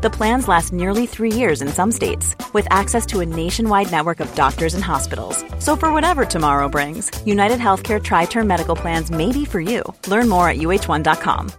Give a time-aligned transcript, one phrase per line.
[0.00, 4.20] The plans last nearly three years in some states, with access to a nationwide network
[4.20, 5.44] of doctors and hospitals.
[5.58, 9.82] So, for whatever tomorrow brings, United Healthcare Tri Term Medical Plans may be for you.
[10.06, 11.50] Learn more at uh1.com.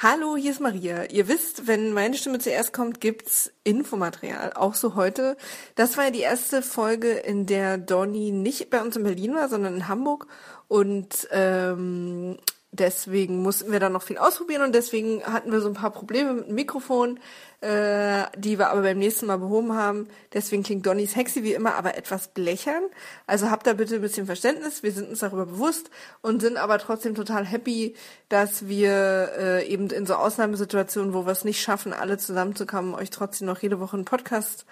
[0.00, 1.10] Hallo, hier ist Maria.
[1.10, 4.52] Ihr wisst, wenn meine Stimme zuerst kommt, gibt's Infomaterial.
[4.54, 5.36] Auch so heute.
[5.74, 9.48] Das war ja die erste Folge, in der Donny nicht bei uns in Berlin war,
[9.48, 10.28] sondern in Hamburg.
[10.68, 12.38] Und ähm,
[12.70, 16.34] deswegen mussten wir da noch viel ausprobieren und deswegen hatten wir so ein paar Probleme
[16.34, 17.18] mit dem Mikrofon,
[17.60, 20.08] äh, die wir aber beim nächsten Mal behoben haben.
[20.34, 22.82] Deswegen klingt Donnys Hexi wie immer aber etwas blechern.
[23.26, 24.82] Also habt da bitte ein bisschen Verständnis.
[24.82, 27.94] Wir sind uns darüber bewusst und sind aber trotzdem total happy,
[28.28, 33.10] dass wir äh, eben in so Ausnahmesituationen, wo wir es nicht schaffen, alle zusammenzukommen, euch
[33.10, 34.66] trotzdem noch jede Woche einen Podcast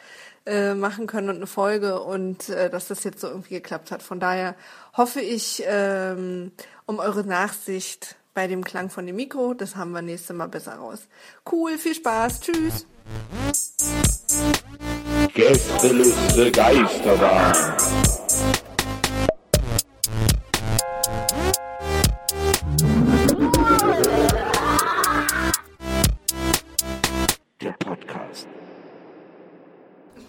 [0.44, 4.03] äh, machen können und eine Folge und äh, dass das jetzt so irgendwie geklappt hat.
[4.03, 4.55] Von daher
[4.97, 6.53] hoffe ich ähm,
[6.86, 9.54] um eure Nachsicht bei dem Klang von dem Mikro.
[9.54, 11.08] Das haben wir nächstes Mal besser raus.
[11.50, 12.86] Cool, viel Spaß, tschüss.
[15.34, 17.54] Gästeliste Geisterbahn.
[27.60, 28.46] Der Podcast.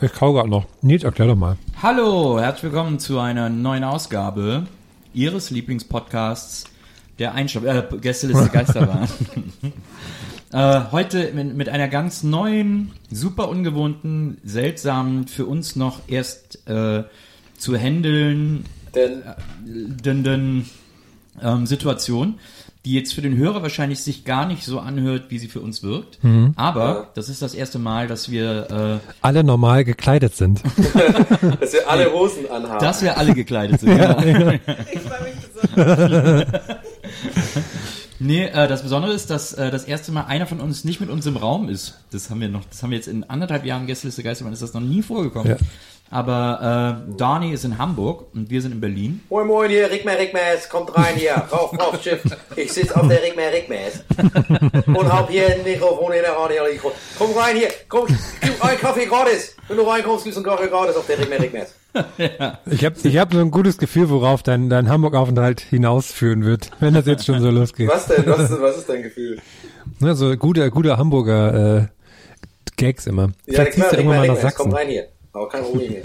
[0.02, 0.66] Ich kau grad noch.
[0.82, 1.58] Nils, erklär doch mal.
[1.84, 4.68] Hallo, herzlich willkommen zu einer neuen Ausgabe
[5.18, 6.66] Ihres Lieblingspodcasts,
[7.18, 9.10] der Einschlag, äh, Gästeliste Geisterbahn.
[10.54, 17.04] äh, heute mit, mit einer ganz neuen, super ungewohnten, seltsamen, für uns noch erst äh,
[17.58, 19.24] zu handeln, Denn
[19.66, 20.66] denn, denn,
[21.42, 22.36] ähm, Situation,
[22.88, 25.84] die jetzt für den Hörer wahrscheinlich sich gar nicht so anhört, wie sie für uns
[25.84, 26.20] wirkt.
[26.56, 30.64] Aber das ist das erste Mal, dass wir, äh, Alle normal gekleidet sind.
[31.60, 32.80] dass wir alle Hosen anhaben.
[32.80, 33.98] dass wir alle gekleidet sind.
[33.98, 34.52] genau.
[34.94, 35.36] Ich freue mich
[35.76, 36.46] besonders.
[38.20, 41.12] Nee, äh, das Besondere ist, dass äh, das erste Mal einer von uns nicht mit
[41.12, 42.00] uns im Raum ist.
[42.10, 44.74] Das haben wir noch, das haben wir jetzt in anderthalb Jahren Gästeliste Geisterbahn, ist das
[44.74, 45.50] noch nie vorgekommen.
[45.52, 45.58] Ja.
[46.10, 49.22] Aber äh, Donny ist in Hamburg und wir sind in Berlin.
[49.30, 52.22] Moin Moin hier, Rickmer Rickmers, kommt rein hier, rauf, rauf, Schiff.
[52.56, 54.04] Ich sitze auf der Rickmer Rickmers
[54.88, 56.64] und hab hier ein Mikrofon in der Radio.
[57.18, 58.08] Komm rein hier, komm,
[58.42, 59.56] gib einen Kaffee gratis.
[59.68, 61.74] Wenn du reinkommst, gibt's einen Kaffee gratis auf der Rickmer Rickmers.
[62.68, 66.94] Ich habe ich hab so ein gutes Gefühl, worauf dein, dein Hamburg-Aufenthalt hinausführen wird, wenn
[66.94, 67.90] das jetzt schon so losgeht.
[67.90, 68.26] Was denn?
[68.28, 69.40] Was, was ist dein Gefühl?
[70.00, 71.86] Ne, so gute, gute Hamburger äh,
[72.78, 73.32] Gags immer.
[73.46, 74.74] Vielleicht ziehst du irgendwann mal nach komm Sachsen.
[74.74, 75.08] rein hier.
[75.38, 76.04] 好看过《未眠》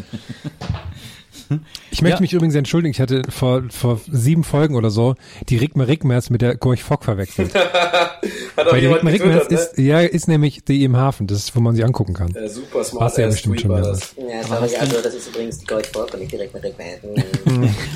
[1.90, 2.20] Ich möchte Ja.
[2.20, 5.14] mich übrigens entschuldigen, ich hatte vor, vor sieben Folgen oder so
[5.48, 7.54] die Rigmer Rigmers mit der Gorch Fock verwechselt.
[8.56, 9.82] Hat auch Weil die jemand Rigmer Rigmers getwittert, ne?
[9.82, 12.32] ist, ja, ist nämlich die im Hafen, das ist, wo man sie angucken kann.
[12.34, 13.02] Ja, super smart.
[13.02, 14.14] Warst du ja bestimmt schon das.
[14.16, 17.22] Ja, sorry, also das ist übrigens die Gold Fork und nicht direkt mit Rickman.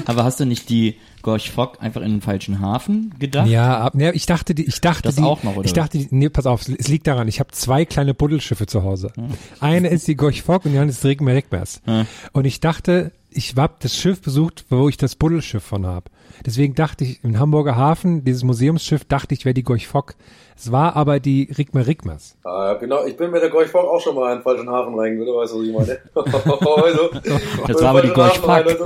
[0.07, 3.49] Aber hast du nicht die Gorch Fock einfach in den falschen Hafen gedacht?
[3.49, 5.99] Ja, ab, ne, ich dachte, die, ich dachte, Das die, auch noch, oder ich dachte,
[5.99, 9.11] die, nee, pass auf, es liegt daran, ich habe zwei kleine Buddelschiffe zu Hause.
[9.17, 9.29] Hm.
[9.61, 11.81] Eine ist die Gorch Fock und die andere ist die Rigmer Rigmers.
[12.33, 16.11] Und ich dachte, ich hab das Schiff besucht, wo ich das Buddelschiff von hab.
[16.45, 20.15] Deswegen dachte ich, im Hamburger Hafen, dieses Museumsschiff, dachte ich, wäre die Gorch Fock.
[20.57, 22.37] Es war aber die Rigmer Rigmers.
[22.45, 24.99] Ah, genau, ich bin mit der Gorch Fock auch schon mal in den falschen Hafen
[24.99, 25.99] reingegangen, weißt du, was ich meine?
[26.83, 27.11] also,
[27.67, 28.49] Das war aber die Gorch Fock.
[28.49, 28.85] Also,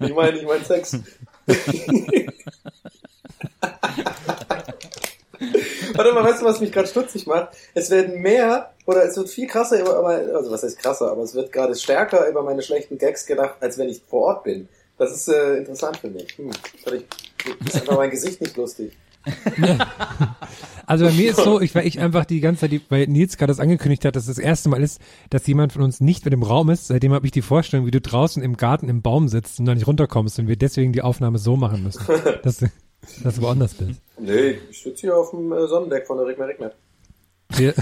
[0.00, 0.98] ich meine, ich meine Sex.
[5.94, 7.48] Warte mal, weißt du, was mich gerade stutzig macht?
[7.74, 11.22] Es werden mehr, oder es wird viel krasser über meine, also was heißt krasser, aber
[11.22, 14.68] es wird gerade stärker über meine schlechten Gags gedacht, als wenn ich vor Ort bin.
[14.98, 16.36] Das ist äh, interessant für mich.
[16.38, 16.50] Hm.
[16.86, 18.92] Ich, ist einfach mein Gesicht nicht lustig.
[20.86, 23.38] Also bei mir ist so, ich, weil ich einfach die ganze Zeit, die, weil Nils
[23.38, 25.00] gerade das angekündigt hat, dass das erste Mal ist,
[25.30, 26.88] dass jemand von uns nicht mit im Raum ist.
[26.88, 29.74] Seitdem habe ich die Vorstellung, wie du draußen im Garten im Baum sitzt und da
[29.74, 32.04] nicht runterkommst und wir deswegen die Aufnahme so machen müssen,
[32.42, 32.66] dass, du-
[33.22, 33.98] dass du woanders bist.
[34.18, 36.70] Nee, ich sitze hier auf dem äh, Sonnendeck von der Rigmer Rigmer.
[37.56, 37.74] Wir,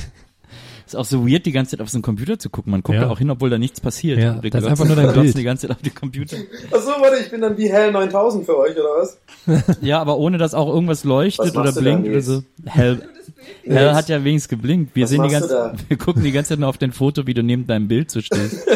[0.87, 2.71] Ist auch so weird, die ganze Zeit auf so einen Computer zu gucken.
[2.73, 3.05] Man guckt Ja.
[3.05, 4.19] da auch hin, obwohl da nichts passiert.
[4.19, 5.35] Ja, das ist einfach nur dein Bild.
[5.39, 6.37] die ganze Zeit auf die Computer.
[6.71, 9.19] Achso, warte, ich bin dann wie Hell 9000 für euch, oder was?
[9.81, 12.43] Ja, aber ohne dass auch irgendwas leuchtet Was oder blinkt oder so.
[12.67, 13.03] Hell,
[13.65, 14.95] Hell hat ja wenigstens geblinkt.
[14.95, 15.75] Wir Was sehen die ganze, du da?
[15.89, 18.21] wir gucken die ganze Zeit nur auf dein Foto, wie du neben deinem Bild so
[18.21, 18.67] stehst.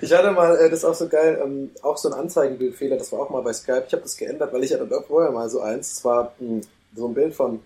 [0.00, 3.12] Ich hatte mal, äh, das ist auch so geil, ähm, auch so ein Anzeigenbildfehler, das
[3.12, 3.84] war auch mal bei Skype.
[3.86, 5.94] Ich habe das geändert, weil ich hatte vorher mal so eins.
[5.94, 6.62] Das war mh,
[6.94, 7.60] so ein Bild von,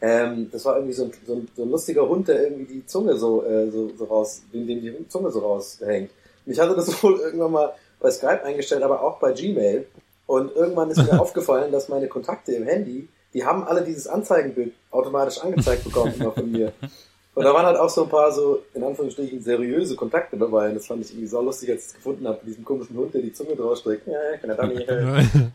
[0.00, 2.86] ähm, das war irgendwie so ein, so, ein, so ein lustiger Hund, der irgendwie die
[2.86, 6.10] Zunge so, äh, so, so raus, dem, dem die Zunge so raushängt.
[6.46, 9.86] Und ich hatte das wohl irgendwann mal bei Skype eingestellt, aber auch bei Gmail.
[10.26, 14.74] Und irgendwann ist mir aufgefallen, dass meine Kontakte im Handy, die haben alle dieses Anzeigenbild
[14.90, 16.72] automatisch angezeigt bekommen immer von mir.
[17.34, 20.68] Und da waren halt auch so ein paar so, in Anführungsstrichen, seriöse Kontakte dabei.
[20.68, 22.96] Und das fand ich irgendwie so lustig, als ich es gefunden habe, mit diesem komischen
[22.96, 24.06] Hund, der die Zunge drausstreckt.
[24.06, 25.52] Ja, ich bin der Dummy.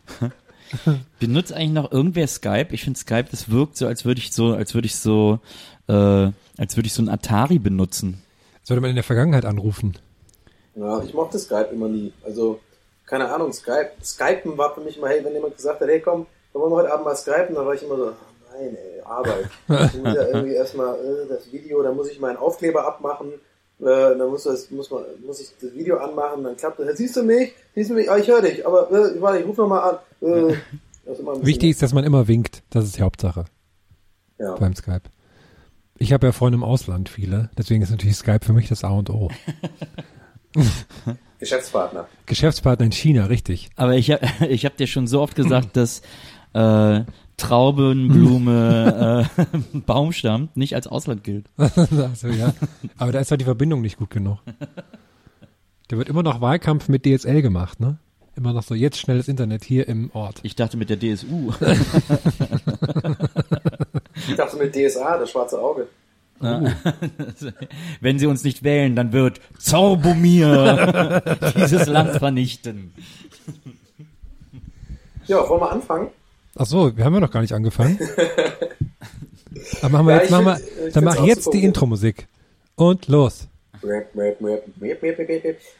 [1.20, 2.68] Benutzt eigentlich noch irgendwer Skype?
[2.70, 5.38] Ich finde Skype, das wirkt so, als würde ich so, als würde ich so,
[5.86, 8.22] äh, als würde ich so ein Atari benutzen.
[8.62, 9.96] Sollte man in der Vergangenheit anrufen.
[10.74, 12.12] Ja, ich mochte Skype immer nie.
[12.24, 12.58] Also,
[13.06, 16.26] keine Ahnung, Skype, Skypen war für mich immer, hey, wenn jemand gesagt hat, hey komm,
[16.52, 18.12] dann wollen wir heute Abend mal Skypen, dann war ich immer so,
[18.58, 19.48] nein, ey, Arbeit.
[19.68, 23.32] Ich muss ja irgendwie erstmal äh, das Video, dann muss ich meinen Aufkleber abmachen,
[23.80, 26.96] äh, dann muss, das, muss, man, muss ich das Video anmachen, dann klappt das.
[26.96, 27.52] Siehst du mich?
[27.74, 28.10] Siehst du mich?
[28.10, 29.98] Ah, ich höre dich, aber äh, warte, ich ruf noch mal an.
[30.22, 30.52] Äh,
[31.10, 32.62] ist Wichtig ist, dass man immer winkt.
[32.70, 33.44] Das ist die Hauptsache
[34.38, 34.54] ja.
[34.56, 35.02] beim Skype.
[35.98, 37.50] Ich habe ja Freunde im Ausland, viele.
[37.56, 39.30] Deswegen ist natürlich Skype für mich das A und O.
[41.38, 42.08] Geschäftspartner.
[42.26, 43.70] Geschäftspartner in China, richtig.
[43.76, 46.00] Aber ich habe ich hab dir schon so oft gesagt, dass
[46.54, 47.02] äh,
[47.36, 51.46] Traubenblume äh, Baumstamm nicht als Ausland gilt.
[51.56, 52.54] also, ja.
[52.98, 54.38] Aber da ist halt die Verbindung nicht gut genug.
[55.88, 57.98] Da wird immer noch Wahlkampf mit DSL gemacht, ne?
[58.36, 60.40] Immer noch so, jetzt schnelles Internet hier im Ort.
[60.42, 61.52] Ich dachte mit der DSU.
[64.28, 65.88] Ich dachte mit DSA, das schwarze Auge.
[68.02, 71.22] Wenn sie uns nicht wählen, dann wird Zorbomir
[71.56, 72.92] dieses Land vernichten.
[75.26, 76.10] Ja, wollen wir anfangen?
[76.56, 77.98] Ach so, wir haben ja noch gar nicht angefangen.
[79.82, 81.64] Aber machen wir Ja, jetzt, machen wir, find- dann mach jetzt die.
[81.64, 82.26] Intro-Musik.
[82.76, 83.48] Und los.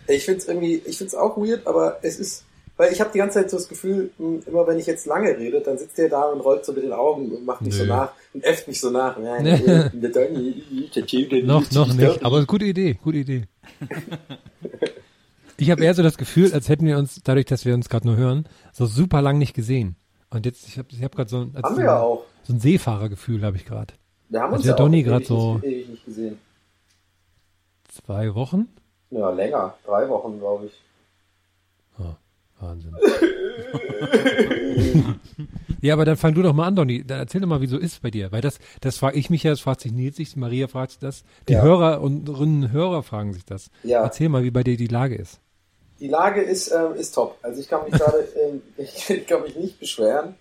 [0.08, 2.44] Ich find's irgendwie, ich find's auch weird, aber es ist,
[2.76, 5.36] weil ich habe die ganze Zeit so das Gefühl, mh, immer wenn ich jetzt lange
[5.36, 7.82] rede, dann sitzt der da und rollt so mit den Augen und macht mich so
[7.82, 7.88] Nö.
[7.88, 9.16] nach und äfft mich so nach.
[11.46, 12.24] Noch, noch nicht.
[12.24, 13.42] Aber gute Idee, gute Idee.
[15.58, 18.06] Ich habe eher so das Gefühl, als hätten wir uns, dadurch, dass wir uns gerade
[18.06, 19.96] nur hören, so super lang nicht gesehen.
[20.30, 22.00] Und jetzt, ich habe ich hab gerade so, so, wir ja
[22.44, 23.94] so ein Seefahrergefühl, habe ich gerade.
[24.28, 26.38] Wir haben Hat uns der ja Donny ewig so- nicht, ewig nicht gesehen.
[27.88, 28.68] Zwei Wochen?
[29.10, 29.74] Ja, länger.
[29.84, 30.72] Drei Wochen, glaube ich.
[32.58, 32.94] Wahnsinn.
[35.82, 37.04] ja, aber dann fang du doch mal an, Donny.
[37.04, 38.32] Dann erzähl doch mal, wie so ist bei dir.
[38.32, 41.00] Weil das, das frage ich mich ja, das fragt sich Nils sich, Maria fragt sich
[41.00, 41.22] das.
[41.48, 41.60] Die Ja.
[41.62, 43.70] Hörer und und Hörer fragen sich das.
[43.82, 44.02] Ja.
[44.02, 45.38] Erzähl mal, wie bei dir die Lage ist.
[46.00, 47.36] Die Lage ist, ähm, ist top.
[47.42, 50.34] Also ich kann mich gerade, ähm, ich kann mich nicht beschweren.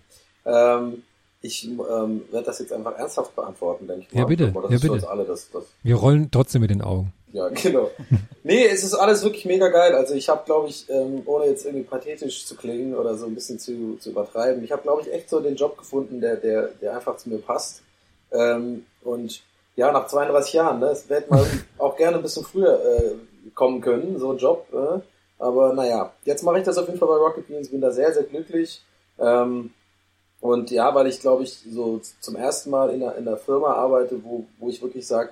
[0.44, 1.02] Ähm,
[1.42, 4.20] ich ähm, werde das jetzt einfach ernsthaft beantworten, denke ich mal.
[4.20, 4.48] Ja, bitte.
[4.48, 4.92] Aber das Ja, ist für bitte.
[4.94, 7.12] uns alle das, das Wir rollen trotzdem mit den Augen.
[7.32, 7.90] Ja, genau.
[8.42, 9.92] Nee, es ist alles wirklich mega geil.
[9.96, 13.34] Also ich habe, glaube ich, ähm, ohne jetzt irgendwie pathetisch zu klingen oder so ein
[13.34, 16.68] bisschen zu, zu übertreiben, ich habe, glaube ich, echt so den Job gefunden, der, der,
[16.80, 17.82] der einfach zu mir passt.
[18.30, 19.42] Ähm, und
[19.74, 21.44] ja, nach 32 Jahren, ne, es hätte man
[21.78, 23.14] auch gerne ein bisschen früher äh,
[23.54, 24.66] kommen können, so ein Job.
[24.72, 25.00] Äh,
[25.38, 28.12] aber naja, jetzt mache ich das auf jeden Fall bei Rocket Beans, bin da sehr,
[28.12, 28.82] sehr glücklich.
[29.18, 29.72] Ähm,
[30.40, 33.74] und ja, weil ich, glaube ich, so zum ersten Mal in einer, in einer Firma
[33.74, 35.30] arbeite, wo, wo ich wirklich sage,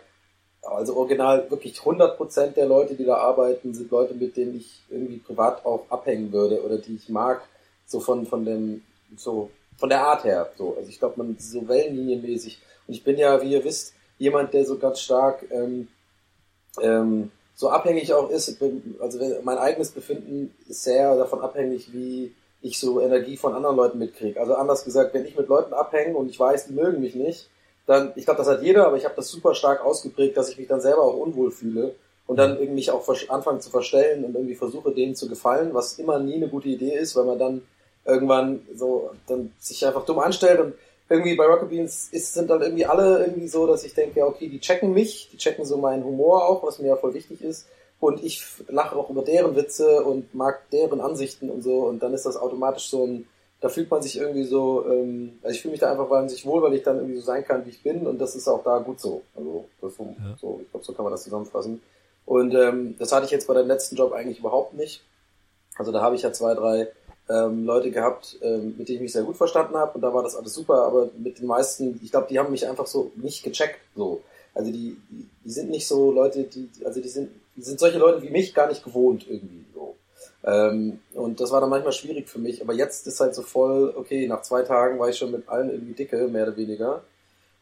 [0.62, 5.18] also original wirklich 100% der Leute, die da arbeiten, sind Leute, mit denen ich irgendwie
[5.18, 7.42] privat auch abhängen würde oder die ich mag,
[7.86, 8.82] so von, von dem,
[9.16, 10.74] so, von der Art her, so.
[10.76, 12.60] Also ich glaube, man so wellenlinienmäßig.
[12.86, 15.88] Und ich bin ja, wie ihr wisst, jemand, der so ganz stark, ähm,
[16.80, 18.60] ähm, so abhängig auch ist,
[19.00, 23.98] also mein eigenes Befinden ist sehr davon abhängig, wie ich so Energie von anderen Leuten
[23.98, 24.40] mitkriege.
[24.40, 27.48] Also anders gesagt, wenn ich mit Leuten abhänge und ich weiß, die mögen mich nicht,
[27.86, 30.58] dann, ich glaube, das hat jeder, aber ich habe das super stark ausgeprägt, dass ich
[30.58, 31.94] mich dann selber auch unwohl fühle
[32.26, 35.98] und dann irgendwie mich auch anfange zu verstellen und irgendwie versuche, denen zu gefallen, was
[35.98, 37.62] immer nie eine gute Idee ist, weil man dann
[38.06, 40.74] irgendwann so dann sich einfach dumm anstellt und
[41.08, 44.26] irgendwie bei Rocket Beans ist, sind dann irgendwie alle irgendwie so, dass ich denke, ja,
[44.26, 47.42] okay, die checken mich, die checken so meinen Humor auch, was mir ja voll wichtig
[47.42, 47.66] ist.
[48.00, 51.80] Und ich lache auch über deren Witze und mag deren Ansichten und so.
[51.86, 53.26] Und dann ist das automatisch so ein,
[53.60, 56.62] da fühlt man sich irgendwie so, ähm, also ich fühle mich da einfach wahnsinnig wohl,
[56.62, 58.06] weil ich dann irgendwie so sein kann, wie ich bin.
[58.06, 59.22] Und das ist auch da gut so.
[59.34, 60.36] Also, das so, Ja.
[60.40, 61.80] so ich glaube, so kann man das zusammenfassen.
[62.26, 65.02] Und ähm, das hatte ich jetzt bei dem letzten Job eigentlich überhaupt nicht.
[65.76, 66.88] Also da habe ich ja zwei, drei
[67.28, 70.22] ähm, Leute gehabt, ähm, mit denen ich mich sehr gut verstanden habe und da war
[70.22, 73.42] das alles super, aber mit den meisten, ich glaube, die haben mich einfach so nicht
[73.42, 73.80] gecheckt.
[73.96, 74.22] So.
[74.54, 74.96] Also die,
[75.44, 78.54] die, sind nicht so Leute, die, also die sind, die sind solche Leute wie mich
[78.54, 79.96] gar nicht gewohnt irgendwie so.
[80.44, 83.94] Ähm, und das war dann manchmal schwierig für mich, aber jetzt ist halt so voll,
[83.96, 87.02] okay, nach zwei Tagen war ich schon mit allen irgendwie dicke, mehr oder weniger.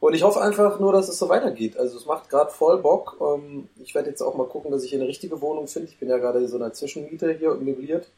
[0.00, 1.76] Und ich hoffe einfach nur, dass es so weitergeht.
[1.76, 3.18] Also es macht gerade voll Bock.
[3.20, 5.88] Ähm, ich werde jetzt auch mal gucken, dass ich hier eine richtige Wohnung finde.
[5.88, 8.08] Ich bin ja gerade so einer Zwischenmiete hier und möbliert.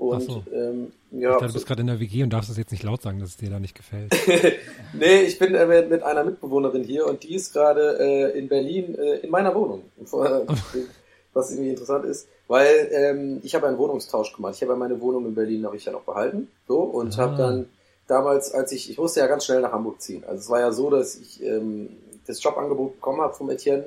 [0.00, 0.42] Und so.
[0.54, 2.82] ähm, Ich ja, dachte, du bist gerade in der WG und darfst es jetzt nicht
[2.84, 4.10] laut sagen, dass es dir da nicht gefällt.
[4.94, 8.94] nee, ich bin äh, mit- einer Mitbewohnerin hier und die ist gerade äh, in Berlin
[8.98, 9.82] äh, in meiner Wohnung.
[11.32, 14.54] was irgendwie interessant ist, weil ähm, ich habe einen Wohnungstausch gemacht.
[14.56, 17.22] Ich habe ja meine Wohnung in Berlin habe ich ja noch behalten, so und Ah.
[17.22, 17.66] habe dann
[18.08, 20.24] damals, als ich, ich musste ja ganz schnell nach Hamburg ziehen.
[20.26, 21.90] Also es war ja so, dass ich ähm,
[22.26, 23.84] das Jobangebot bekommen habe vom Etienne,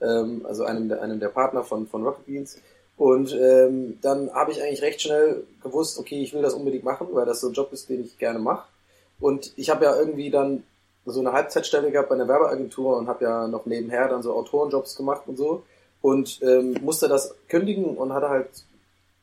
[0.00, 2.58] ähm, also einem der, einem der Partner von von Rocket Beans.
[2.96, 7.08] Und ähm, dann habe ich eigentlich recht schnell gewusst, okay, ich will das unbedingt machen,
[7.12, 8.66] weil das so ein Job ist, den ich gerne mache.
[9.20, 10.62] Und ich habe ja irgendwie dann
[11.04, 14.96] so eine Halbzeitstelle gehabt bei einer Werbeagentur und habe ja noch nebenher dann so Autorenjobs
[14.96, 15.62] gemacht und so
[16.02, 18.48] und ähm, musste das kündigen und hatte halt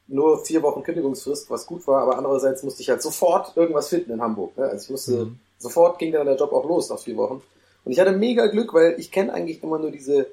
[0.08, 4.12] nur vier Wochen Kündigungsfrist, was gut war, aber andererseits musste ich halt sofort irgendwas finden
[4.12, 4.58] in Hamburg.
[4.58, 4.66] Ne?
[4.66, 7.42] Also ich musste, sofort ging dann der Job auch los nach vier Wochen.
[7.86, 10.28] Und ich hatte mega Glück, weil ich kenne eigentlich immer nur diese,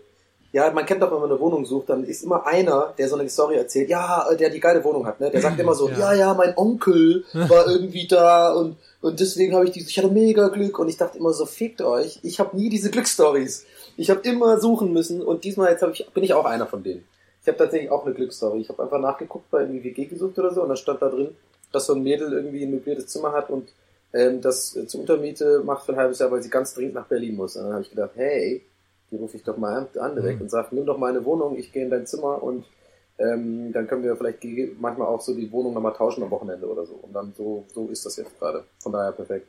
[0.53, 3.17] ja, man kennt doch, wenn man eine Wohnung sucht, dann ist immer einer, der so
[3.17, 5.31] eine Story erzählt, ja, äh, der die geile Wohnung hat, ne?
[5.31, 9.67] Der sagt immer so, ja, ja, mein Onkel war irgendwie da und, und deswegen habe
[9.67, 12.57] ich die, ich hatte mega Glück und ich dachte immer so, fickt euch, ich habe
[12.57, 13.65] nie diese Glücksstories.
[13.97, 16.83] Ich habe immer suchen müssen und diesmal jetzt hab ich, bin ich auch einer von
[16.83, 17.05] denen.
[17.43, 18.61] Ich habe tatsächlich auch eine Glücksstory.
[18.61, 21.37] Ich habe einfach nachgeguckt bei irgendwie WG gesucht oder so und dann stand da drin,
[21.73, 23.69] dass so ein Mädel irgendwie ein möbliertes Zimmer hat und
[24.13, 27.07] ähm, das äh, zur Untermiete macht für ein halbes Jahr, weil sie ganz dringend nach
[27.07, 27.57] Berlin muss.
[27.57, 28.63] Und dann habe ich gedacht, hey,
[29.11, 31.73] die rufe ich doch mal an, direkt und sage, nimm doch mal eine Wohnung, ich
[31.73, 32.65] gehe in dein Zimmer und
[33.19, 34.43] ähm, dann können wir vielleicht
[34.81, 36.95] manchmal auch so die Wohnung nochmal tauschen am Wochenende oder so.
[36.95, 38.65] Und dann so, so ist das jetzt gerade.
[38.83, 39.47] Von daher perfekt.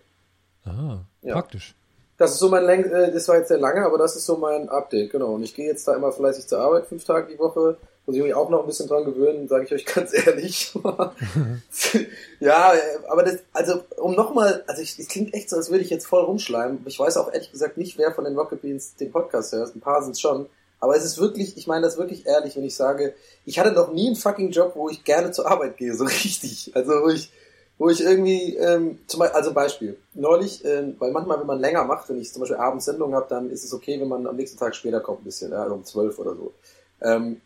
[0.66, 1.36] Ah, Ja.
[1.36, 1.74] praktisch.
[2.18, 4.38] Das ist so mein Läng äh, das war jetzt sehr lange, aber das ist so
[4.38, 5.34] mein Update, genau.
[5.36, 7.78] Und ich gehe jetzt da immer fleißig zur Arbeit, fünf Tage die Woche.
[8.06, 10.74] Muss ich mich auch noch ein bisschen dran gewöhnen, sage ich euch ganz ehrlich.
[12.40, 12.74] ja,
[13.10, 16.08] aber das, also um nochmal, also ich, es klingt echt so, als würde ich jetzt
[16.08, 16.82] voll rumschleimen.
[16.86, 19.76] Ich weiß auch ehrlich gesagt nicht, wer von den Rocket Beans den Podcast hört.
[19.76, 20.48] Ein paar sind schon.
[20.82, 23.14] Aber es ist wirklich, ich meine das wirklich ehrlich, wenn ich sage,
[23.46, 26.72] ich hatte noch nie einen fucking Job, wo ich gerne zur Arbeit gehe, so richtig.
[26.74, 27.32] Also wo ich,
[27.78, 31.84] wo ich irgendwie, ähm, zum Beispiel, also Beispiel, neulich, ähm, weil manchmal, wenn man länger
[31.84, 34.36] macht, wenn ich zum Beispiel abends Sendung habe, dann ist es okay, wenn man am
[34.36, 36.52] nächsten Tag später kommt ein bisschen, ja, um zwölf oder so.
[37.00, 37.42] Ähm,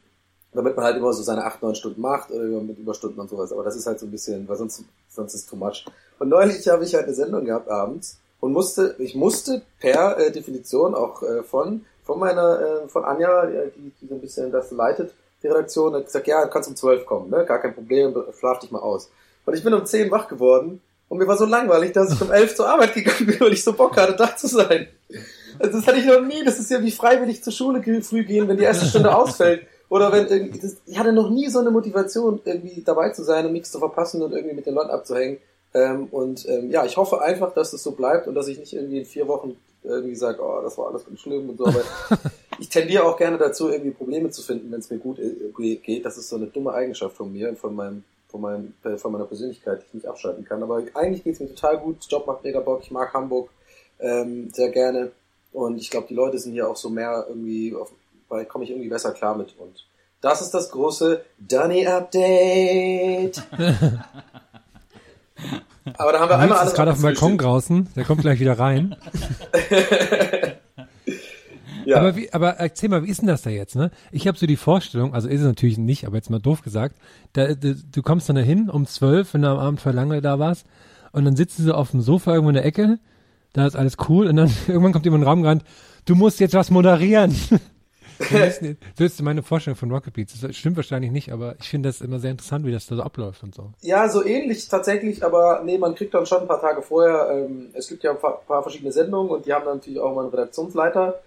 [0.55, 3.51] damit man halt immer so seine acht, neun Stunden macht oder mit Überstunden und sowas.
[3.51, 5.85] Aber das ist halt so ein bisschen, weil sonst, sonst ist too much.
[6.19, 10.31] Und neulich habe ich halt eine Sendung gehabt abends und musste, ich musste per äh,
[10.31, 14.71] Definition auch äh, von, von meiner, äh, von Anja, die, die so ein bisschen das
[14.71, 17.45] leitet, die Redaktion, hat gesagt, ja, kannst um zwölf kommen, ne?
[17.45, 19.09] Gar kein Problem, schlaf dich mal aus.
[19.45, 22.31] Und ich bin um zehn wach geworden und mir war so langweilig, dass ich um
[22.31, 24.87] elf zur Arbeit gegangen bin, weil ich so Bock hatte, da zu sein.
[25.59, 26.43] Also das hatte ich noch nie.
[26.43, 29.67] Das ist ja wie freiwillig zur Schule früh gehen, wenn die erste Stunde ausfällt.
[29.89, 33.45] Oder wenn irgendwie, das, ich hatte noch nie so eine Motivation, irgendwie dabei zu sein
[33.45, 35.37] und nichts zu verpassen und irgendwie mit den Leuten abzuhängen.
[35.73, 38.73] Ähm, und ähm, ja, ich hoffe einfach, dass es so bleibt und dass ich nicht
[38.73, 41.65] irgendwie in vier Wochen irgendwie sage, oh, das war alles ganz schlimm und so.
[41.65, 41.83] Aber
[42.59, 46.05] ich tendiere auch gerne dazu, irgendwie Probleme zu finden, wenn es mir gut äh, geht.
[46.05, 48.03] Das ist so eine dumme Eigenschaft von mir und von meinem
[48.35, 50.61] von, meinem, äh, von meiner Persönlichkeit, die ich nicht abschalten kann.
[50.61, 51.97] Aber eigentlich geht es mir total gut.
[52.09, 52.81] Job macht mega Bock.
[52.83, 53.49] Ich mag Hamburg
[53.99, 55.11] ähm, sehr gerne.
[55.53, 57.91] Und ich glaube, die Leute sind hier auch so mehr irgendwie, auf,
[58.29, 59.55] weil komme ich irgendwie besser klar mit.
[59.57, 59.85] Und
[60.21, 63.43] das ist das große Dunny-Update.
[65.97, 68.21] Aber da haben wir einmal Nils alles ist gerade auf dem Balkon draußen, der kommt
[68.21, 68.95] gleich wieder rein.
[71.85, 71.97] Ja.
[71.97, 73.91] Aber, wie, aber erzähl mal, wie ist denn das da jetzt, ne?
[74.11, 76.95] Ich habe so die Vorstellung, also ist es natürlich nicht, aber jetzt mal doof gesagt,
[77.33, 80.19] da, da, du kommst dann da hin um zwölf, wenn du am Abend für lange
[80.19, 80.65] da warst,
[81.11, 82.97] und dann sitzt du so auf dem Sofa irgendwo in der Ecke,
[83.53, 85.63] da ist alles cool, und dann irgendwann kommt jemand in den Raum gerannt,
[86.05, 87.35] du musst jetzt was moderieren.
[88.31, 90.39] Müssen so ist meine Vorstellung von Rocket Beats.
[90.39, 93.01] Das stimmt wahrscheinlich nicht, aber ich finde das immer sehr interessant, wie das da so
[93.01, 93.71] abläuft und so.
[93.81, 97.69] Ja, so ähnlich tatsächlich, aber nee, man kriegt dann schon ein paar Tage vorher, ähm,
[97.73, 100.21] es gibt ja ein paar, paar verschiedene Sendungen und die haben dann natürlich auch immer
[100.21, 101.19] einen Redaktionsleiter.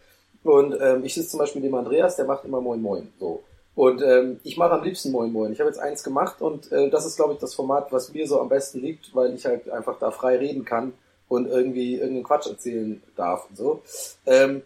[0.45, 3.12] Und ähm, ich sitze zum Beispiel neben Andreas, der macht immer Moin Moin.
[3.18, 3.42] So.
[3.75, 5.52] Und ähm, ich mache am liebsten Moin Moin.
[5.52, 8.26] Ich habe jetzt eins gemacht und äh, das ist, glaube ich, das Format, was mir
[8.26, 10.95] so am besten liegt, weil ich halt einfach da frei reden kann
[11.28, 13.83] und irgendwie irgendeinen Quatsch erzählen darf und so.
[14.26, 14.62] Ähm,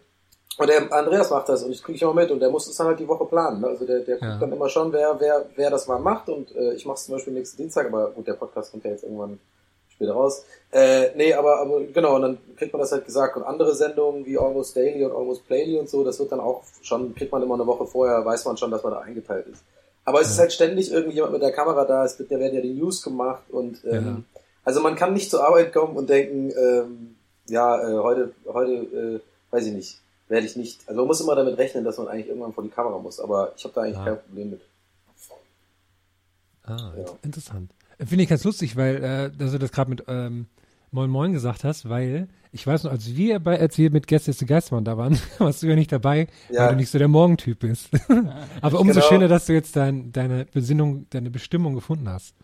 [0.58, 2.76] und der Andreas macht das und ich kriege ich immer mit und der muss es
[2.76, 3.60] dann halt die Woche planen.
[3.60, 3.68] Ne?
[3.68, 4.30] Also der, der Ja.
[4.30, 7.04] guckt dann immer schon, wer, wer, wer das wann macht und äh, ich mache es
[7.06, 9.38] zum Beispiel nächsten Dienstag, aber gut, der Podcast kommt ja jetzt irgendwann
[9.88, 10.44] später raus.
[10.70, 13.36] Äh, nee, aber, aber genau, und dann kriegt man das halt gesagt.
[13.36, 16.62] Und andere Sendungen wie Almost Daily und Almost Playly und so, das wird dann auch
[16.82, 19.62] schon, kriegt man immer eine Woche vorher, weiß man schon, dass man da eingeteilt ist.
[20.04, 22.54] Aber es ist halt ständig irgendwie jemand mit der Kamera da, es wird, da werden
[22.56, 24.40] ja die News gemacht und ähm, Ja.
[24.64, 27.14] also man kann nicht zur Arbeit kommen und denken, ähm,
[27.48, 29.20] ja, äh, heute, heute, äh,
[29.54, 29.98] weiß ich nicht,
[30.28, 30.80] werde ich nicht.
[30.88, 33.52] Also man muss immer damit rechnen, dass man eigentlich irgendwann vor die Kamera muss, aber
[33.56, 34.04] ich habe da eigentlich Ja.
[34.04, 34.60] kein Problem mit.
[36.64, 37.02] Ah, Ja.
[37.02, 37.72] int- interessant.
[37.98, 40.46] Äh, Finde ich ganz lustig, weil, äh, dass du das gerade mit ähm,
[40.90, 44.30] Moin Moin gesagt hast, weil ich weiß noch, als wir bei, als wir mit Gäste
[44.30, 46.62] ist Geistmann da waren, warst du ja nicht dabei, Ja.
[46.66, 47.88] weil du nicht so der Morgentyp bist.
[48.60, 49.06] Aber umso Genau.
[49.08, 52.34] schöner, dass du jetzt dein, deine Besinnung, deine Bestimmung gefunden hast.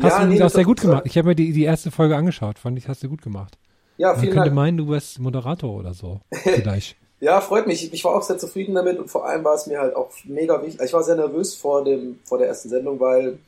[0.00, 1.02] Hast Ja, du nee, auch das- sehr gut gemacht.
[1.06, 3.58] Ich habe mir die, die erste Folge angeschaut, fand ich, hast du gut gemacht.
[3.98, 4.54] Ja, Man vielen könnte Dank.
[4.56, 6.20] meinen, du wärst Moderator oder so.
[6.32, 6.96] Vielleicht.
[7.22, 7.92] Ja, freut mich.
[7.92, 10.60] Ich war auch sehr zufrieden damit und vor allem war es mir halt auch mega
[10.60, 10.80] wichtig.
[10.80, 13.38] Also Ich war sehr nervös vor dem vor der ersten Sendung, weil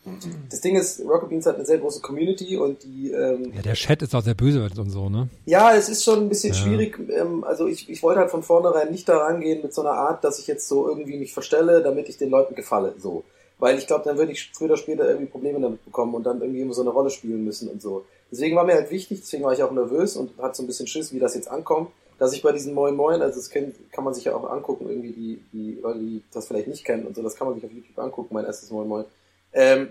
[0.49, 3.75] das Ding ist, Rocket Beans hat eine sehr große Community und die ähm, Ja, der
[3.75, 5.29] Chat ist auch sehr böse und so, ne?
[5.47, 7.01] ja, es ist schon ein bisschen schwierig.
[7.11, 10.23] Ähm, also ich, ich wollte halt von vornherein nicht da rangehen mit so einer Art,
[10.23, 12.95] dass ich jetzt so irgendwie mich verstelle, damit ich den Leuten gefalle.
[13.01, 13.25] So.
[13.59, 16.41] Weil ich glaube, dann würde ich früher oder später irgendwie Probleme damit bekommen und dann
[16.41, 18.05] irgendwie immer so eine Rolle spielen müssen und so.
[18.31, 20.87] Deswegen war mir halt wichtig, deswegen war ich auch nervös und hatte so ein bisschen
[20.87, 24.05] Schiss, wie das jetzt ankommt, dass ich bei diesen Moin Moin, also das kennt, kann
[24.05, 27.17] man sich ja auch angucken, irgendwie die, die Leute, die das vielleicht nicht kennen und
[27.17, 29.05] so, das kann man sich auf YouTube angucken, mein erstes Moin Moin.
[29.53, 29.89] Ähm,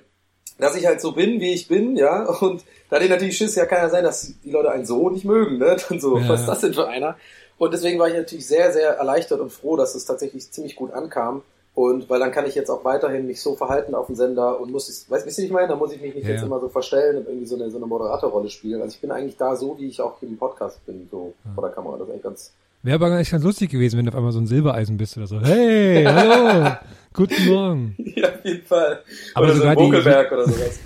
[0.60, 3.66] dass ich halt so bin, wie ich bin, ja, und da hat natürlich Schiss, ja,
[3.66, 6.42] kann ja sein, dass die Leute einen so nicht mögen, ne, dann so, Ja, was
[6.42, 7.18] ist das denn für einer?
[7.58, 10.92] Und deswegen war ich natürlich sehr, sehr erleichtert und froh, dass es tatsächlich ziemlich gut
[10.92, 11.44] ankam.
[11.76, 14.72] Und weil dann kann ich jetzt auch weiterhin mich so verhalten auf dem Sender und
[14.72, 15.70] muss ich, weißt, wie ich meine?
[15.70, 16.46] Da muss ich mich nicht Ja, jetzt ja.
[16.46, 18.82] immer so verstellen und irgendwie so eine, so eine Moderatorrolle spielen.
[18.82, 21.74] Also ich bin eigentlich da so, wie ich auch im Podcast bin, so vor der
[21.74, 21.98] Kamera.
[21.98, 22.54] Das ist eigentlich ganz,
[22.84, 25.26] Wäre aber eigentlich ganz lustig gewesen, wenn du auf einmal so ein Silbereisen bist oder
[25.26, 25.42] so.
[25.42, 26.76] Hey, hallo,
[27.14, 27.96] guten Morgen.
[28.16, 29.00] ja, auf jeden Fall.
[29.34, 30.80] Aber oder so sogar ein die- Vogelberg oder sowas.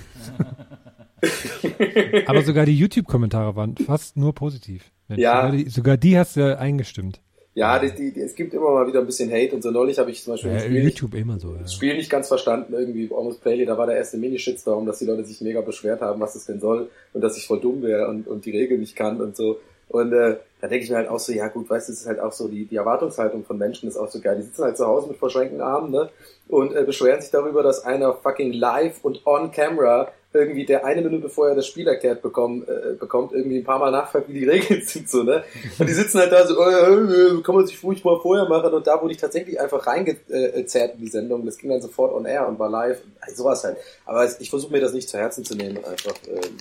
[2.27, 4.91] Aber sogar die YouTube-Kommentare waren fast nur positiv.
[5.07, 5.41] Mensch, Ja.
[5.41, 7.19] Sogar die, sogar die hast du eingestimmt.
[7.57, 9.71] Ja, die, die, die, es gibt immer mal wieder ein bisschen Hate und so.
[9.71, 11.53] Neulich habe ich zum Beispiel Ja, Spiel nicht, YouTube immer so.
[11.53, 11.61] Ja.
[11.63, 15.05] das Spiel nicht ganz verstanden, irgendwie Almost Playley, da war der erste Mini-Shitstorm, dass die
[15.05, 18.09] Leute sich mega beschwert haben, was das denn soll und dass ich voll dumm wäre
[18.09, 19.59] und, und die Regeln nicht kann und so.
[19.89, 22.07] Und äh, da denke ich mir halt auch so, ja gut, weißt du, es ist
[22.07, 24.35] halt auch so, die, die Erwartungshaltung von Menschen ist auch so geil.
[24.37, 26.09] Die sitzen halt zu Hause mit verschränkten Armen, ne?
[26.49, 31.01] Und äh, beschweren sich darüber, dass einer fucking live und on camera irgendwie, der eine
[31.01, 34.45] Minute vorher das Spiel erklärt bekommen, äh, bekommt, irgendwie ein paar Mal nachfragt, wie die
[34.49, 35.43] Regeln sind, so, ne?
[35.79, 38.73] Und die sitzen halt da so, äh, äh, kann man sich furchtbar vorher machen.
[38.73, 41.45] Und da wurde ich tatsächlich einfach reingezerrt in die Sendung.
[41.45, 43.01] Das ging dann sofort on air und war live.
[43.21, 43.77] Also sowas halt.
[44.05, 46.57] Aber ich versuche mir das nicht zu Herzen zu nehmen einfach, ähm,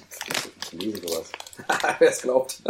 [0.63, 1.33] ich lese sowas.
[1.99, 2.63] Wer es glaubt.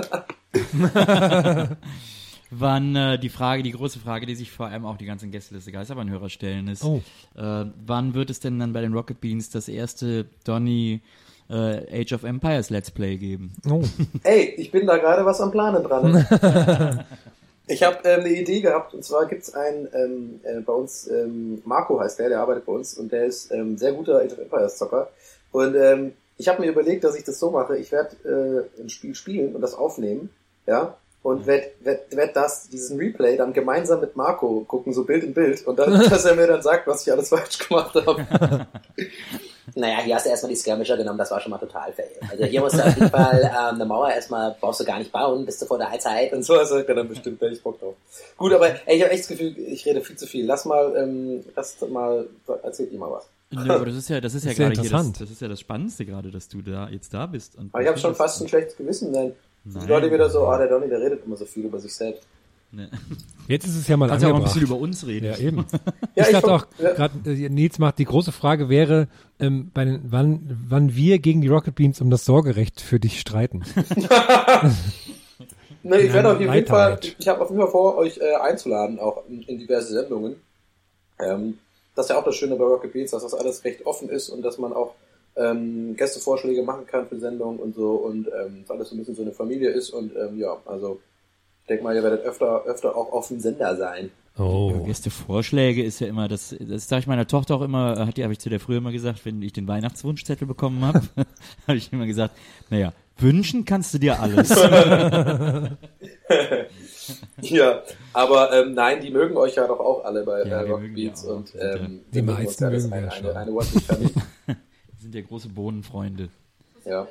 [2.50, 5.72] Wann äh, die Frage, die große Frage, die sich vor allem auch die ganzen Gästeliste
[5.72, 7.02] Geisterbahn-Hörer stellen, ist, Oh.
[7.36, 11.00] äh, wann wird es denn dann bei den Rocket Beans das erste Donny
[11.50, 13.52] äh, Age of Empires Let's Play geben?
[13.68, 13.82] Oh.
[14.22, 16.24] Ey, ich bin da gerade was am Planen dran.
[17.66, 21.60] ich habe ähm, eine Idee gehabt und zwar gibt's einen ähm, äh, bei uns, ähm,
[21.64, 24.38] Marco heißt der, der arbeitet bei uns und der ist ähm, sehr guter Age of
[24.38, 25.08] Empires Zocker.
[25.50, 28.88] Und ähm, ich habe mir überlegt, dass ich das so mache, ich werde äh, ein
[28.90, 30.30] Spiel spielen und das aufnehmen,
[30.66, 35.24] ja, und werd, werd, werd das, diesen Replay dann gemeinsam mit Marco gucken, so Bild
[35.24, 38.66] in Bild, und dann, dass er mir dann sagt, was ich alles falsch gemacht habe.
[39.74, 42.08] Naja, hier hast du erstmal die Skirmisher genommen, das war schon mal total fail.
[42.30, 45.10] Also hier musst du auf jeden Fall ähm, eine Mauer erstmal, brauchst du gar nicht
[45.10, 46.32] bauen, bist du vor der Allzeit.
[46.32, 47.96] Und so sagt er dann bestimmt, da hab ich Bock drauf.
[48.36, 50.46] Gut, aber ey, ich habe echt das Gefühl, ich rede viel zu viel.
[50.46, 52.28] Lass mal, ähm, lass mal,
[52.62, 53.28] erzählt ihr mal was.
[53.50, 55.20] Nö, aber das ist ja, das ist ja Ist ja gerade hier das, interessant.
[55.20, 57.56] das ist ja das Spannendste gerade, dass du da jetzt da bist.
[57.56, 59.34] Und Aber ich habe schon fast ein schlechtes Gewissen, denn
[59.66, 62.22] die Leute wieder so, ah, der Donny, der redet immer so viel über sich selbst.
[62.72, 62.90] Ne.
[63.48, 64.54] Jetzt ist es ja mal Kannst ja auch ein angebracht.
[64.54, 65.26] bisschen über uns reden.
[65.26, 65.64] Ja, eben.
[66.16, 66.94] Ja, ich ich dachte auch, ja.
[66.94, 71.42] gerade äh, Nils macht, die große Frage wäre, ähm, bei den, wann, wann wir gegen
[71.42, 73.62] die Rocket Beans um das Sorgerecht für dich streiten.
[75.82, 78.34] Ne, ich werde auf jeden Leiter Fall, ich habe auf jeden Fall vor, euch äh,
[78.34, 80.34] einzuladen, auch in, in diverse Sendungen.
[81.20, 81.58] Ähm,
[81.94, 84.28] das ist ja auch das Schöne bei Rocket Beans, dass das alles recht offen ist
[84.28, 84.94] und dass man auch
[85.36, 89.14] ähm, Gästevorschläge machen kann für Sendungen und so und ähm, dass alles so ein bisschen
[89.14, 91.00] so eine Familie ist und ähm, ja, also
[91.62, 94.10] ich denke mal, ihr werdet öfter, öfter auch auf dem Sender sein.
[94.38, 94.84] Oh.
[94.84, 98.22] Gäste Vorschläge ist ja immer, das, das sage ich meiner Tochter auch immer, hat die,
[98.22, 101.00] habe ich zu der früher immer gesagt, wenn ich den Weihnachtswunschzettel bekommen habe,
[101.66, 102.36] habe ich immer gesagt,
[102.70, 104.50] naja, wünschen kannst du dir alles.
[107.40, 110.72] Ja, aber ähm, nein, die mögen euch ja doch auch alle bei Ja, äh, wir
[110.72, 111.36] Rocket mögen die Beats auch.
[111.36, 113.50] und ähm, Die wir mögen meisten uns ja, eine, ja eine, eine
[115.06, 116.28] sind ja große Bohnenfreunde.
[116.84, 117.06] ja.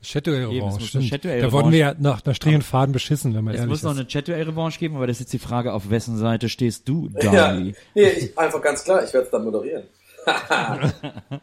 [0.00, 1.24] Eben, es Revanche, stimmt.
[1.24, 1.72] Da wurden Revanche.
[1.72, 3.98] wir ja nach, nach Strich und Faden beschissen, wenn man Es ehrlich muss noch ist.
[3.98, 7.32] eine Chat-Revanche geben, aber das ist jetzt die Frage, auf wessen Seite stehst du, Ja,
[7.32, 7.74] Dali?
[7.96, 9.84] nee, ich, einfach ganz klar, ich werde es dann moderieren.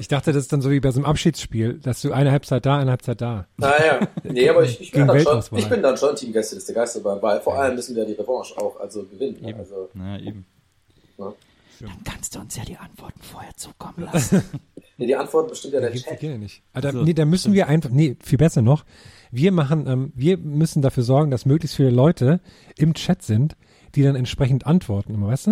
[0.00, 2.66] Ich dachte, das ist dann so wie bei so einem Abschiedsspiel, dass du eine Halbzeit
[2.66, 3.46] da, eine Halbzeit da.
[3.58, 6.74] Naja, nee, aber ich, ich, bin dann schon, ich bin dann schon Teamgäste des der
[6.74, 9.38] Geisterbahn, weil vor allem müssen wir die Revanche auch also gewinnen.
[9.40, 9.54] ne?
[9.56, 10.44] Also, Na, eben.
[11.80, 11.88] Ne?
[11.88, 14.42] Dann kannst du uns ja die Antworten vorher zukommen lassen.
[15.00, 16.18] Nee, die Antwort bestimmt ja der Gibt's die Chat.
[16.18, 16.60] Kinder nicht.
[16.72, 18.84] Ah, da, So, nee, da müssen wir einfach, nee, viel besser noch.
[19.30, 22.40] Wir machen, ähm, wir müssen dafür sorgen, dass möglichst viele Leute
[22.76, 23.56] im Chat sind,
[23.94, 25.50] die dann entsprechend antworten, immer, weißt du?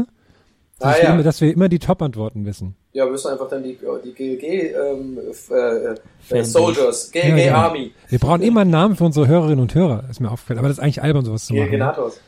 [0.80, 1.14] Dass, Ah, wir, ja.
[1.14, 2.74] immer, dass wir immer die Top-Antworten wissen.
[2.92, 5.18] Ja, wir müssen einfach dann die, die GLG ähm,
[5.50, 6.44] äh, äh.
[6.44, 7.54] Soldiers, GLG Ja, ja.
[7.54, 10.58] Army, Wir brauchen immer einen Namen für unsere Hörerinnen und Hörer, ist mir aufgefallen.
[10.58, 11.68] Aber das ist eigentlich albern, sowas zu machen.
[11.68, 11.78] GLG?
[11.78, 12.20] Natos.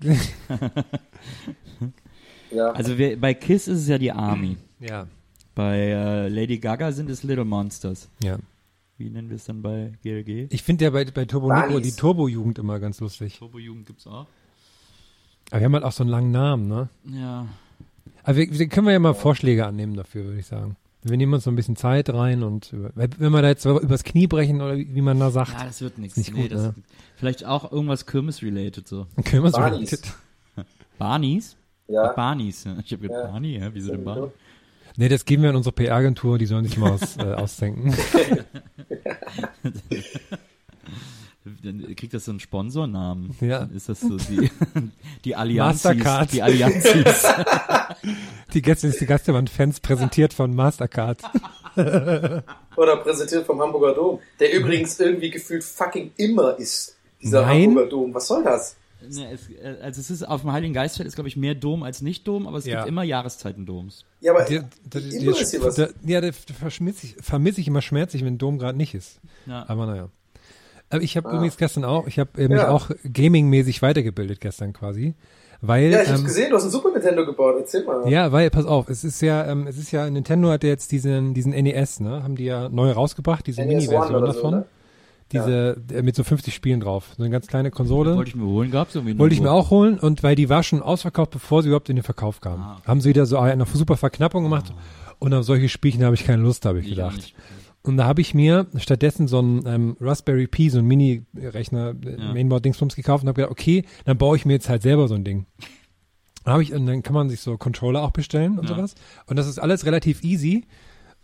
[2.52, 4.56] ja, Also wir, bei Kiss ist es ja die Army.
[4.80, 5.06] Ja.
[5.54, 8.08] Bei äh, Lady Gaga sind es Little Monsters.
[8.22, 8.38] ja.
[8.98, 10.48] Wie nennen wir es dann bei GLG?
[10.52, 11.94] Ich finde ja bei, bei Turbo Negro Bunnies.
[11.94, 13.38] die Turbo-Jugend immer ganz lustig.
[13.38, 14.26] Turbo-Jugend gibt's auch.
[15.50, 16.90] Aber wir haben halt auch so einen langen Namen, ne?
[17.10, 17.46] Ja.
[18.24, 20.76] Aber wir, wir können wir ja mal Vorschläge annehmen dafür, würde ich sagen.
[21.02, 24.04] Wir nehmen uns so ein bisschen Zeit rein und über- wenn wir da jetzt übers
[24.04, 26.18] Knie brechen oder wie wie man da sagt, Ja, das wird nichts.
[26.18, 26.74] Nicht Nee, gut, ne?
[27.16, 29.06] Vielleicht auch irgendwas Kirmes-related so.
[29.16, 29.42] dann können
[31.90, 32.12] Ja.
[32.12, 32.64] Barneys.
[32.64, 32.76] ja.
[32.84, 33.30] Ich habe gedacht, Ja.
[33.30, 33.70] Barney, hä?
[33.72, 34.28] Wieso denn Barney?
[34.96, 37.94] Nee, das geben wir an unsere PR-Agentur, die sollen sich mal aus, äh, ausdenken.
[41.64, 43.34] Dann kriegt das so einen Sponsornamen.
[43.40, 43.60] Ja.
[43.60, 44.50] Dann ist das so die,
[45.24, 45.84] die Allianzis.
[45.84, 46.32] Mastercard.
[46.32, 47.24] Die Allianzis.
[48.52, 51.18] Die Gäste ist die Gastgewandt-Fans präsentiert von Mastercard.
[51.76, 56.96] Oder präsentiert vom Hamburger Dom, der übrigens irgendwie gefühlt fucking immer ist.
[57.22, 57.68] Dieser Nein.
[57.68, 58.12] Hamburger Dom.
[58.14, 58.74] Was soll das?
[59.08, 61.82] Ne, es, äh, also es ist auf dem Heiligen Geistfeld ist glaube ich mehr Dom
[61.82, 62.76] als nicht Dom, aber es Ja.
[62.78, 64.04] gibt immer Jahreszeiten Doms.
[64.20, 65.74] Ja, aber Der, der, der, immer ist hier was.
[65.76, 69.20] der, ja, der vermisse ich, vermisse ich immer schmerzlich, wenn Dom gerade nicht ist.
[69.46, 69.64] Ja.
[69.68, 70.08] Aber naja.
[70.90, 72.62] Aber ich habe übrigens gestern auch, ich habe äh, mich Ah.
[72.64, 72.70] Ja.
[72.70, 75.14] auch gaming-mäßig weitergebildet gestern quasi.
[75.62, 77.54] Weil, ja, ich hab's ähm, gesehen, du hast ein Super Nintendo gebaut.
[77.58, 78.08] Erzähl mal.
[78.10, 80.90] ja, weil, pass auf, es ist ja, ähm, es ist ja, Nintendo hat ja jetzt
[80.90, 84.54] diesen, diesen NES, ne, haben die ja neu rausgebracht, diese One Mini-Version oder so, davon.
[84.54, 84.66] ne?
[85.32, 87.12] Diese, äh, mit so 50 Spielen drauf.
[87.16, 88.16] So eine ganz kleine Konsole.
[88.16, 90.62] Wollte ich mir holen, gab's irgendwie Wollte ich mir auch holen und weil die war
[90.62, 92.60] schon ausverkauft, bevor sie überhaupt in den Verkauf kam.
[92.60, 92.82] Ah.
[92.86, 94.72] Haben sie wieder so eine super Verknappung gemacht
[95.18, 97.34] und auf solche Spielchen habe ich keine Lust, habe ich Ich gedacht.
[97.82, 102.16] Und da habe ich mir stattdessen so einen ähm, Raspberry Pi, so einen Mini-Rechner, äh,
[102.20, 102.32] Ja.
[102.34, 105.24] Mainboard-Dingsbums gekauft und habe gedacht, okay, dann baue ich mir jetzt halt selber so ein
[105.24, 105.46] Ding.
[106.44, 108.74] Dann habe ich, und dann kann man sich so Controller auch bestellen und Ja.
[108.76, 108.94] sowas.
[109.26, 110.66] Und das ist alles relativ easy.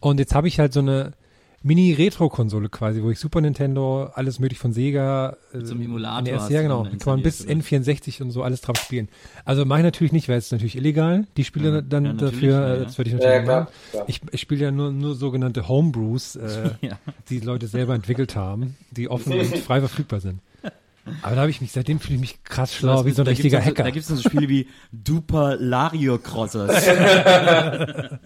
[0.01, 1.13] Und jetzt habe ich halt so eine
[1.63, 6.43] Mini-Retro-Konsole quasi, wo ich Super Nintendo, alles möglich von Sega, äh, so einem Emulator NES,
[6.43, 9.09] hast ja genau, kann man bis installiert, N64 und so alles drauf spielen.
[9.45, 12.13] Also mache ich natürlich nicht, weil es ist natürlich illegal, die Spiele Ja, dann ja,
[12.13, 12.85] dafür, ja, äh, ja.
[12.85, 13.73] das würde ich natürlich ja, nicht klar, machen.
[13.91, 14.05] klar.
[14.09, 16.99] Ich, ich spiele ja nur, nur sogenannte Homebrews, äh, Ja.
[17.31, 20.41] die Leute selber entwickelt haben, die offen und frei verfügbar sind.
[21.23, 23.61] Aber da habe ich mich, seitdem fühle ich mich krass schlau, wie so ein richtiger
[23.61, 23.85] Hacker.
[23.85, 26.87] Da gibt's dann so Spiele wie Duper Lario Crossers.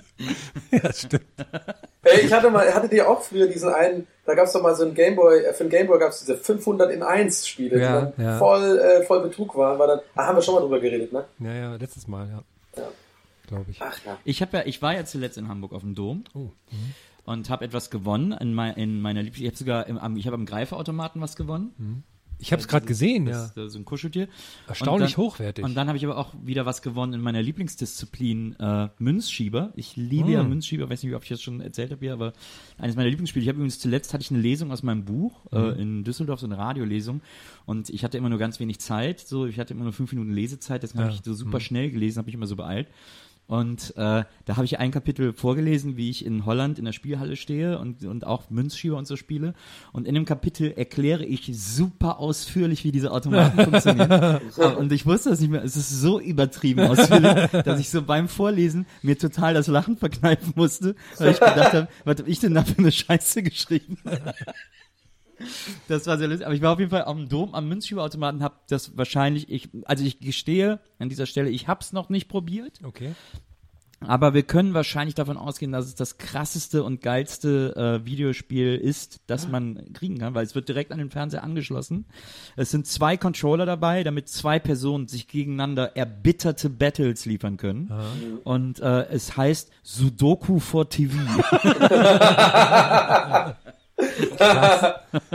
[0.71, 1.25] ja, stimmt.
[2.03, 4.85] Ey, ich hatte mal, hattet ihr auch früher diesen einen, da gab's doch mal so
[4.85, 8.25] einen Gameboy, äh, für den Gameboy gab's diese 500 in 1 Spiele, Ja, die dann
[8.27, 8.39] ja.
[8.39, 11.25] voll, äh, voll Betrug waren, war dann, ah, haben wir schon mal drüber geredet, ne?
[11.41, 12.43] Ja, ja, letztes Mal, ja.
[12.77, 12.89] Ja.
[13.49, 13.83] Glaube ich.
[13.83, 14.17] Ach ja.
[14.25, 16.51] Ich habe ja, ich war ja zuletzt in Hamburg auf dem Dom Oh,
[17.25, 19.41] und habe etwas gewonnen in, mein, in meiner Lieblings.
[19.43, 22.05] Ich habe sogar im, am, ich habe am Greifautomaten was gewonnen.
[22.41, 23.51] Ich habe es gerade gesehen, ja.
[23.55, 24.29] Das, ist so ein Kuscheltier.
[24.67, 25.65] Erstaunlich Und dann- hochwertig.
[25.65, 29.73] Und dann habe ich aber auch wieder was gewonnen in meiner Lieblingsdisziplin, äh, Münzschieber.
[29.77, 32.33] Ich liebe ja Münzschieber, weiß nicht, ob ich das schon erzählt habe hier, aber
[32.79, 33.43] eines meiner Lieblingsspiele.
[33.43, 36.47] Ich habe übrigens zuletzt hatte ich eine Lesung aus meinem Buch äh, in Düsseldorf, so
[36.47, 37.21] eine Radiolesung.
[37.67, 39.21] Und ich hatte immer nur ganz wenig Zeit.
[39.21, 41.19] So, ich hatte immer nur fünf Minuten Lesezeit, deswegen habe Ja.
[41.19, 42.89] ich so super schnell gelesen, habe ich immer so beeilt.
[43.51, 47.35] Und äh, da habe ich ein Kapitel vorgelesen, wie ich in Holland in der Spielhalle
[47.35, 49.55] stehe und, und auch Münzschieber und so spiele.
[49.91, 54.41] Und in dem Kapitel erkläre ich super ausführlich, wie diese Automaten funktionieren.
[54.79, 55.65] Und ich wusste das nicht mehr.
[55.65, 60.53] Es ist so übertrieben ausführlich, dass ich so beim Vorlesen mir total das Lachen verkneifen
[60.55, 63.99] musste, weil ich gedacht habe, was habe ich denn da für eine Scheiße geschrieben?
[65.89, 66.47] Das war sehr lustig.
[66.47, 70.05] Aber ich war auf jeden Fall am Dom, am Münzschieberautomaten, hab das wahrscheinlich, ich, also
[70.05, 72.81] ich gestehe an dieser Stelle, ich hab's noch nicht probiert.
[72.85, 73.15] Okay.
[74.07, 79.21] Aber wir können wahrscheinlich davon ausgehen, dass es das krasseste und geilste äh, Videospiel ist,
[79.27, 82.07] das man kriegen kann, weil es wird direkt an den Fernseher angeschlossen.
[82.57, 87.93] Es sind zwei Controller dabei, damit zwei Personen sich gegeneinander erbitterte Battles liefern können.
[88.43, 91.19] Und äh, es heißt Sudoku for TV.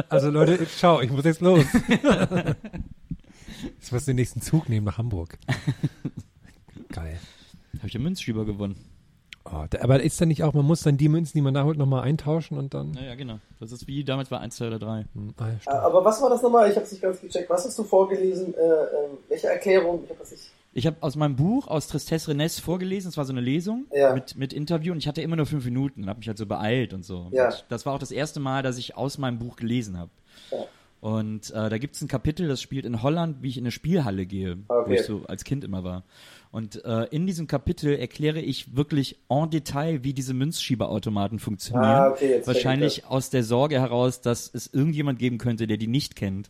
[0.10, 1.64] Also Leute, ich- schau, ich muss jetzt los.
[3.82, 5.38] Ich muss den nächsten Zug nehmen nach Hamburg.
[6.92, 7.20] Geil.
[7.78, 8.76] Habe ich den Münzschieber gewonnen.
[9.46, 11.64] Oh, da, aber ist dann nicht auch, man muss dann die Münzen, die man da
[11.64, 12.92] holt, nochmal eintauschen und dann.
[12.92, 13.40] Naja, genau.
[13.60, 15.06] Das ist wie damals bei 1, 2 oder 3.
[15.14, 15.76] Hm, ah, ja, Äh, stimmt.
[15.78, 16.70] Aber was war das nochmal?
[16.70, 17.50] Ich hab's nicht ganz gecheckt.
[17.50, 18.54] Was hast du vorgelesen?
[18.56, 20.04] Äh, ähm, welche Erklärung?
[20.04, 20.52] Ich hab das nicht.
[20.78, 23.08] Ich habe aus meinem Buch, aus Tristesse Renesse, vorgelesen.
[23.08, 24.14] Es war so eine Lesung Ja.
[24.14, 26.46] mit, mit Interview und ich hatte immer nur fünf Minuten und habe mich halt so
[26.46, 27.30] beeilt und so.
[27.32, 27.46] Ja.
[27.48, 30.12] Und das war auch das erste Mal, dass ich aus meinem Buch gelesen habe.
[30.52, 30.58] Ja.
[31.00, 34.26] Und äh, da gibt's ein Kapitel, das spielt in Holland, wie ich in eine Spielhalle
[34.26, 34.96] gehe, wo Okay.
[34.96, 36.04] ich so als Kind immer war.
[36.52, 41.86] Und äh, in diesem Kapitel erkläre ich wirklich en Detail, wie diese Münzschieberautomaten funktionieren.
[41.86, 46.16] Ah, okay, Wahrscheinlich aus der Sorge heraus, dass es irgendjemand geben könnte, der die nicht
[46.18, 46.50] kennt.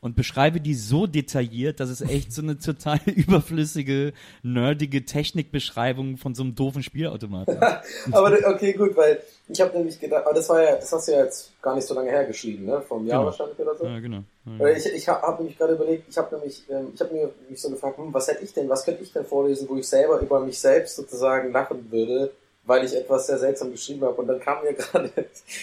[0.00, 6.34] Und beschreibe die so detailliert, dass es echt so eine total überflüssige, nerdige Technikbeschreibung von
[6.34, 7.62] so einem doofen Spielautomaten ist.
[8.12, 11.12] Aber okay, gut, weil ich habe nämlich gedacht, aber das war ja, das hast du
[11.12, 12.80] ja jetzt gar nicht so lange hergeschrieben, ne?
[12.82, 13.26] Vom Jahr Genau.
[13.30, 13.84] wahrscheinlich oder so.
[13.86, 14.24] Ja, genau.
[14.44, 17.14] Ja, Weil Ich, ich habe hab nämlich gerade überlegt, ich habe nämlich, ähm, ich habe
[17.14, 19.76] mir mich so gefragt, hm, was hätte ich denn, was könnte ich denn vorlesen, wo
[19.76, 22.32] ich selber über mich selbst sozusagen lachen würde,
[22.64, 24.20] weil ich etwas sehr seltsam geschrieben habe.
[24.20, 25.10] Und dann kam mir gerade,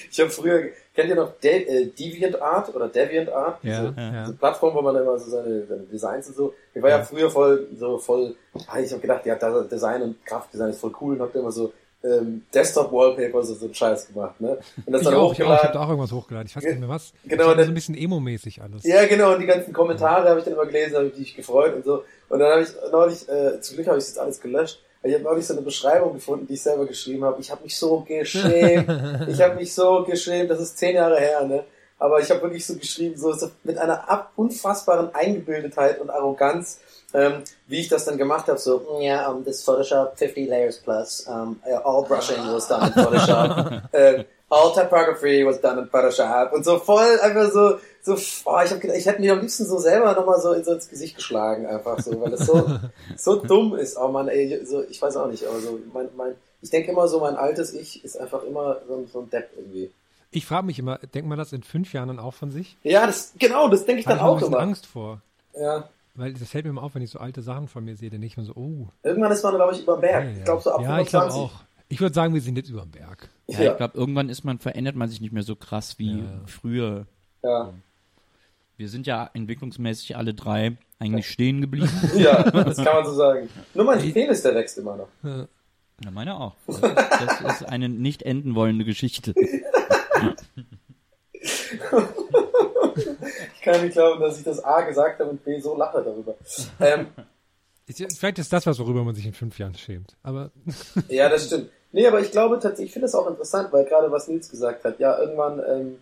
[0.09, 3.63] ich habe früher, Kennt ihr noch De äh, DeviantArt oder DeviantArt?
[3.63, 4.23] Ja, diese, ja.
[4.25, 6.53] diese Plattform, wo man immer so seine, seine Designs und so.
[6.73, 8.35] Ich war ja, früher voll, so voll,
[8.67, 11.73] ah, ich habe gedacht, ja, Design und Grafikdesign ist voll cool und hab immer so
[12.03, 14.57] ähm, Desktop-Wallpaper, so, so einen Scheiß gemacht, ne?
[14.85, 15.63] Und das Ich dann auch, ich auch, ich hochgeladen.
[15.63, 16.47] habe da auch irgendwas hochgeladen.
[16.47, 17.13] Ich weiß nicht mehr was.
[17.25, 18.83] Genau, das so ein bisschen emo-mäßig alles.
[18.83, 21.75] Ja, genau, und die ganzen Kommentare habe ich dann immer gelesen, habe ich mich gefreut
[21.75, 22.03] und so.
[22.29, 25.13] Und dann habe ich neulich, äh, zum Glück habe ich das jetzt alles gelöscht, ich
[25.13, 27.39] habe neulich so eine Beschreibung gefunden, die ich selber geschrieben habe.
[27.41, 28.89] Ich habe mich so geschämt.
[29.27, 31.63] ich habe mich so geschämt, das ist zehn Jahre her, ne?
[31.99, 36.79] Aber ich habe wirklich so geschrieben, so, so mit einer ab unfassbaren Eingebildetheit und Arroganz,
[37.13, 41.25] ähm, wie ich das dann gemacht habe, so, Yeah, um, this Photoshop 50 layers plus.
[41.27, 43.83] Um, uh, all brushing was done in Photoshop.
[43.93, 48.69] äh, all typography was done in Photoshop und so voll einfach so, so, boah, ich
[48.71, 51.15] habe gedacht, ich hätte mir am liebsten so selber nochmal so, in so ins Gesicht
[51.15, 52.69] geschlagen, einfach so, weil das so,
[53.17, 53.97] so dumm ist.
[53.97, 57.07] Oh man, ey, so, ich weiß auch nicht, aber so, mein, mein, ich denke immer
[57.07, 59.91] so, mein altes Ich ist einfach immer so, ein- so ein Depp irgendwie.
[60.31, 62.75] Ich frage mich immer, denkt man das in fünf Jahren dann auch von sich?
[62.83, 64.59] Ja, das, genau, das denke ich Habe dann ich auch immer.
[64.59, 65.21] Angst vor.
[65.55, 65.87] Ja.
[66.15, 68.19] Weil das fällt mir immer auf, wenn ich so alte Sachen von mir sehe, dann
[68.21, 68.87] denke ich mir so, oh.
[69.03, 70.23] Irgendwann ist man, glaube ich, über den Berg.
[70.25, 71.37] ja, Ich glaube so ab ja, ich glaube 25.
[71.57, 71.63] auch.
[71.89, 73.29] Ich würde sagen, wir sind jetzt über dem Berg.
[73.47, 73.71] Ja, Ja.
[73.71, 77.05] ich glaube, irgendwann ist man, verändert man sich nicht mehr so krass wie früher.
[77.43, 77.73] Ja.
[78.83, 81.87] Wir sind ja entwicklungsmäßig alle drei eigentlich stehen geblieben.
[82.17, 83.47] ja, das kann man so sagen.
[83.73, 85.07] Nur mein Penis, der wächst immer noch.
[85.21, 85.47] Na,
[86.11, 86.53] meine auch.
[86.67, 89.33] Das ist, das ist eine nicht enden wollende Geschichte.
[93.55, 96.35] Ich kann nicht glauben, dass ich das A gesagt habe und B so lache darüber.
[96.81, 97.07] Ähm,
[97.87, 100.15] Ist ja- Vielleicht ist das was, worüber man sich in fünf Jahren schämt.
[100.23, 100.51] Aber
[101.07, 101.69] Ja, das stimmt.
[101.93, 104.83] Nee, aber ich glaube tatsächlich, ich finde das auch interessant, weil gerade was Nils gesagt
[104.83, 105.95] hat, ja, irgendwann ähm,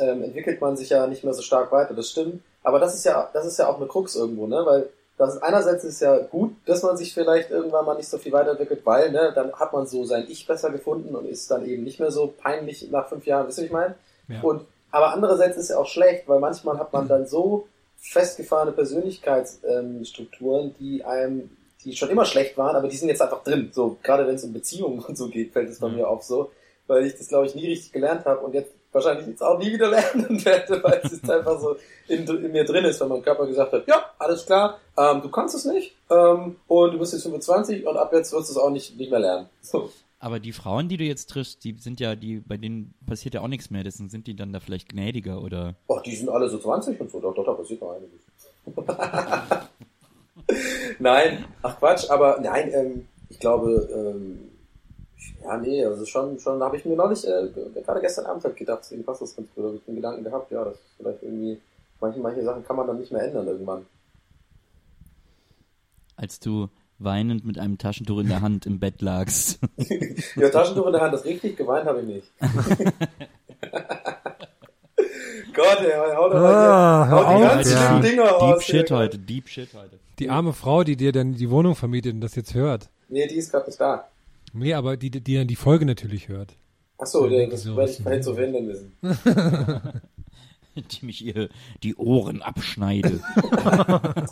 [0.00, 2.42] ähm, entwickelt man sich ja nicht mehr so stark weiter, das stimmt.
[2.62, 4.62] Aber das ist ja, das ist ja auch eine Krux irgendwo, ne?
[4.64, 8.16] Weil das ist, einerseits ist ja gut, dass man sich vielleicht irgendwann mal nicht so
[8.16, 11.66] viel weiterentwickelt, weil, ne, dann hat man so sein Ich besser gefunden und ist dann
[11.66, 13.96] eben nicht mehr so peinlich nach fünf Jahren, wisst ihr, ich meine?
[14.28, 14.40] Ja.
[14.40, 20.74] Und aber andererseits ist ja auch schlecht, weil manchmal hat man dann so festgefahrene Persönlichkeitsstrukturen,
[20.80, 21.50] die einem,
[21.84, 23.70] die schon immer schlecht waren, aber die sind jetzt einfach drin.
[23.72, 26.50] So, gerade wenn es um Beziehungen und so geht, fällt es bei mir auf so,
[26.86, 29.72] weil ich das, glaube ich, nie richtig gelernt habe und jetzt wahrscheinlich jetzt auch nie
[29.72, 31.76] wieder lernen werde, weil es jetzt einfach so
[32.08, 35.30] in, in mir drin ist, weil mein Körper gesagt hat, ja, alles klar, ähm, du
[35.30, 38.58] kannst es nicht ähm, und du bist jetzt 25 und ab jetzt wirst du es
[38.58, 39.48] auch nicht, nicht mehr lernen.
[39.62, 39.90] So.
[40.22, 43.40] Aber die Frauen, die du jetzt triffst, die sind ja, die, bei denen passiert ja
[43.40, 43.82] auch nichts mehr.
[43.82, 45.76] Deswegen sind die dann da vielleicht gnädiger oder.
[45.86, 48.20] Oh, die sind alle so 20 und so, doch, doch, da passiert noch einiges.
[50.98, 54.49] nein, ach Quatsch, aber nein, ähm, ich glaube, ähm,
[55.42, 57.48] ja, nee, also schon, schon habe ich mir neulich, äh,
[57.84, 60.50] gerade gestern Abend halt gedacht, deswegen passt das ganz gut, habe ich den Gedanken gehabt,
[60.50, 61.60] ja, das ist vielleicht irgendwie,
[62.00, 63.86] manche, manche Sachen kann man dann nicht mehr ändern irgendwann.
[66.16, 69.58] Als du weinend mit einem Taschentuch in der Hand im Bett lagst.
[70.36, 72.30] Ja, Taschentuch in der Hand, das richtig geweint habe ich nicht.
[75.54, 77.98] Gott, ey, hau doch mal Ah, hier, hau die auf, ganz ja.
[78.00, 78.64] Dinger Deep raus.
[78.64, 79.98] Shit heute, Deep Shit heute.
[80.18, 82.88] die arme Frau, die dir dann die Wohnung vermietet und das jetzt hört.
[83.08, 84.08] Nee, die ist gerade nicht da.
[84.52, 86.56] Nee, aber die, die dann die Folge natürlich hört.
[86.98, 88.92] Achso, Ja, das so werde ich vorhin zu finden wissen.
[90.76, 91.48] Die mich ihr
[91.82, 93.20] die Ohren abschneide.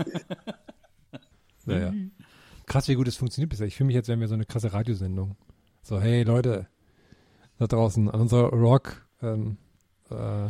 [1.67, 1.93] Naja.
[2.67, 3.67] Krass, wie gut es funktioniert bisher.
[3.67, 5.37] Ich fühle mich, als wären wir so eine krasse Radiosendung.
[5.83, 6.67] So, hey Leute,
[7.59, 9.59] da draußen, an unsere Rock, ähm,
[10.11, 10.49] äh,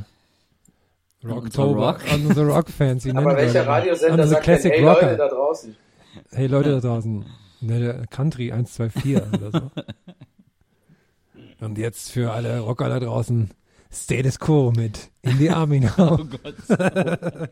[1.26, 2.12] Rocktober, Rock?
[2.12, 3.06] an unsere Rock-Fans.
[3.08, 3.66] Aber welcher?
[3.66, 5.06] Radiosender An unsere sagt denn, Classic hey Rocker.
[5.06, 5.76] Leute da draußen?
[6.30, 7.24] Hey Leute da draußen.
[7.60, 9.70] Ne, Country 124 oder so.
[11.64, 13.50] Und jetzt für alle Rocker da draußen,
[13.90, 16.18] Status Quo mit In the Army Now.
[16.20, 17.48] Oh Gott.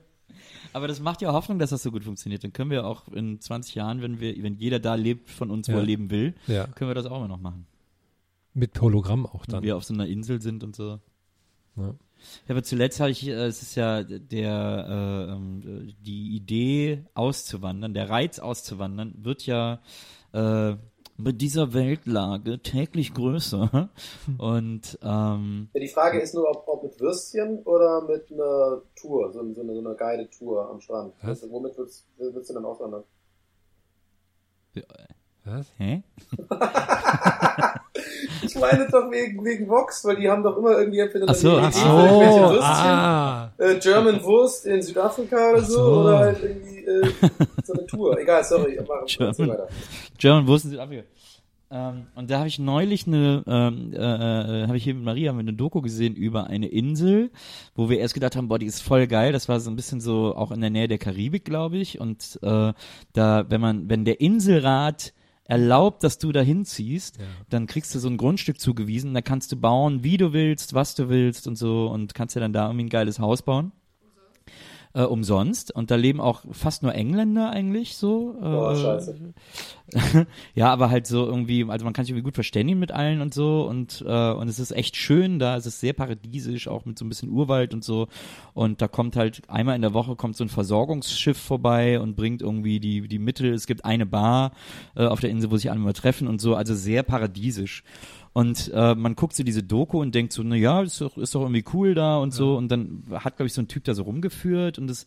[0.73, 2.45] Aber das macht ja Hoffnung, dass das so gut funktioniert.
[2.45, 5.69] Dann können wir auch in 20 Jahren, wenn wir, wenn jeder da lebt von uns,
[5.69, 5.79] wo Ja.
[5.79, 7.67] er leben will, Ja, können wir das auch immer noch machen.
[8.55, 9.63] mit Hologramm auch Wenn dann.
[9.65, 11.01] wir auf so einer Insel sind und so.
[11.77, 11.95] Ja.
[12.47, 17.95] Ja, aber zuletzt habe ich, äh, es ist ja der, äh, ähm, die Idee auszuwandern,
[17.95, 19.81] der Reiz auszuwandern, wird ja
[20.33, 20.77] äh,
[21.19, 23.89] mit dieser Weltlage täglich größer.
[24.39, 29.33] Und ähm, Ja, die Frage ist nur, ob, ob mit Würstchen oder mit einer Tour,
[29.33, 31.15] so, so eine, so eine Guided Tour am Strand.
[31.23, 31.43] Was?
[31.43, 33.05] Also, womit würdest, würdest du dann auswandern?
[35.45, 35.73] Was?
[35.79, 36.03] hä?
[38.43, 41.57] Ich meine doch wegen, wegen Vox, weil die haben doch immer irgendwie entweder Ach so,
[41.57, 41.89] ach Idee so.
[41.89, 43.53] Würstchen, ah.
[43.59, 46.01] äh, German Wurst in Südafrika oder so, so.
[46.01, 47.11] oder halt irgendwie äh,
[47.65, 48.19] so eine Tour.
[48.19, 49.49] Egal, sorry, mach mach German.
[49.49, 49.69] weiter.
[50.19, 51.03] German Wurst in Südafrika.
[51.69, 55.31] Ähm, und da habe ich neulich eine, ähm, äh, äh, habe ich hier mit Maria
[55.31, 57.31] haben wir eine Doku gesehen über eine Insel,
[57.75, 59.33] wo wir erst gedacht haben, boah, die ist voll geil.
[59.33, 62.01] Das war so ein bisschen so auch in der Nähe der Karibik, glaube ich.
[62.01, 62.73] Und äh,
[63.13, 65.13] da, wenn man, wenn der Inselrat
[65.49, 67.19] erlaubt, dass du da hinziehst,
[67.51, 70.95] dann kriegst du so ein Grundstück zugewiesen, da kannst du bauen, wie du willst, was
[70.95, 73.73] du willst und so und kannst dir dann da irgendwie ein geiles Haus bauen.
[74.97, 75.73] Äh, umsonst.
[75.73, 78.35] Und da leben auch fast nur Engländer eigentlich so.
[78.39, 79.35] Äh, Boah, scheiße.
[80.55, 83.35] ja, aber halt so irgendwie, also man kann sich irgendwie gut verständigen mit allen und
[83.35, 86.99] so und äh, und es ist echt schön da, es ist sehr paradiesisch, auch mit
[86.99, 88.09] so ein bisschen Urwald und so
[88.55, 92.41] und da kommt halt einmal in der Woche kommt so ein Versorgungsschiff vorbei und bringt
[92.41, 94.53] irgendwie die die Mittel, es gibt eine Bar
[94.97, 97.85] äh, auf der Insel, wo sich alle mal treffen und so, also sehr paradiesisch.
[98.37, 101.35] Und äh, man guckt so diese Doku und denkt so, na ja, ist doch, ist
[101.35, 102.55] doch irgendwie cool da und so.
[102.59, 105.07] Und dann hat, glaube ich, so ein Typ da so rumgeführt und das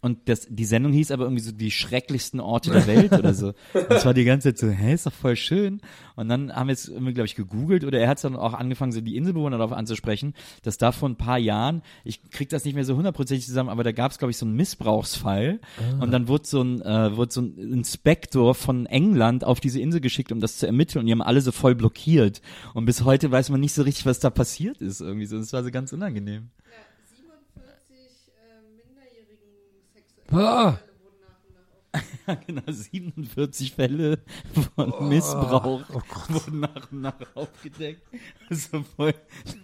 [0.00, 3.48] und das, die Sendung hieß aber irgendwie so die schrecklichsten Orte der Welt oder so.
[3.74, 5.80] Und es war die ganze Zeit so, hä, ist doch voll schön.
[6.14, 8.92] Und dann haben wir es irgendwie, glaube ich, gegoogelt oder er hat dann auch angefangen,
[8.92, 12.74] so die Inselbewohner darauf anzusprechen, dass da vor ein paar Jahren, ich krieg das nicht
[12.74, 15.60] mehr so hundertprozentig zusammen, aber da gab es, glaube ich, so einen Missbrauchsfall.
[16.00, 20.00] Und dann wurde so ein, äh, wurde so ein Inspektor von England auf diese Insel
[20.00, 21.00] geschickt, um das zu ermitteln.
[21.00, 22.40] Und die haben alle so voll blockiert.
[22.74, 25.38] Und bis heute weiß man nicht so richtig, was da passiert ist irgendwie so.
[25.38, 26.50] Das war so ganz unangenehm.
[26.50, 26.87] 47
[30.32, 30.87] Ah, Ja,
[32.46, 34.18] genau, 47 Fälle
[34.74, 35.80] von Missbrauch
[36.28, 38.02] wurden nach und nach aufgedeckt.
[38.50, 39.14] Also voll,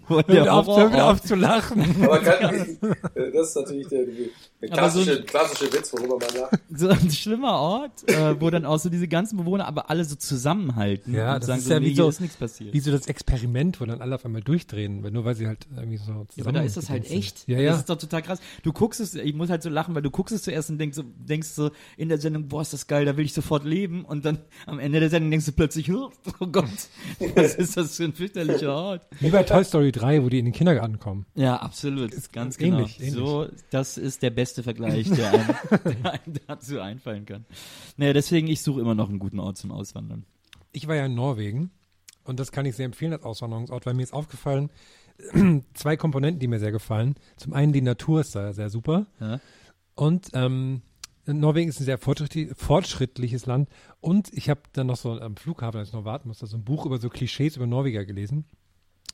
[0.06, 2.02] voll der auf, hör auf zu lachen.
[2.02, 2.54] Aber kann,
[3.14, 6.58] äh, das ist natürlich der, der Aber so klassische, ein- klassische Witz, worüber man lacht.
[6.74, 10.16] So ein schlimmer Ort, äh, wo dann auch so diese ganzen Bewohner aber alle so
[10.16, 12.72] zusammenhalten Ja, und das sagen ist so, ja nee, wie so, ist nichts passiert.
[12.72, 15.66] wie so das Experiment, wo dann alle auf einmal durchdrehen, weil nur weil sie halt
[15.76, 17.46] irgendwie so zusammen Ja, aber da ist das halt echt.
[17.48, 17.74] Ja, Das ja.
[17.76, 18.40] ist doch total krass.
[18.62, 20.96] Du guckst es, ich muss halt so lachen, weil du guckst es zuerst und denkst
[20.96, 24.04] so, denkst so in der Sendung, boah, ist das geil, da will ich sofort leben.
[24.04, 26.10] Und dann am Ende der Sendung denkst du plötzlich, oh
[26.50, 26.64] Gott,
[27.34, 29.06] was ist das für ein fürchterlicher Ort?
[29.20, 31.26] Wie bei Toy Story 3, wo die in den Kindergarten kommen.
[31.34, 32.12] Ja, absolut.
[32.32, 32.78] ganz genau.
[32.78, 33.14] ähnlich, ähnlich.
[33.14, 35.54] So, das ist der beste Vergleich, der einem,
[36.02, 37.44] der einem dazu einfallen kann.
[37.96, 40.24] Naja, deswegen, ich suche immer noch einen guten Ort zum Auswandern.
[40.72, 41.70] Ich war ja in Norwegen
[42.24, 44.70] und das kann ich sehr empfehlen als Auswanderungsort, weil mir ist aufgefallen,
[45.74, 47.14] zwei Komponenten, die mir sehr gefallen.
[47.36, 49.40] Zum einen die Natur ist da sehr super Ja.
[49.94, 50.82] und ähm,
[51.26, 53.68] Norwegen ist ein sehr fortschrittlich, fortschrittliches Land
[54.00, 56.64] und ich habe dann noch so am Flughafen, als ich noch warten musste, so ein
[56.64, 58.44] Buch über so Klischees über Norweger gelesen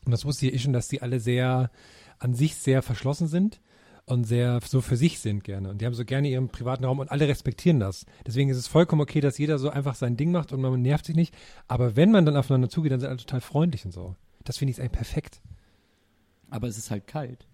[0.05, 1.71] und das wusste ich eh schon, dass die alle sehr
[2.19, 3.61] an sich sehr verschlossen sind
[4.07, 5.71] und sehr so für sich sind gerne.
[5.71, 8.07] Und die haben so gerne ihren privaten Raum und alle respektieren das.
[8.27, 11.07] Deswegen ist es vollkommen okay, dass jeder so einfach sein Ding macht und man nervt
[11.07, 11.35] sich nicht.
[11.69, 14.17] Aber wenn man dann aufeinander zugeht, dann sind alle total freundlich und so.
[14.45, 15.41] Das finde ich eigentlich perfekt.
[16.49, 17.47] Aber es ist halt kalt.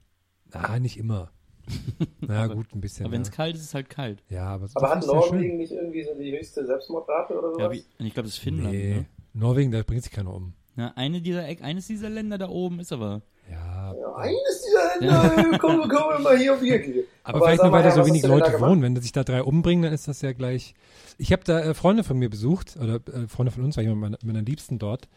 [0.53, 1.31] Ah, nicht immer.
[2.21, 3.07] Na Aber- gut, ein bisschen.
[3.07, 3.35] Aber wenn es ja.
[3.35, 4.23] kalt ist, ist es halt kalt.
[4.29, 5.31] ja, aber, Aber hat ist ja schön.
[5.33, 7.63] Norwegen nicht irgendwie so die höchste Selbstmordrate oder sowas?
[7.63, 8.73] Ja, wie, ich glaube, das ist Finnland.
[8.73, 9.07] Nee, Ne?
[9.35, 10.55] Norwegen, da bringt sich keiner um.
[10.77, 13.23] Ja, eine dieser, eines dieser Länder da oben ist aber.
[13.51, 15.01] Ja, ja, eines dieser
[15.33, 17.05] Länder, komm, komm mal hier auf die Ecke.
[17.23, 18.83] aber, vielleicht nur, weil da so wenig Leute wohnen.
[18.83, 20.75] Wenn sich da drei umbringen, dann ist das ja gleich.
[21.19, 24.01] Ich habe da äh, Freunde von mir besucht, oder äh, Freunde von uns, war jemand
[24.01, 25.09] meiner, meiner Liebsten dort.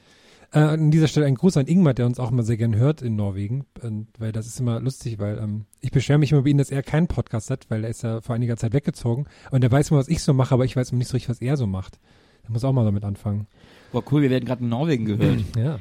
[0.52, 3.04] Äh, an dieser Stelle ein Gruß an Ingmar, der uns auch immer sehr gern hört
[3.04, 6.50] in Norwegen, und, weil das ist immer lustig, weil ähm, ich beschwere mich immer über
[6.50, 9.64] ihn, dass er keinen Podcast hat, weil er ist ja vor einiger Zeit weggezogen und
[9.64, 11.42] er weiß immer, was ich so mache, aber ich weiß immer nicht so richtig, was
[11.42, 12.00] er so macht.
[12.44, 13.46] Er muss auch mal damit anfangen.
[13.92, 15.42] Boah, cool, wir werden gerade in Norwegen gehört.
[15.56, 15.80] Ja.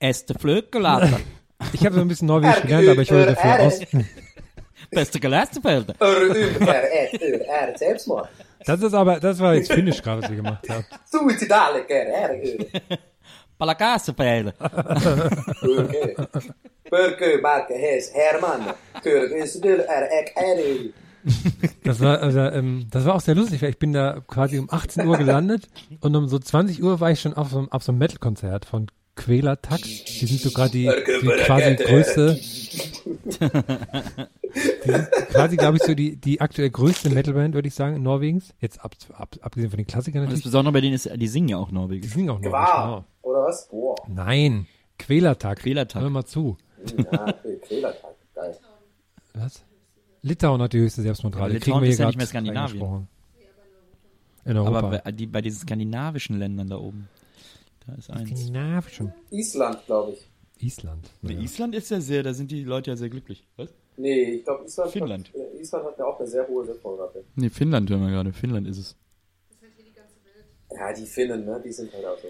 [0.00, 1.20] Este Flöckelater.
[1.72, 3.80] Ich habe so ein bisschen Norwegisch gelernt, aber ich wollte dafür aus.
[4.92, 5.94] Beste Gelastenfelder.
[6.00, 8.28] Ur, ur, er, er, ur, er, Selbstmord.
[8.64, 10.84] Das ist aber, das war jetzt Finnisch gerade, was wir gemacht haben.
[11.04, 11.84] Suizidale,
[13.58, 13.66] ur.
[13.66, 14.52] Palakasefelder.
[15.60, 16.28] Burke.
[16.90, 18.74] Burke, Marke, Hes, Hermann.
[19.02, 20.92] Turk, is, dur, er, ek, er, ur.
[21.84, 24.68] Das war, also, ähm, das war auch sehr lustig, weil ich bin da quasi um
[24.70, 25.68] 18 Uhr gelandet
[26.00, 28.64] und um so 20 Uhr war ich schon auf so, einem- auf so einem Metal-Konzert
[28.64, 29.82] von Quäler Tax.
[29.82, 30.84] Die sind sogar die,
[31.22, 32.38] die quasi größte,
[34.84, 38.54] die sind quasi, glaube ich, so die, die aktuell größte Metalband, würde ich sagen, Norwegens.
[38.60, 40.44] Jetzt ab, ab, abgesehen von den Klassikern Das natürlich.
[40.44, 42.12] Besondere bei denen ist, die singen ja auch Die Norwegisch.
[42.12, 43.04] singen auch Norwegisch, Gewahr.
[43.28, 43.68] Oder was?
[43.68, 43.94] Boah.
[44.08, 44.66] Nein,
[44.98, 45.58] Quälertag.
[45.58, 46.00] Quälertag.
[46.02, 46.56] Hör mal zu.
[46.96, 48.14] Ja, Quälertag.
[48.34, 48.56] Geil.
[49.34, 49.64] Was?
[50.22, 51.44] Litauen hat die höchste Selbstmordrate.
[51.44, 53.08] Ja, Die Litauen kriegen wir ist hier ja nicht mehr Skandinavien.
[54.46, 54.78] In Europa.
[54.78, 57.08] Aber bei, die, bei diesen skandinavischen Ländern da oben.
[57.86, 58.30] Da ist eins.
[58.30, 59.12] Skandinavischen.
[59.30, 60.30] Island, glaube ich.
[60.64, 61.10] Island.
[61.20, 61.40] Nee, Ja.
[61.40, 63.46] Island ist ja sehr, da sind die Leute ja sehr glücklich.
[63.56, 63.68] Was?
[63.98, 65.28] Nee, ich glaube, Island, Finnland.
[65.28, 67.24] Hat, äh, Island hat ja auch eine sehr hohe Selbstmordrate.
[67.34, 68.32] Nee, Finnland hören wir gerade.
[68.32, 68.96] Finnland ist es.
[70.70, 72.28] Ja, die Finnen, ne, die sind halt auch so.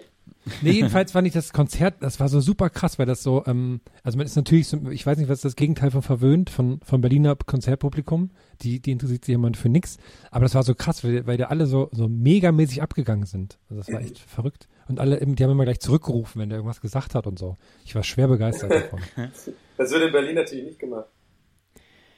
[0.61, 3.81] Nee, jedenfalls fand ich das Konzert, das war so super krass, weil das so, ähm,
[4.03, 6.79] also man ist natürlich so, ich weiß nicht, was ist das Gegenteil von verwöhnt, von,
[6.81, 8.31] von Berliner Konzertpublikum,
[8.61, 9.97] die, die interessiert sich jemand für nix,
[10.31, 13.59] aber das war so krass, weil, weil da alle so, so megamäßig abgegangen sind.
[13.69, 14.67] Also das war echt verrückt.
[14.87, 17.57] Und alle, die haben immer gleich zurückgerufen, wenn der irgendwas gesagt hat und so.
[17.85, 18.99] Ich war schwer begeistert davon.
[19.77, 21.07] Das wird in Berlin natürlich nicht gemacht.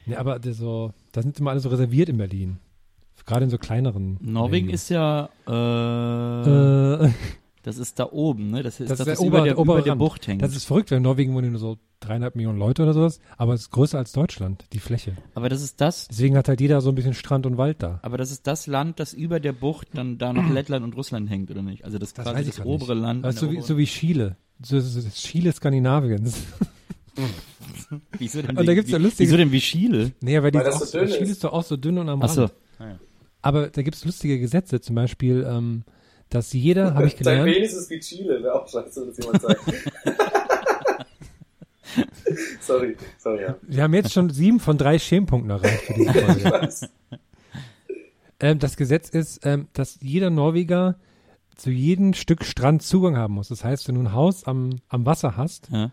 [0.06, 2.58] Nee, aber so, da sind immer alle so reserviert in Berlin.
[3.24, 4.18] Gerade in so kleineren.
[4.20, 4.74] Norwegen Mengen.
[4.74, 7.10] ist ja, äh, Äh,
[7.62, 8.62] das ist da oben, ne?
[8.62, 9.98] Das ist das das, ist das der, über Ober, der, obere über der Rand.
[10.00, 10.42] Bucht hängt.
[10.42, 13.54] Das ist verrückt, weil in Norwegen wohnen nur so dreieinhalb Millionen Leute oder sowas, aber
[13.54, 15.16] es ist größer als Deutschland, die Fläche.
[15.36, 18.00] aber das ist das, Deswegen hat halt jeder so ein bisschen Strand und Wald da.
[18.02, 21.30] aber das ist das Land, das über der Bucht dann da nach Lettland und Russland
[21.30, 21.84] hängt, oder nicht?
[21.84, 22.74] Also das, Das quasi das grad nicht.
[22.82, 23.24] obere Land.
[23.24, 24.36] In so wie, so wie Chile.
[24.60, 26.42] So, so, das Chile Skandinaviens.
[28.18, 30.12] wieso denn und da wie- gibt's ja wie- lustige- Wieso denn wie Chile?
[30.20, 31.30] Nee, weil, die Weil auch, so dünn Chile ist.
[31.30, 32.42] ist doch auch so dünn und am Ach so.
[32.42, 32.98] Rand.
[33.42, 35.82] Aber da gibt's lustige Gesetze, zum Beispiel, ähm,
[36.34, 39.18] dass jeder, habe ich Dein gelernt, Penis ist wie Chile, wäre auch scheiße, wenn das
[39.18, 39.60] jemand sagt.
[42.60, 43.56] sorry, sorry, ja.
[43.62, 46.44] wir haben jetzt schon sieben von drei Schämpunkten erreicht für diese Folge.
[46.44, 46.88] Was?
[48.40, 50.96] ähm, das Gesetz ist, ähm, dass jeder Norweger
[51.56, 53.48] zu jedem Stück Strand Zugang haben muss.
[53.48, 55.90] Das heißt, wenn du ein Haus am, am Wasser hast, Ja.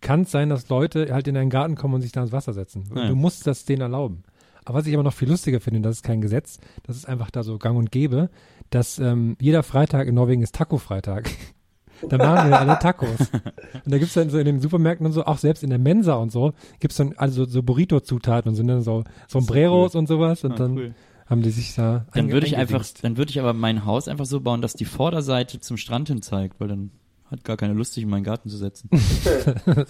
[0.00, 2.52] kann es sein, dass Leute halt in deinen Garten kommen und sich da ins Wasser
[2.52, 2.90] setzen.
[2.94, 3.08] Ja.
[3.08, 4.24] Du musst das denen erlauben.
[4.66, 7.30] Aber was ich aber noch viel lustiger finde, das ist kein Gesetz, das ist einfach
[7.30, 8.28] da so gang und gäbe,
[8.70, 11.30] dass ähm, jeder Freitag in Norwegen ist Taco-Freitag.
[12.08, 13.18] da machen wir alle Tacos.
[13.84, 16.14] Und da gibt's dann so in den Supermärkten und so, auch selbst in der Mensa
[16.14, 20.52] und so, gibt's dann also so Burrito-Zutaten und sind dann so Sombreros und sowas und
[20.52, 20.94] Ah, dann cool.
[21.26, 24.24] haben die sich da Dann würde ich einfach, dann würde ich aber mein Haus einfach
[24.26, 26.90] so bauen, dass die Vorderseite zum Strand hin zeigt, weil dann
[27.30, 28.90] hat gar keine Lust, sich in meinen Garten zu setzen.
[29.66, 29.84] Oder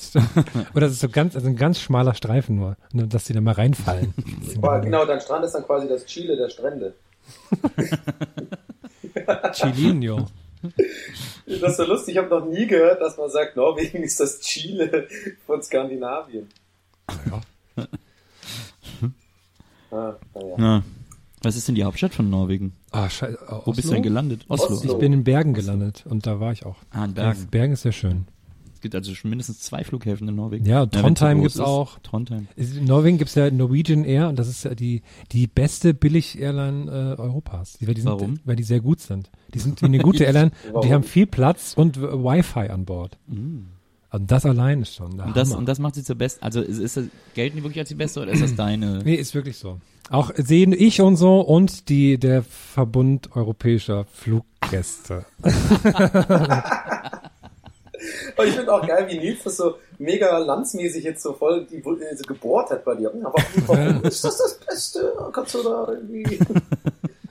[0.74, 3.55] das ist so ganz, also ein ganz schmaler Streifen nur, nur dass die da mal
[3.55, 4.12] reinfallen.
[4.83, 6.95] Genau, dein Strand ist dann quasi das Chile der Strände.
[9.53, 10.26] Chilinho.
[11.47, 14.41] Das ist so lustig, ich habe noch nie gehört, dass man sagt, Norwegen ist das
[14.41, 15.09] Chile
[15.47, 16.49] von Skandinavien.
[17.31, 17.87] Ja.
[19.91, 20.57] Ah, naja.
[20.59, 20.83] Ja.
[21.43, 22.74] Was ist denn die Hauptstadt von Norwegen?
[22.91, 23.39] Ah, scheiße.
[23.64, 24.45] Wo bist du denn gelandet?
[24.49, 24.76] Oslo.
[24.76, 24.93] Oslo.
[24.93, 26.76] Ich bin in Bergen gelandet und da war ich auch.
[26.91, 27.49] Ah, in Bergen.
[27.51, 28.26] Bergen ist sehr schön.
[28.81, 30.64] Es gibt also schon mindestens zwei Flughäfen in Norwegen.
[30.64, 31.61] Ja, Trondheim gibt's ist.
[31.61, 31.99] auch.
[31.99, 32.49] Trondheim.
[32.57, 35.03] In Norwegen gibt's ja Norwegian Air und das ist ja die,
[35.33, 37.74] die beste Billig-Airline äh, Europas.
[37.78, 38.41] Die, weil die sind, Warum?
[38.47, 39.31] Weil die sehr gut sind.
[39.53, 40.53] Die sind eine gute Airline.
[40.72, 43.18] und die haben viel Platz und äh, Wi-Fi an Bord.
[44.09, 45.20] Also das allein ist schon Mm.
[45.20, 45.59] Und das, Hammer.
[45.59, 46.43] und das macht sie zur besten.
[46.43, 47.05] Also ist, ist das,
[47.35, 49.01] gelten die wirklich als die beste oder ist das deine?
[49.05, 49.78] Nee, ist wirklich so.
[50.09, 55.26] Auch sehen ich und so und die, der Verbund europäischer Fluggäste.
[58.36, 61.76] Aber ich finde auch geil, wie Nils das so mega landsmäßig jetzt so voll die,
[61.76, 63.12] äh, so gebohrt hat bei dir.
[63.24, 65.12] Aber warum ist das das Beste?
[65.32, 66.38] Kannst du da irgendwie...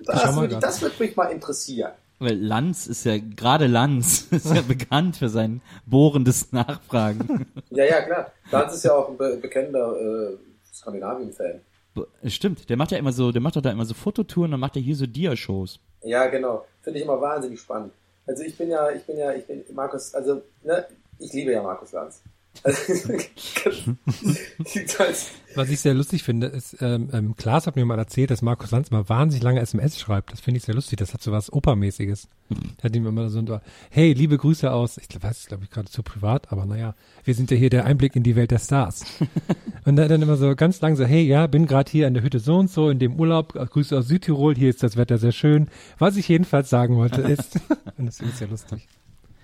[0.05, 1.91] Das würde, das würde mich mal interessieren.
[2.19, 7.45] Weil Lanz ist ja, gerade Lanz ist ja bekannt für sein bohrendes Nachfragen.
[7.71, 8.31] Ja, ja, klar.
[8.51, 10.37] Lanz ist ja auch ein be bekennender äh,
[10.73, 11.61] Skandinavien-Fan.
[12.25, 14.75] Stimmt, der macht ja immer so, der macht doch da immer so Fototouren, dann macht
[14.75, 15.79] er hier so Dia-Shows.
[16.01, 16.65] Ja, genau.
[16.81, 17.93] Finde ich immer wahnsinnig spannend.
[18.29, 20.85] Also ich bin ja, ich bin ja, ich bin Markus, also, ne,
[21.17, 22.21] ich liebe ja Markus Lanz.
[25.55, 28.71] Was ich sehr lustig finde, ist, ähm, ähm, Klaas hat mir mal erzählt, dass Markus
[28.71, 30.31] Lanz mal wahnsinnig lange SMS schreibt.
[30.31, 30.99] Das finde ich sehr lustig.
[30.99, 32.27] Das hat so was Opermäßiges.
[32.77, 35.69] Er hat ihm immer so ein, hey, liebe Grüße aus, ich weiß, es glaube ich
[35.69, 38.59] gerade zu privat, aber naja, wir sind ja hier der Einblick in die Welt der
[38.59, 39.05] Stars.
[39.85, 42.23] und dann, dann immer so ganz lang so, hey, ja, bin gerade hier in der
[42.23, 45.31] Hütte so und so, in dem Urlaub, Grüße aus Südtirol, hier ist das Wetter sehr
[45.31, 45.67] schön.
[45.97, 47.55] Was ich jedenfalls sagen wollte ist,
[47.97, 48.87] und das finde ich sehr lustig.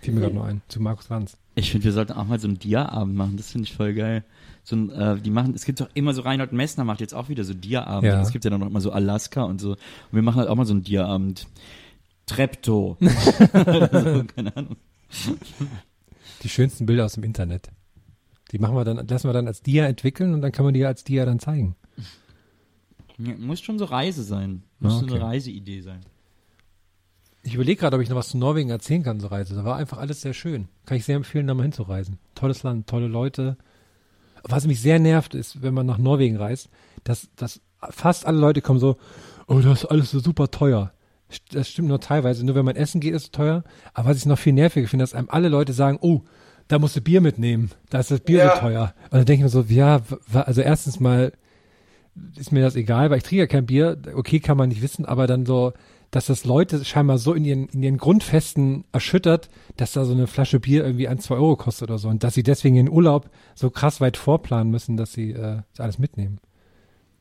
[0.05, 1.37] Fiel mir gerade nur ein, zu Markus Lanz.
[1.55, 4.23] Ich finde, wir sollten auch mal so einen Dia-Abend machen, das finde ich voll geil.
[4.63, 7.29] So ein, äh, die machen, es gibt doch immer so Reinhold Messner macht jetzt auch
[7.29, 8.07] wieder so Dia-Abend.
[8.07, 8.21] Ja.
[8.21, 9.71] Es gibt ja dann noch mal so Alaska und so.
[9.71, 9.79] Und
[10.11, 11.47] wir machen halt auch mal so einen Dia-Abend.
[12.25, 12.97] Treptow.
[13.53, 14.75] Oder so, keine Ahnung.
[16.41, 17.69] Die schönsten Bilder aus dem Internet.
[18.51, 20.83] Die machen wir dann, lassen wir dann als Dia entwickeln und dann kann man die
[20.85, 21.75] als Dia dann zeigen.
[23.17, 24.63] Ja, muss schon so Reise sein.
[24.79, 25.15] Muss Ah, so okay.
[25.15, 26.01] eine Reiseidee sein.
[27.45, 29.53] Ich überlege gerade, ob ich noch was zu Norwegen erzählen kann, so Reise.
[29.53, 30.67] Da war einfach alles sehr schön.
[30.87, 32.17] Kann ich sehr empfehlen, da mal hinzureisen.
[32.33, 33.55] Tolles Land, tolle Leute.
[34.43, 36.69] Was mich sehr nervt, ist, wenn man nach Norwegen reist,
[37.03, 38.97] dass, dass fast alle Leute kommen so,
[39.47, 40.91] oh, das ist alles so super teuer.
[41.51, 42.43] Das stimmt nur teilweise.
[42.43, 43.63] Nur wenn man essen geht, ist es teuer.
[43.93, 46.21] Aber was ich noch viel nerviger finde, dass einem alle Leute sagen, oh,
[46.67, 47.69] da musst du Bier mitnehmen.
[47.91, 48.55] Da ist das Bier Ja.
[48.55, 48.95] so teuer.
[49.05, 50.01] Und dann denke ich mir so, ja,
[50.33, 51.31] also erstens mal
[52.37, 53.97] ist mir das egal, weil ich trinke ja kein Bier.
[54.15, 55.73] Okay, kann man nicht wissen, aber dann so,
[56.15, 60.27] dass das Leute scheinbar so in ihren, in ihren Grundfesten erschüttert, dass da so eine
[60.27, 63.29] Flasche Bier irgendwie ein, zwei Euro kostet oder so und dass sie deswegen ihren Urlaub
[63.53, 66.39] so krass weit vorplanen müssen, dass sie äh, das alles mitnehmen.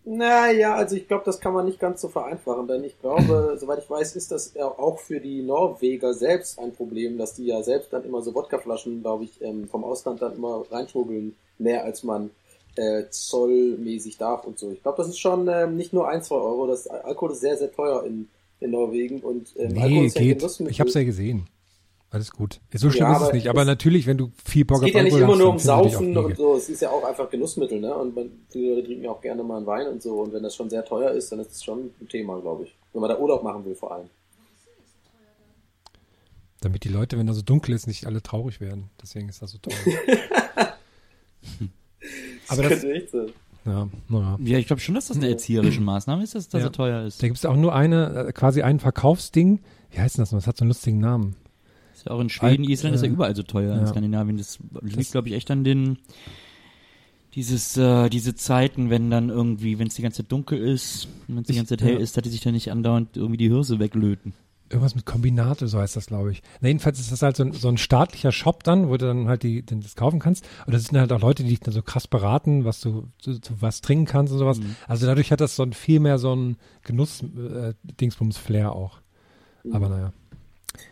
[0.05, 3.80] Naja, also ich glaube, das kann man nicht ganz so vereinfachen, denn ich glaube, soweit
[3.80, 7.92] ich weiß, ist das auch für die Norweger selbst ein Problem, dass die ja selbst
[7.92, 12.30] dann immer so Wodkaflaschen, glaube ich, ähm, vom Ausland dann immer reinschmuggeln, mehr als man
[12.76, 14.70] äh, zollmäßig darf und so.
[14.70, 17.57] Ich glaube, das ist schon ähm, nicht nur ein, zwei Euro, das Alkohol ist sehr,
[17.57, 18.28] sehr teuer in,
[18.64, 20.42] in Norwegen und ähm, Alkohol Nee, geht.
[20.68, 21.46] Ich hab's ja gesehen.
[22.10, 22.60] Alles gut.
[22.72, 23.48] So schlimm Ja, ist es nicht.
[23.48, 25.48] Aber es- natürlich, wenn du viel Bock Es geht auf ja nicht Alkohol immer nur
[25.50, 27.92] um hast, Saufen auf und so, es ist ja auch einfach Genussmittel, ne?
[27.92, 30.20] Und man, viele Leute trinken ja auch gerne mal einen Wein und so.
[30.20, 32.74] Und wenn das schon sehr teuer ist, dann ist das schon ein Thema, glaube ich.
[32.92, 34.08] Wenn man da Urlaub machen will, vor allem.
[36.60, 38.90] Damit die Leute, wenn da so dunkel ist, nicht alle traurig werden.
[39.02, 39.74] Deswegen ist das so teuer.
[42.48, 43.32] Aber das, könnte echt sein.
[43.66, 44.38] Ja, naja.
[44.42, 46.66] Ja, ich glaube schon, dass das eine erzieherische Maßnahme ist, dass das Ja.
[46.66, 47.22] so teuer ist.
[47.22, 49.60] Da gibt es auch nur eine, äh, quasi ein Verkaufsding.
[49.90, 50.38] Wie heißt denn das noch?
[50.38, 51.36] Das hat so einen lustigen Namen.
[51.94, 53.86] Ist ja auch in Schweden, Alt- Island ist ja äh, überall so teuer in ja.
[53.86, 54.36] Skandinavien.
[54.36, 55.98] Das liegt, glaube ich, echt an den
[57.34, 61.38] dieses äh, diese Zeiten, wenn dann irgendwie, wenn es die ganze Zeit dunkel ist, wenn
[61.38, 62.00] es die ganze Zeit hell ja.
[62.00, 64.34] ist, dass die sich dann nicht andauernd irgendwie die Hirse weglöten.
[64.70, 66.42] Irgendwas mit Kombinate, so heißt das, glaube ich.
[66.60, 69.28] Na, jedenfalls ist das halt so ein, so ein staatlicher Shop dann, wo du dann
[69.28, 70.44] halt die, den, das kaufen kannst.
[70.66, 73.38] Und das sind halt auch Leute, die dich dann so krass beraten, was du, zu,
[73.40, 74.58] zu was trinken kannst und sowas.
[74.58, 74.76] Mhm.
[74.88, 79.00] Also dadurch hat das so ein viel mehr so ein Genuss-Dingsbums-Flair auch.
[79.64, 79.72] Mhm.
[79.74, 80.12] Aber naja.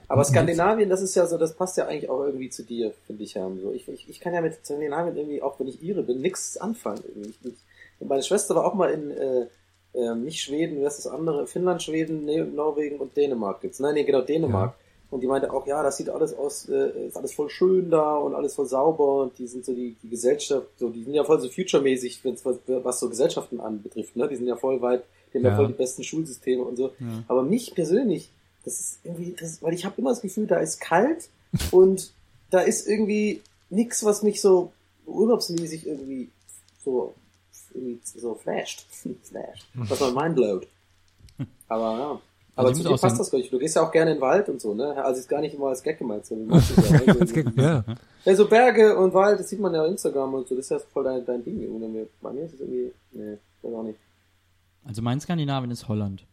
[0.09, 3.25] Aber Skandinavien, das ist ja so, das passt ja eigentlich auch irgendwie zu dir, finde
[3.25, 3.61] ich, Herm.
[3.61, 6.57] So, ich, ich, ich kann ja mit Skandinavien irgendwie, auch wenn ich Ire bin, nichts
[6.57, 7.03] anfangen.
[7.09, 7.31] Irgendwie.
[7.31, 7.53] Ich,
[7.99, 9.47] ich, meine Schwester war auch mal in, äh,
[9.95, 11.47] äh, nicht Schweden, wer ist das andere?
[11.47, 13.81] Finnland, Schweden, nee, Norwegen und Dänemark gibt's.
[13.81, 14.75] Nein, nee, genau, Dänemark.
[15.11, 18.17] Und die meinte auch, ja, das sieht alles aus, äh, ist alles voll schön da
[18.17, 21.23] und alles voll sauber und die sind so die, die Gesellschaft, so, die sind ja
[21.23, 24.27] voll so future-mäßig, was, was so Gesellschaften anbetrifft, ne?
[24.29, 25.57] Die sind ja voll weit, die haben ja, Ja.
[25.57, 26.93] voll die besten Schulsysteme und so.
[27.29, 28.31] Aber mich persönlich,
[28.65, 31.29] das ist irgendwie, das, weil ich habe immer das Gefühl, da ist kalt
[31.71, 32.13] und
[32.51, 34.73] da ist irgendwie nix, was mich so
[35.05, 36.31] urlaubsmäßig irgendwie
[36.85, 37.13] so
[38.05, 40.67] so flasht, flasht, was mein Mind blowt.
[41.69, 42.21] Aber ja.
[42.55, 43.51] Aber ich zu dir passt das gar nicht.
[43.51, 45.03] Du gehst ja auch gerne in den Wald und so, ne?
[45.03, 47.27] Also ist gar nicht immer als Gag gemeint, sondern ja, ne?
[47.27, 47.85] Ge- ja.
[48.27, 50.71] Ja, so Berge und Wald, das sieht man ja auf Instagram und so, das ist
[50.71, 51.63] ja voll dein, dein Ding.
[51.63, 52.07] irgendwie.
[52.21, 53.99] Bei mir ist es irgendwie, nee, weiß auch nicht.
[54.85, 56.27] Also mein Skandinavien ist Holland.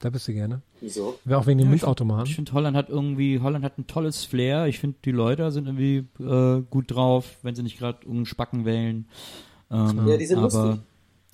[0.00, 0.62] Da bist du gerne.
[0.80, 1.18] Wieso?
[1.24, 2.32] Wäre auch wegen den Ja, ich- Ich Milchautomaten.
[2.32, 4.66] finde, Holland hat irgendwie, Holland hat ein tolles Flair.
[4.66, 8.64] Ich finde, die Leute sind irgendwie äh, gut drauf, wenn sie nicht gerade irgendeinen Spacken
[8.64, 9.08] wählen.
[9.70, 10.84] Ähm, Ja, die sind aber, lustig.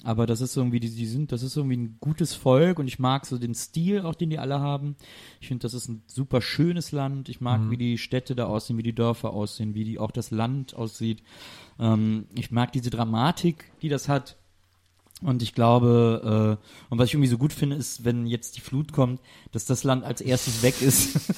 [0.05, 2.99] Aber das ist irgendwie, die, die sind, das ist irgendwie ein gutes Volk und ich
[2.99, 4.97] mag so den Stil auch, den die alle haben.
[5.41, 7.31] Ich finde, das ist ein super schönes Land.
[7.31, 10.31] Ich mag, wie die Städte da aussehen, wie die Dörfer aussehen, wie die auch das
[10.31, 11.23] Land aussieht.
[11.79, 14.37] Ähm, ich mag diese Dramatik, die das hat.
[15.23, 18.61] Und ich glaube, äh, und was ich irgendwie so gut finde, ist, wenn jetzt die
[18.61, 19.21] Flut kommt,
[19.53, 21.33] dass das Land als erstes weg ist.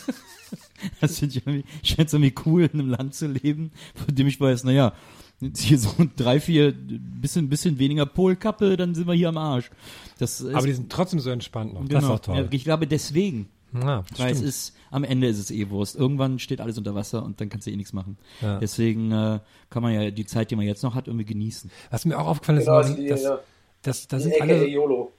[1.00, 4.12] das finde ich irgendwie, ich finde es irgendwie cool, in einem Land zu leben, von
[4.12, 4.92] dem ich weiß, naja,
[5.56, 9.70] hier so drei, vier, bisschen, bisschen weniger Polkappe, dann sind wir hier am Arsch.
[10.18, 11.80] Das ist, Aber die sind trotzdem so entspannt noch.
[11.80, 12.36] Das genau, ist auch toll.
[12.36, 13.48] Ja, ich glaube deswegen.
[13.74, 14.48] Ja, das Weil es stimmt.
[14.48, 15.96] ist, am Ende ist es eh Wurst.
[15.96, 18.16] Irgendwann steht alles unter Wasser und dann kannst du eh nichts machen.
[18.40, 18.58] Ja.
[18.58, 21.70] Deswegen äh, kann man ja die Zeit, die man jetzt noch hat, irgendwie genießen.
[21.90, 23.38] Was mir auch aufgefallen ist, Genau, die, dass, ja,
[23.82, 25.12] dass, da die sind Ecke alle, YOLO.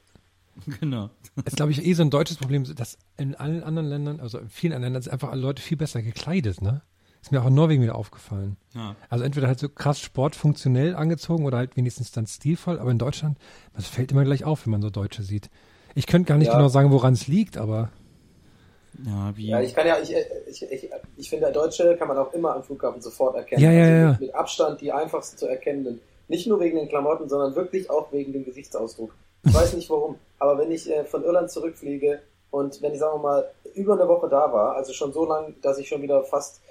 [0.80, 1.12] genau.
[1.46, 4.50] ist glaube ich eh so ein deutsches Problem, dass in allen anderen Ländern, also in
[4.50, 6.82] vielen anderen Ländern, sind einfach alle Leute viel besser gekleidet, ne?
[7.28, 8.56] Ist mir auch in Norwegen wieder aufgefallen.
[8.74, 8.96] Ja.
[9.10, 13.38] Also entweder halt so krass sportfunktionell angezogen oder halt wenigstens dann stilvoll, aber in Deutschland,
[13.76, 15.50] das fällt immer gleich auf, wenn man so Deutsche sieht.
[15.94, 16.54] Ich könnte gar nicht Ja.
[16.56, 17.90] genau sagen, woran es liegt, aber
[19.06, 19.48] Ja, wie.
[19.48, 20.14] Ja, ich kann ja, ich,
[20.48, 23.62] ich, ich, ich finde, Deutsche kann man auch immer am Flughafen sofort erkennen.
[23.62, 24.12] Ja, ja, also ja.
[24.12, 26.00] Mit, mit Abstand die einfachsten zu erkennenden.
[26.30, 29.14] Nicht nur wegen den Klamotten, sondern wirklich auch wegen dem Gesichtsausdruck.
[29.44, 32.22] Ich weiß nicht warum, aber wenn ich äh, von Irland zurückfliege
[32.52, 35.56] und wenn ich, sagen wir mal, über eine Woche da war, also schon so lang,
[35.62, 36.62] dass ich schon wieder fast,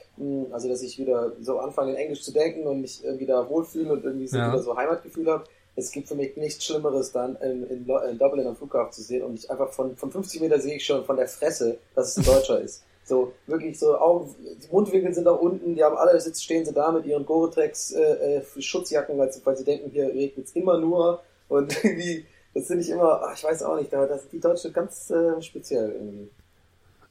[0.53, 3.93] also dass ich wieder so anfange in Englisch zu denken und mich äh, wieder wohlfühle
[3.93, 4.49] und irgendwie so Ja.
[4.53, 5.45] wieder so Heimatgefühl habe,
[5.77, 9.23] es gibt für mich nichts Schlimmeres dann in, in, in Dublin am Flughafen zu sehen
[9.25, 12.17] und ich einfach von, von 50 Meter sehe ich schon von der Fresse, dass es
[12.19, 12.83] ein Deutscher ist.
[13.05, 16.73] So, wirklich so, Augen, die Mundwinkel sind da unten, die haben alle, sitzt, stehen sie
[16.73, 20.57] da mit ihren Gore-Tex äh, äh, Schutzjacken, weil sie, weil sie denken, hier regnet es
[20.57, 24.23] immer nur und irgendwie, das finde ich immer, ach, ich weiß auch nicht, da, das
[24.23, 26.31] sind die Deutschen ganz äh, speziell irgendwie.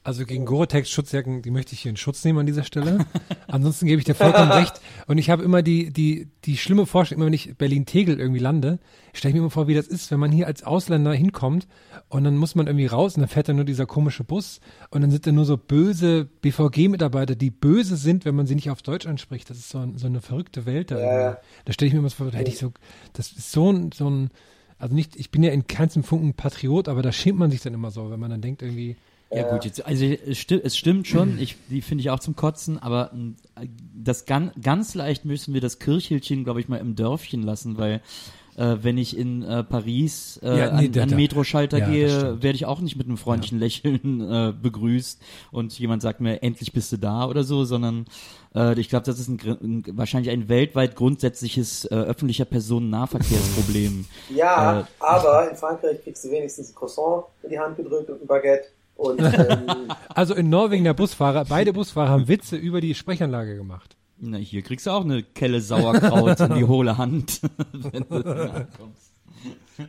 [0.06, 3.08] Also gegen Gore-Tex Schutzjacken, die möchte ich hier in Schutz nehmen an dieser Stelle.
[3.48, 4.80] Ansonsten gebe ich dir vollkommen recht.
[5.08, 8.78] Und ich habe immer die, die, die schlimme Vorstellung, immer wenn ich Berlin-Tegel irgendwie lande,
[9.14, 11.68] stelle ich mir immer vor, wie das ist, wenn man hier als Ausländer hinkommt
[12.08, 14.60] und dann muss man irgendwie raus und dann fährt da nur dieser komische Bus
[14.92, 18.70] und dann sind da nur so böse BVG-Mitarbeiter, die böse sind, wenn man sie nicht
[18.70, 19.50] auf Deutsch anspricht.
[19.50, 21.00] Das ist so, ein, so eine verrückte Welt da.
[21.00, 21.38] Ja.
[21.66, 22.74] Da stelle ich mir immer so vor, da hätte ich so,
[23.14, 24.30] das ist so ein, so ein,
[24.78, 27.74] also nicht, ich bin ja in keinem Funken Patriot, aber da schämt man sich dann
[27.74, 28.98] immer so, wenn man dann denkt irgendwie,
[29.32, 32.36] Ja gut, jetzt, also es stimmt, es stimmt schon, ich, die finde ich auch zum
[32.36, 33.36] Kotzen, aber m,
[33.96, 38.02] das ganz, ganz leicht müssen wir das Kirchhelchen, glaube ich, mal im Dörfchen lassen, weil
[38.58, 42.56] äh, wenn ich in äh, Paris äh, Ja, nee, an, an Metroschalter ja, gehe, werde
[42.56, 45.22] ich auch nicht mit einem freundlichen Lächeln äh, begrüßt
[45.52, 48.06] und jemand sagt mir, endlich bist du da oder so, sondern
[48.56, 54.06] äh, ich glaube, das ist ein, ein, wahrscheinlich ein weltweit grundsätzliches äh, öffentlicher Personennahverkehrsproblem.
[54.30, 58.22] Ja, Äh, aber in Frankreich kriegst du wenigstens ein Croissant in die Hand gedrückt und
[58.22, 62.96] ein Baguette Und ähm, Also in Norwegen der Busfahrer, beide Busfahrer haben Witze über die
[62.96, 63.96] Sprechanlage gemacht.
[64.18, 67.42] Na, hier kriegst du auch eine Kelle Sauerkraut in die hohle Hand.
[67.74, 69.12] wenn du ankommst.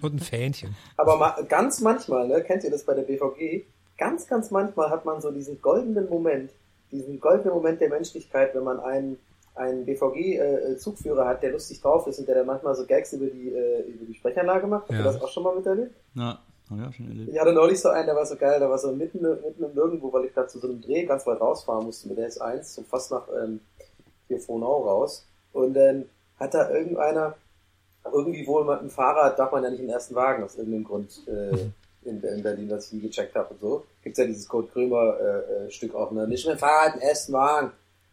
[0.03, 0.75] Und ein Fähnchen.
[0.97, 3.63] Aber ma ganz manchmal, ne, kennt ihr das bei der BVG?
[3.97, 6.51] Ganz, ganz manchmal hat man so diesen goldenen Moment,
[6.91, 9.17] diesen goldenen Moment der Menschlichkeit, wenn man einen,
[9.55, 13.51] einen BVG-Zugführer hat, der lustig drauf ist und der dann manchmal so Gags über die,
[13.53, 14.83] äh, über die Sprechanlage macht.
[14.83, 15.05] Habt ihr Ja.
[15.05, 15.95] das auch schon mal miterlebt?
[16.15, 16.41] Na,
[16.71, 17.29] ich auch schon erlebt.
[17.33, 19.75] Ich hatte neulich so einen, der war so geil, der war so mitten, mitten im
[19.75, 22.63] Nirgendwo, weil ich da zu so einem Dreh ganz weit rausfahren musste mit der S1,
[22.65, 23.61] so fast nach ähm,
[24.29, 25.25] hier Frohnau raus.
[25.53, 26.07] Und dann
[26.39, 27.35] hat da irgendeiner,
[28.05, 30.85] irgendwie wohl mit dem Fahrrad, darf man ja nicht in den ersten Wagen aus irgendeinem
[30.85, 31.71] Grund äh,
[32.09, 33.85] in, in Berlin, was ich nie gecheckt habe und so.
[34.03, 36.27] Gibt's ja dieses Kurt Krömer äh, äh, Stück auch, ne?
[36.27, 37.73] Nicht mehr Fahrrad im ersten Wagen.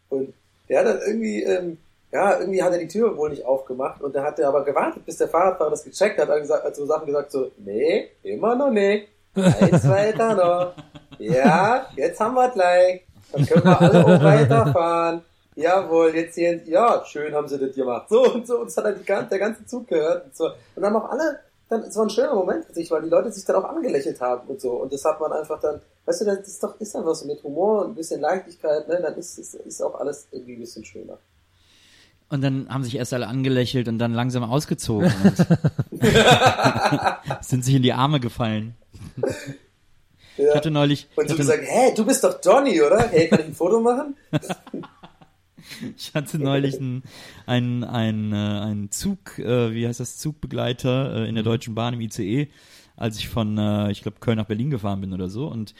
[0.09, 0.33] Und
[0.69, 1.77] der hat dann irgendwie, ähm,
[2.13, 5.05] ja, irgendwie hat er die Tür wohl nicht aufgemacht und da hat er aber gewartet,
[5.05, 8.55] bis der Fahrradfahrer das gecheckt hat, hat gesagt, hat so Sachen gesagt, so, nee, immer
[8.55, 9.07] noch nicht.
[9.35, 10.73] Eins weiter noch.
[11.17, 13.01] Ja, jetzt haben wir gleich.
[13.31, 15.21] Dann können wir alle auch weiterfahren.
[15.55, 18.07] Jawohl, jetzt hier, ja, schön haben sie das gemacht.
[18.09, 20.45] So und so, und das hat halt die, gan- der ganze Zug gehört und so.
[20.75, 21.39] Und dann auch alle,
[21.69, 24.19] dann, es war ein schöner Moment für sich, weil die Leute sich dann auch angelächelt
[24.21, 24.71] haben und so.
[24.73, 27.41] Und das hat man einfach dann, weißt du, das ist doch, ist einfach so mit
[27.43, 30.85] Humor und ein bisschen Leichtigkeit, ne, dann ist, ist, ist auch alles irgendwie ein bisschen
[30.85, 31.17] schöner.
[32.29, 35.37] Und dann haben sich erst alle angelächelt und dann langsam ausgezogen und
[37.41, 38.75] sind sich in die Arme gefallen.
[40.37, 40.55] Ich Ja.
[40.55, 43.07] hatte neulich, Und ich so hatte, gesagt, hä, du bist doch Donny, oder?
[43.09, 44.15] Hey, kann ich ein Foto machen?
[45.97, 47.03] ich hatte neulich einen,
[47.45, 51.93] einen, einen, äh, einen Zug, äh, wie heißt das, Zugbegleiter äh, in der Deutschen Bahn
[51.93, 52.49] im ICE,
[52.97, 55.47] als ich von, äh, ich glaube, Köln nach Berlin gefahren bin oder so.
[55.47, 55.75] Und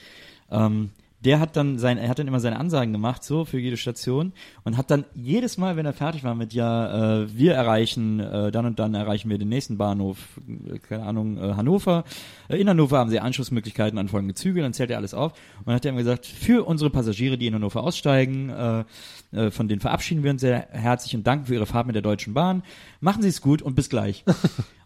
[0.50, 0.90] ähm,
[1.24, 4.32] der hat dann sein, er hat dann immer seine Ansagen gemacht, so für jede Station
[4.64, 8.52] und hat dann jedes Mal, wenn er fertig war mit ja, äh, wir erreichen, äh,
[8.52, 12.04] dann und dann erreichen wir den nächsten Bahnhof, äh, keine Ahnung, äh, Hannover.
[12.48, 15.66] Äh, in Hannover haben sie Anschlussmöglichkeiten an folgende Züge, dann zählt er alles auf und
[15.66, 18.84] dann hat er immer gesagt, für unsere Passagiere, die in Hannover aussteigen, äh,
[19.32, 22.02] äh, von denen verabschieden wir uns sehr herzlich und danken für ihre Fahrt mit der
[22.02, 22.62] Deutschen Bahn.
[23.00, 24.24] Machen Sie es gut und bis gleich.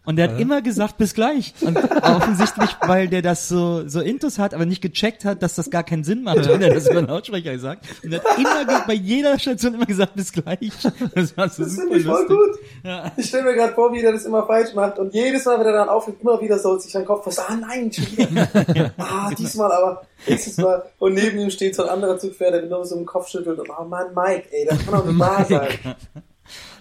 [0.09, 1.53] Und der hat immer gesagt, bis gleich.
[1.61, 5.69] Und offensichtlich, weil der das so, so intus hat, aber nicht gecheckt hat, dass das
[5.69, 7.85] gar keinen Sinn macht, wenn er das über den Lautsprecher sagt.
[8.03, 10.71] Und er hat immer, bei jeder Station immer gesagt, bis gleich.
[11.13, 12.37] Das war so Das super finde ich voll lustig.
[12.37, 12.59] gut.
[12.83, 13.11] Ja.
[13.17, 15.67] Ich stelle mir gerade vor, wie der das immer falsch macht und jedes Mal, wenn
[15.67, 18.93] er dann aufhört, immer wieder so sich an den Kopf fasst, ah nein, schon wieder.
[18.97, 20.85] ah, diesmal aber, nächstes Mal.
[20.97, 23.69] Und neben ihm steht so ein anderer Zugpferd, der nur so im Kopf schüttelt und,
[23.69, 25.67] oh Mann, Mike, ey, das kann doch nicht wahr sein.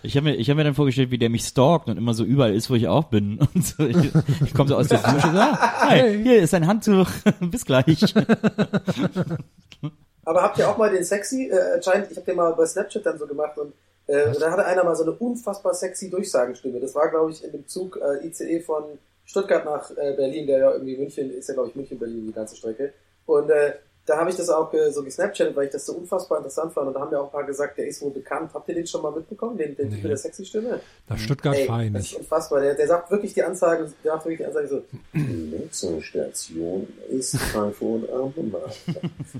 [0.02, 2.24] Ich habe mir, ich hab mir dann vorgestellt, wie der mich stalkt und immer so
[2.24, 3.38] überall ist, wo ich auch bin.
[3.54, 3.96] Und so, ich
[4.44, 7.08] ich komme so aus der Dusche und so, ah, hi, hier ist ein Handtuch,
[7.40, 8.14] bis gleich.
[10.24, 13.06] Aber habt ihr auch mal den sexy, äh, anscheinend, ich habe den mal bei Snapchat
[13.06, 13.72] dann so gemacht und
[14.06, 16.80] äh, da hatte einer mal so eine unfassbar sexy Durchsagenstimme.
[16.80, 18.84] Das war, glaube ich, in dem Zug äh, ICE von
[19.24, 22.56] Stuttgart nach äh, Berlin, der ja irgendwie München, ist ja, glaube ich, München-Berlin, die ganze
[22.56, 22.92] Strecke.
[23.26, 23.74] Und äh,
[24.08, 26.88] da habe ich das auch so gesnapchattet, weil ich das so unfassbar interessant fand.
[26.88, 28.50] Und da haben wir auch ein paar gesagt, der ist wohl bekannt.
[28.54, 30.80] Habt ihr den schon mal mitbekommen, den, den Typ mit der sexy Stimme?
[31.08, 32.60] Nach Stuttgart Ey, ich das ist unfassbar.
[32.62, 34.82] Der, der sagt wirklich die Ansage, der macht wirklich die Ansage so,
[35.14, 38.32] die nächste Station ist Frankfurt am.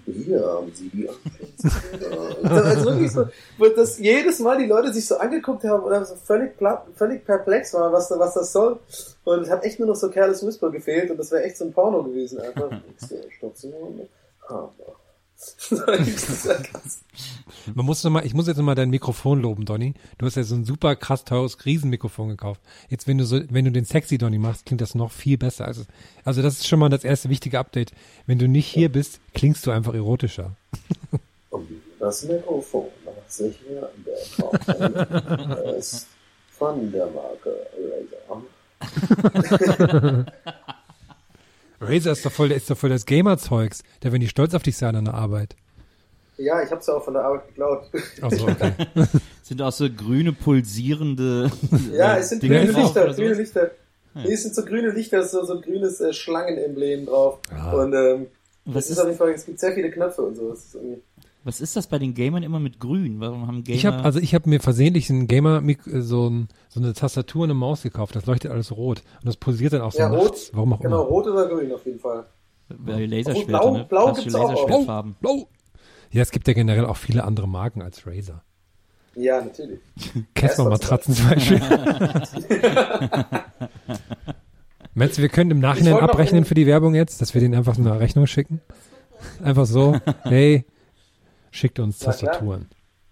[0.05, 2.65] Hier haben Sie die Anschlussstelle.
[2.65, 6.15] also wirklich so, wo das jedes Mal die Leute sich so angeguckt haben oder so
[6.15, 6.53] völlig
[6.95, 8.79] völlig perplex waren, was, was das soll.
[9.25, 11.65] Und es hat echt nur noch so Careless Whisper gefehlt und das wäre echt so
[11.65, 12.41] ein Porno gewesen.
[12.41, 12.71] Einfach,
[13.37, 14.09] Station,
[17.75, 19.95] Man muss noch mal, ich muss jetzt noch mal dein Mikrofon loben, Donny.
[20.19, 22.61] Du hast ja so ein super krass teures Riesenmikrofon gekauft.
[22.89, 25.67] Jetzt, wenn du so, wenn du den sexy Donny machst, klingt das noch viel besser.
[25.67, 25.85] Also,
[26.25, 27.93] also das ist schon mal das erste wichtige Update.
[28.27, 30.57] Wenn du nicht hier bist, klingst du einfach erotischer.
[31.51, 31.69] Und
[32.01, 33.57] das Mikrofon macht sich
[34.41, 34.69] Kopf
[35.79, 36.09] ist
[36.51, 37.55] von der Marke
[38.81, 40.27] Razer.
[41.81, 43.83] Razer ist doch voll, ist doch voll das Gamer-Zeugs.
[44.01, 45.55] Da werden die stolz auf dich sein an der Arbeit.
[46.37, 47.91] Ja, ich hab's ja auch von der Arbeit geklaut.
[48.23, 48.73] Also, okay.
[49.43, 51.51] Sind auch so grüne, pulsierende
[51.93, 53.35] Ja, äh, es sind Dinger grüne drauf Lichter, grüne?
[53.35, 53.71] Lichter.
[54.15, 57.39] Nee, es sind so grüne Lichter, so, so ein grünes äh, Schlangenemblem drauf.
[57.51, 57.73] Ah.
[57.73, 58.27] Und ähm,
[58.65, 60.51] Was das ist, ist- auf jeden Fall, es gibt sehr viele Knöpfe und so.
[60.51, 61.03] Das ist irgendwie,
[61.45, 63.21] Was ist das bei den Gamern immer mit grün?
[63.21, 63.77] Warum haben Gamer...
[63.77, 67.43] Ich habe also ich habe mir versehentlich ein Gamer äh, so, ein, so eine Tastatur
[67.43, 68.17] und eine Maus gekauft.
[68.17, 70.25] Das leuchtet alles rot und das pulsiert dann auch so ja, nachts.
[70.25, 70.51] rot.
[70.53, 71.11] Warum auch genau, immer.
[71.11, 72.27] rot oder grün auf jeden Fall.
[72.69, 73.85] bei Laserschwerter, Blau- ne?
[73.89, 74.51] Blau gibt's auch.
[74.51, 75.17] Laserschwertfarben.
[75.21, 75.49] Blau.
[76.11, 78.43] Ja, es gibt ja generell auch viele andere Marken als Razer.
[79.15, 79.81] Ja, natürlich.
[80.35, 81.61] Casper Matratzen zum Beispiel.
[84.95, 87.75] Meinst du, wir können im Nachhinein abrechnen für die Werbung jetzt, dass wir denen einfach
[87.75, 88.61] so eine Rechnung schicken?
[89.43, 90.65] Einfach so, hey,
[91.59, 91.99] schickt uns.
[91.99, 92.69] Tastaturen.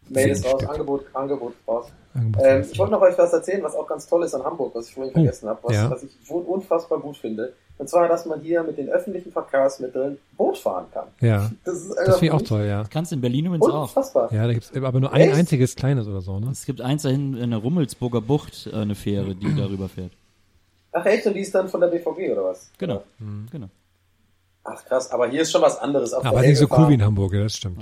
[0.08, 0.64] Mail ist raus.
[0.66, 1.86] Angebot, Angebot raus.
[2.14, 4.44] Angebot Ähm, raus, ich wollte noch euch was erzählen, was auch ganz toll ist an
[4.44, 5.90] Hamburg, was ich vorhin Oh, vergessen habe, was, ja.
[5.90, 7.52] was ich un- unfassbar gut finde.
[7.78, 11.08] Und zwar, dass man hier mit den öffentlichen Verkehrsmitteln Boot fahren kann.
[11.20, 12.84] Ja, Das ist das finde ich auch toll, ja.
[12.88, 13.82] Kannst in Berlin übrigens auch.
[13.82, 14.32] Unfassbar.
[14.32, 15.34] Ja, da gibt's aber nur ein Echt?
[15.34, 16.50] einziges kleines oder so, ne?
[16.52, 20.12] Es gibt eins dahin in der Rummelsburger Bucht, äh, eine Fähre, die darüber fährt.
[20.92, 21.26] Ach echt?
[21.26, 22.70] Und die ist dann von der BVG oder was?
[22.78, 23.02] Genau,
[23.52, 23.66] genau.
[24.64, 26.14] Ach krass, aber hier ist schon was anderes.
[26.14, 27.02] Auf Aber der nicht so cool wie in.
[27.04, 27.78] Hamburg, ja, das stimmt.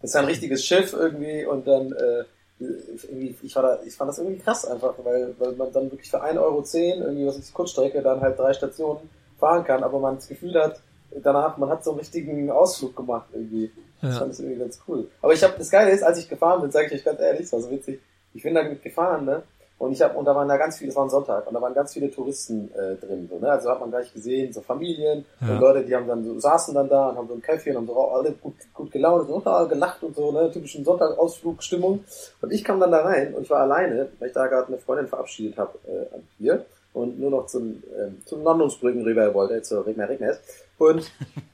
[0.00, 2.24] Das ist ein richtiges Schiff irgendwie und dann äh,
[2.60, 6.10] irgendwie, ich, war da, ich fand das irgendwie krass einfach, weil, weil man dann wirklich
[6.10, 10.16] für 1,10 Euro irgendwie, was ist Kurzstrecke, dann halt drei Stationen fahren kann, aber man
[10.16, 10.80] das Gefühl hat,
[11.22, 13.70] danach, man hat so einen richtigen Ausflug gemacht irgendwie.
[14.00, 14.18] Das Ja.
[14.20, 15.08] fand ich irgendwie ganz cool.
[15.22, 17.42] Aber ich habe, das Geile ist, als ich gefahren bin, sage ich euch ganz ehrlich,
[17.42, 18.00] das war so witzig,
[18.34, 19.42] ich bin da mit gefahren, ne?
[19.78, 21.60] Und ich habe und da waren da ganz viele, es war ein Sonntag, und da
[21.62, 23.48] waren ganz viele Touristen äh, drin, so, ne?
[23.48, 25.54] Also hat man gleich gesehen, so Familien Ja.
[25.54, 27.86] und Leute, die haben dann so, saßen dann da und haben so ein Käffchen und
[27.86, 30.50] so alle gut, gut gelaunt und ah, gelacht und so, ne?
[30.50, 32.02] Typischen Sonntagausflugstimmung.
[32.42, 34.78] Und ich kam dann da rein und ich war alleine, weil ich da gerade eine
[34.78, 39.62] Freundin verabschiedet habe äh, am Bier und nur noch zum, ähm, zum Nonnungsbrücken rüber wollte,
[39.62, 40.40] zur Regner Regners.
[40.78, 41.08] Und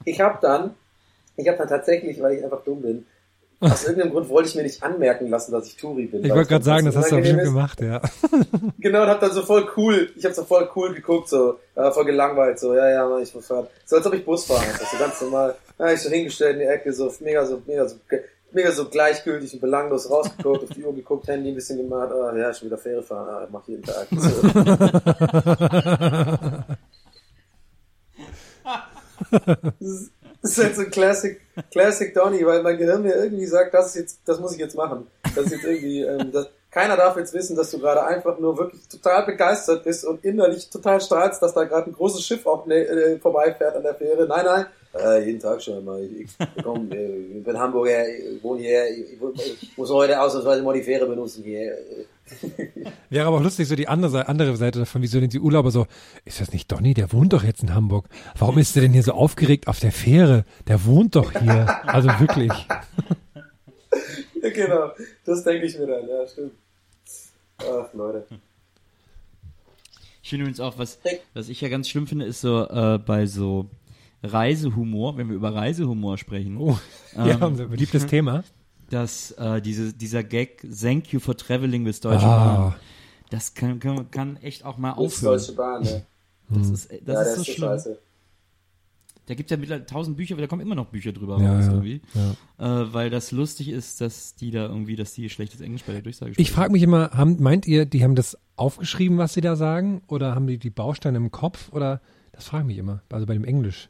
[0.06, 0.74] ich habe dann,
[1.36, 3.06] ich habe dann tatsächlich, weil ich einfach dumm bin,
[3.64, 6.24] aus irgendeinem Grund wollte ich mir nicht anmerken lassen, dass ich Touri bin.
[6.24, 7.48] Ich wollte gerade sagen, das hast du bestimmt ist.
[7.48, 8.00] gemacht, ja.
[8.78, 11.90] Genau, und hab dann so voll cool, ich hab so voll cool geguckt, so, äh,
[11.90, 13.66] voll gelangweilt, so, ja, ja, Mann, ich muss fahren.
[13.84, 15.54] So, als ob ich Bus fahren muss, so ganz normal.
[15.78, 17.96] Ja, ich so hingestellt in die Ecke, so, mega, so, mega, so,
[18.52, 22.36] mega so gleichgültig und belanglos rausgeguckt, auf die Uhr geguckt, Handy ein bisschen gemacht, ah,
[22.36, 24.06] ja, schon wieder Fähre fahren, ah, ich mach jeden Tag.
[24.10, 24.30] So.
[30.44, 31.40] Das ist- halt so ein Classic,
[31.70, 34.76] Classic Donny, weil mein Gehirn mir irgendwie sagt, das ist jetzt, das muss ich jetzt
[34.76, 35.06] machen.
[35.34, 38.58] Das ist jetzt irgendwie, ähm, das, keiner darf jetzt wissen, dass du gerade einfach nur
[38.58, 42.66] wirklich total begeistert bist und innerlich total strahlst, dass da gerade ein großes Schiff auch
[42.66, 44.26] ne, äh, vorbeifährt an der Fähre.
[44.26, 44.66] Nein, nein,
[44.98, 46.02] äh, jeden Tag schon mal.
[46.04, 49.12] Ich, ich, komm, äh, ich bin Hamburger, ich wohne hier, ich,
[49.62, 51.76] ich muss heute ausnahmsweise mal die Fähre benutzen hier.
[53.10, 55.70] Wäre aber auch lustig, so die andere, Seite- andere Seite davon, wieso denn die Urlauber
[55.70, 55.86] so,
[56.24, 58.06] ist das nicht Donny, der wohnt doch jetzt in Hamburg.
[58.38, 60.44] Warum ist der denn hier so aufgeregt auf der Fähre?
[60.66, 61.66] Der wohnt doch hier.
[61.86, 62.52] Also wirklich.
[64.42, 64.90] Ja, genau,
[65.24, 66.52] das denke ich mir dann, ja, stimmt.
[67.58, 68.26] Ach, Leute.
[70.22, 70.98] Ich finde übrigens auch, was,
[71.32, 73.66] was ich ja ganz schlimm finde, ist so äh, bei so
[74.24, 76.78] Reisehumor, wenn wir über Reisehumor sprechen, Oh,
[77.16, 78.42] ja, unser beliebtes Thema.
[78.90, 82.56] dass äh, diese, dieser Gag Thank you for traveling with Deutsche Ah.
[82.70, 82.74] Bahn,
[83.30, 85.38] das kann, kann, kann echt auch mal Das ist aufhören.
[85.38, 86.06] Deutsche Bahn, ne?
[86.50, 87.56] Das ist, das ja, ist so schlimm.
[87.68, 87.98] scheiße.
[89.26, 91.64] Da gibt ja mittlerweile tausend Bücher, aber da kommen immer noch Bücher drüber Ja, raus
[91.64, 92.02] ja, irgendwie.
[92.58, 92.82] ja.
[92.82, 96.02] Äh, weil das lustig ist, dass die da irgendwie, dass die schlechtes Englisch bei der
[96.02, 96.52] Durchsage Ich sprechen.
[96.54, 100.02] frage mich immer, haben, meint ihr, die haben das aufgeschrieben, was sie da sagen?
[100.08, 101.72] Oder haben die die Bausteine im Kopf?
[101.72, 102.02] Oder,
[102.32, 103.00] das frage ich mich immer.
[103.10, 103.88] Also bei dem Englisch.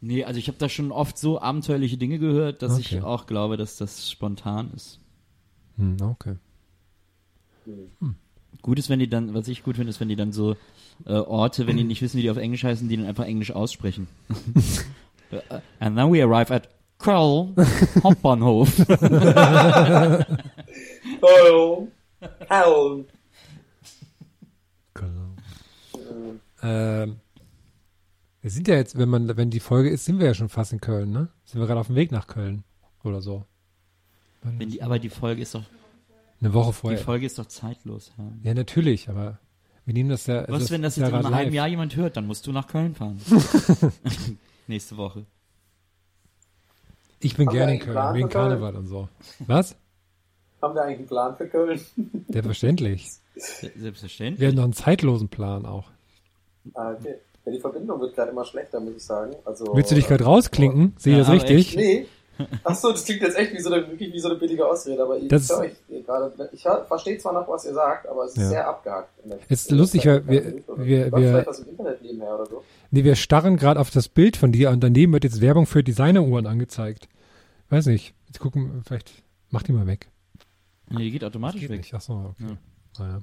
[0.00, 2.96] Nee, also ich habe da schon oft so abenteuerliche Dinge gehört, dass Okay.
[2.98, 4.98] ich auch glaube, dass das spontan ist.
[5.76, 6.36] Hm, okay.
[8.62, 10.56] Gut ist, wenn die dann, was ich gut finde, ist, wenn die dann so
[11.06, 13.50] äh, Orte, wenn die nicht wissen, wie die auf Englisch heißen, die dann einfach Englisch
[13.52, 14.08] aussprechen.
[15.32, 17.54] Äh, And then we arrive at Köln
[18.02, 18.68] Hauptbahnhof.
[21.22, 21.86] Oh,
[22.48, 23.04] Hell.
[24.94, 25.36] Genau.
[26.64, 27.16] Ähm,
[28.42, 30.72] wir sind ja jetzt, wenn man, wenn die Folge ist, sind wir ja schon fast
[30.72, 31.28] in Köln, ne?
[31.44, 32.64] Sind wir gerade auf dem Weg nach Köln
[33.04, 33.44] oder so.
[34.42, 35.64] wenn die, aber die Folge ist doch,
[36.40, 36.98] Eine Woche die vorher.
[36.98, 38.12] Folge ist doch zeitlos.
[38.18, 38.24] Ja.
[38.42, 39.38] Ja, natürlich, aber
[39.84, 40.46] wir nehmen das ja.
[40.48, 41.52] Was, das wenn das jetzt ja in einem halben.
[41.54, 43.20] Jahr jemand hört, dann musst du nach Köln fahren.
[44.66, 45.26] Nächste Woche.
[47.22, 48.28] Ich bin Haben gerne in Köln, wegen?
[48.30, 49.08] Karneval und so.
[49.40, 49.76] Was?
[50.62, 51.80] Haben wir eigentlich einen Plan für Köln?
[52.28, 53.10] Selbstverständlich.
[53.36, 54.40] Se- Selbstverständlich.
[54.40, 55.90] Wir haben noch einen zeitlosen Plan auch.
[56.74, 57.16] Ah, okay.
[57.46, 59.34] Ja, die Verbindung wird gerade immer schlechter, muss ich sagen.
[59.44, 60.94] Also, Willst du dich gerade rausklinken?
[60.98, 61.68] Sehe ich Ja, das richtig?
[61.68, 61.76] echt.
[61.76, 62.06] Nee.
[62.64, 65.02] Ach so, das klingt jetzt echt wie so eine, wirklich wie so eine billige Ausrede,
[65.02, 65.72] aber ich Das- höre euch
[66.06, 68.48] gerade, ich verstehe zwar noch, was ihr sagt, aber es ist Ja.
[68.48, 69.10] sehr abgehakt.
[69.50, 70.44] Es ist lustig, weil wir-
[70.78, 72.62] wir- wir- vielleicht was im Internet nebenher oder so.
[72.90, 75.82] Nee, wir starren gerade auf das Bild von dir und daneben wird jetzt Werbung für
[75.84, 77.08] Designeruhren angezeigt.
[77.68, 78.14] Weiß nicht.
[78.26, 79.12] Jetzt gucken, vielleicht
[79.50, 80.08] mach die mal weg.
[80.88, 81.78] Nee, die geht automatisch Geht weg.
[81.80, 81.92] nicht.
[81.94, 82.56] Ach so, okay.
[82.98, 83.04] Ja.
[83.04, 83.20] Naja.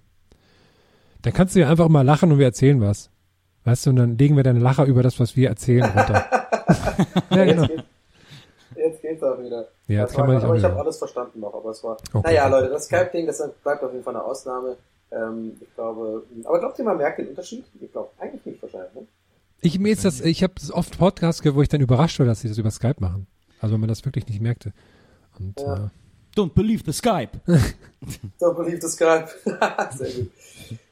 [1.24, 3.09] Dann kannst du ja einfach mal lachen und wir erzählen was.
[3.68, 6.26] Weißt du, und dann legen wir deine Lacher über das, was wir erzählen, runter.
[7.32, 7.63] ja, genau.
[7.63, 7.84] Jetzt, geht,
[8.78, 9.68] jetzt geht's auch wieder.
[9.88, 11.84] Ja, Das jetzt kann war man nicht aber ich habe alles verstanden noch, aber es
[11.84, 11.97] war.
[12.13, 12.28] Okay.
[12.28, 14.78] Naja, Leute, das Skype-Ding, das bleibt auf jeden Fall eine Ausnahme.
[15.11, 17.65] Ähm, ich glaube, aber glaubt ihr, man merkt den Unterschied?
[17.82, 19.01] Ich glaube, eigentlich nicht wahrscheinlich, ne?
[19.59, 22.41] Ich, mir ist das, ich habe oft Podcasts gehört, wo ich dann überrascht war, dass
[22.41, 23.28] sie das über Skype machen.
[23.59, 24.72] Also wenn man das wirklich nicht merkte.
[25.39, 25.74] Und Ja.
[25.76, 25.89] äh,
[26.38, 27.39] Don't believe the Skype.
[28.39, 29.29] Don't believe the Skype.
[29.97, 30.31] Sehr gut.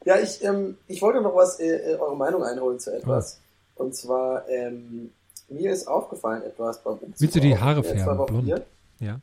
[0.04, 3.38] Ja, ich, ähm, ich wollte noch was, äh, äh, eure Meinung einholen zu etwas.
[3.76, 5.10] Und zwar, ähm,
[5.48, 7.20] mir ist aufgefallen etwas beim Umzug.
[7.20, 8.44] Willst du die Haare zwei färben, Wochen blond?
[8.46, 8.66] hier.
[9.00, 9.20] ja.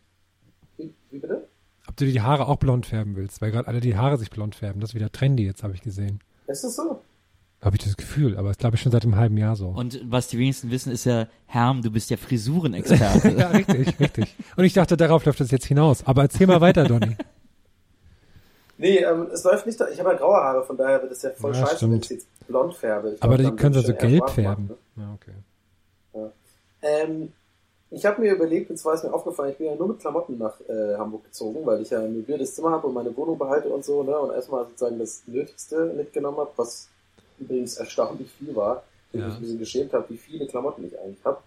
[0.78, 1.47] Wie, wie bitte?
[1.88, 4.30] Ob du dir die Haare auch blond färben willst, weil gerade alle die Haare sich
[4.30, 4.80] blond färben.
[4.80, 6.21] Das ist wieder trendy jetzt, habe ich gesehen.
[6.47, 7.01] Ist das so?
[7.64, 9.68] Habe ich das Gefühl, aber das glaube ich schon seit einem halben Jahr so.
[9.68, 13.30] Und was die wenigsten wissen, ist ja, Herm, du bist ja Frisurenexperte.
[13.38, 14.36] ja, richtig, richtig.
[14.57, 16.05] Und ich dachte, darauf läuft das jetzt hinaus.
[16.05, 17.16] Aber erzähl mal weiter, Donny.
[18.76, 21.22] Nee, ähm, es läuft nicht, da- ich habe ja graue Haare, von daher wird es
[21.22, 22.05] ja voll Ja, scheiße, wenn stimmt.
[22.05, 23.11] ich jetzt blond färbe.
[23.14, 24.68] Ich Aber glaub, die dann können sie es so eher gelb schwarz machen, färben.
[24.68, 25.03] ne?
[25.03, 26.30] Ja, okay.
[26.82, 27.32] Ähm,
[27.91, 30.38] ich habe mir überlegt, und zwar ist mir aufgefallen, ich bin ja nur mit Klamotten
[30.38, 33.70] nach äh, Hamburg gezogen, weil ich ja ein möbliertes Zimmer habe und meine Wohnung behalte
[33.70, 34.18] und so, ne?
[34.18, 36.89] Und erstmal sozusagen das Nötigste mitgenommen habe, was
[37.44, 39.28] übrigens erstaunlich viel war, und Ja.
[39.28, 41.38] ich mich ein bisschen geschämt habe, wie viele Klamotten ich eigentlich habe.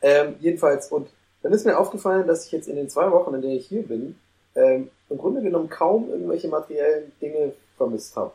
[0.00, 1.08] Ähm, jedenfalls, und
[1.42, 3.82] dann ist mir aufgefallen, dass ich jetzt in den zwei Wochen, in denen ich hier
[3.82, 4.16] bin,
[4.54, 8.32] ähm, im Grunde genommen kaum irgendwelche materiellen Dinge vermisst habe.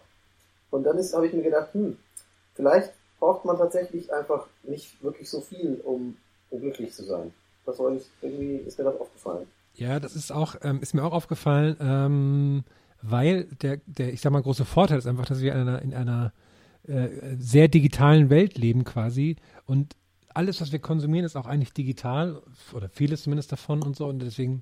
[0.72, 1.98] Und dann habe ich mir gedacht, hm,
[2.56, 6.18] vielleicht braucht man tatsächlich einfach nicht wirklich so viel, um,
[6.50, 7.34] um glücklich zu sein.
[7.66, 9.48] Das wollte ich, irgendwie ist mir das aufgefallen.
[9.76, 12.64] Ja, das ist auch, ähm, ist mir auch aufgefallen, ähm,
[13.02, 15.94] weil der, der, ich sag mal, große Vorteil ist einfach, dass wir in einer, in
[15.94, 16.32] einer
[16.88, 19.36] äh, sehr digitalen Welt leben quasi
[19.66, 19.96] und
[20.34, 22.42] alles, was wir konsumieren, ist auch eigentlich digital
[22.74, 24.62] oder vieles zumindest davon und so und deswegen,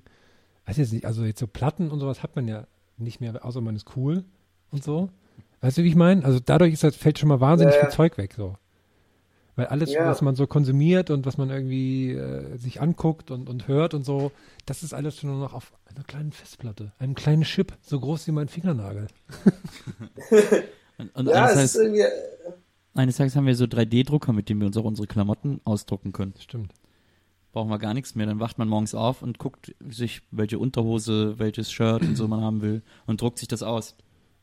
[0.64, 2.66] weiß ich jetzt nicht, also jetzt so Platten und sowas hat man ja
[2.96, 4.24] nicht mehr, außer man ist cool
[4.70, 5.10] und so.
[5.60, 6.24] Weißt du, wie ich meine?
[6.24, 7.86] Also dadurch ist das, fällt schon mal wahnsinnig Ja, ja.
[7.86, 8.56] viel Zeug weg, so.
[9.54, 10.06] Weil alles, Ja.
[10.06, 14.04] was man so konsumiert und was man irgendwie äh, sich anguckt und, und hört und
[14.04, 14.32] so,
[14.66, 18.26] das ist alles schon nur noch auf einer kleinen Festplatte, einem kleinen Chip, so groß
[18.26, 19.06] wie mein Fingernagel.
[20.98, 22.52] Und, und Ja, eines, es ist Tages, irgendwie, äh,
[22.94, 26.34] eines Tages haben wir so 3D-Drucker, mit denen wir uns auch unsere Klamotten ausdrucken können.
[26.38, 26.72] Stimmt.
[27.52, 28.26] Brauchen wir gar nichts mehr.
[28.26, 32.42] Dann wacht man morgens auf und guckt sich, welche Unterhose, welches Shirt und so man
[32.42, 33.96] haben will und druckt sich das aus.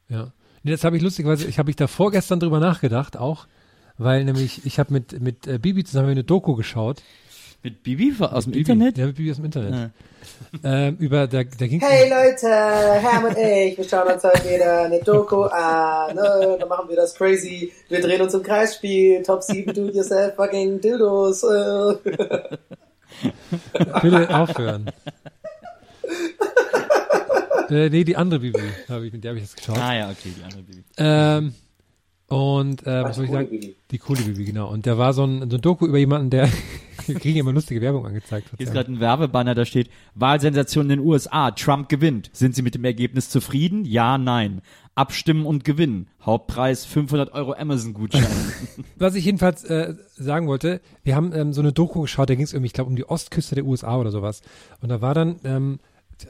[0.10, 0.34] Ja.
[0.64, 3.48] Nee, das habe ich lustigerweise, ich habe ich da vorgestern drüber nachgedacht auch,
[3.98, 7.02] weil nämlich ich habe mit, mit äh, Bibi zusammen eine Doku geschaut.
[7.64, 8.98] Mit Bibi aus dem Bibi, Internet?
[8.98, 9.74] Ja, mit Bibi aus dem Internet.
[9.74, 9.90] Ja.
[10.64, 14.84] Ähm, über, da, da ging Hey Leute, Herm und ich, wir schauen uns heute wieder
[14.84, 16.14] eine Doku an.
[16.14, 16.58] Ne?
[16.60, 17.72] Dann machen wir das crazy.
[17.88, 19.24] Wir drehen uns im Kreisspiel.
[19.24, 21.44] Top 7 do it yourself fucking Dildos.
[21.44, 21.96] Äh.
[24.02, 24.92] Bitte aufhören.
[27.70, 28.60] äh, nee, die andere Bibi,
[28.90, 29.78] hab ich, mit der habe ich das geschaut.
[29.80, 30.84] Ah ja, okay, die andere Bibi.
[30.98, 31.56] Ähm,
[32.34, 33.50] und äh, was soll ich sagen?
[33.50, 33.76] Bibi.
[33.92, 34.72] Die coole Bibi, genau.
[34.72, 36.50] Und da war so ein, so ein Doku über jemanden, der
[37.06, 38.50] wir kriegen immer lustige Werbung angezeigt.
[38.58, 41.52] Hier ist gerade ein Werbebanner, da steht Wahlsensation in den USA.
[41.52, 42.30] Trump gewinnt.
[42.34, 43.86] Sind Sie mit dem Ergebnis zufrieden?
[43.86, 44.62] Ja, nein.
[44.96, 46.08] Abstimmen und gewinnen.
[46.22, 48.26] Hauptpreis 500 Euro Amazon-Gutschein.
[48.98, 52.46] Was ich jedenfalls äh, sagen wollte, wir haben ähm, so eine Doku geschaut, da ging
[52.46, 54.42] es irgendwie, ich glaube, um die Ostküste der USA oder sowas.
[54.82, 55.80] Und da war dann ähm,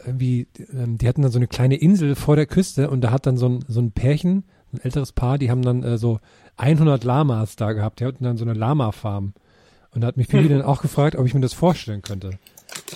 [0.06, 3.26] irgendwie, ähm, die hatten dann so eine kleine Insel vor der Küste und da hat
[3.26, 4.43] dann so ein, so ein Pärchen,
[4.74, 6.20] ein älteres Paar, die haben dann äh, so
[6.58, 8.00] 100 Lamas da gehabt.
[8.00, 9.34] Die hatten dann so eine Lama-Farm.
[9.92, 12.32] Und da hat mich Bibi dann auch gefragt, ob ich mir das vorstellen könnte.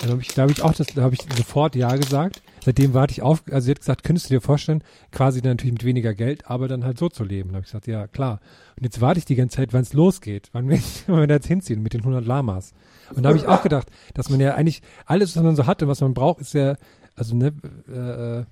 [0.00, 2.42] Dann hab ich, da habe ich auch das, da habe ich sofort ja gesagt.
[2.64, 5.72] Seitdem warte ich auf, also sie hat gesagt, könntest du dir vorstellen, quasi dann natürlich
[5.72, 7.50] mit weniger Geld, aber dann halt so zu leben.
[7.50, 8.40] Da habe ich gesagt, ja klar.
[8.76, 11.34] Und jetzt warte ich die ganze Zeit, wann es losgeht, wann wir, wann wir da
[11.34, 12.72] jetzt hinziehen mit den 100 Lamas.
[13.14, 15.82] Und da habe ich auch gedacht, dass man ja eigentlich alles, was man so hat
[15.82, 16.76] und was man braucht, ist ja,
[17.14, 17.52] also ne,
[17.88, 18.44] äh, äh,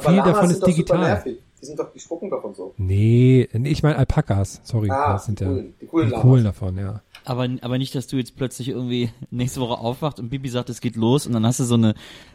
[0.00, 1.24] viel Lamas davon ist digital.
[1.60, 2.74] Die sind doch, die spucken doch und so.
[2.76, 4.90] Nee, nee, ich meine Alpakas, sorry.
[4.90, 6.22] Ah, das sind die ja coolen- die coolen die Lamas.
[6.26, 7.00] coolen davon, ja.
[7.24, 10.80] aber, aber nicht, dass du jetzt plötzlich irgendwie nächste Woche aufwacht und Bibi sagt, es
[10.80, 11.94] geht los und dann hast du so eine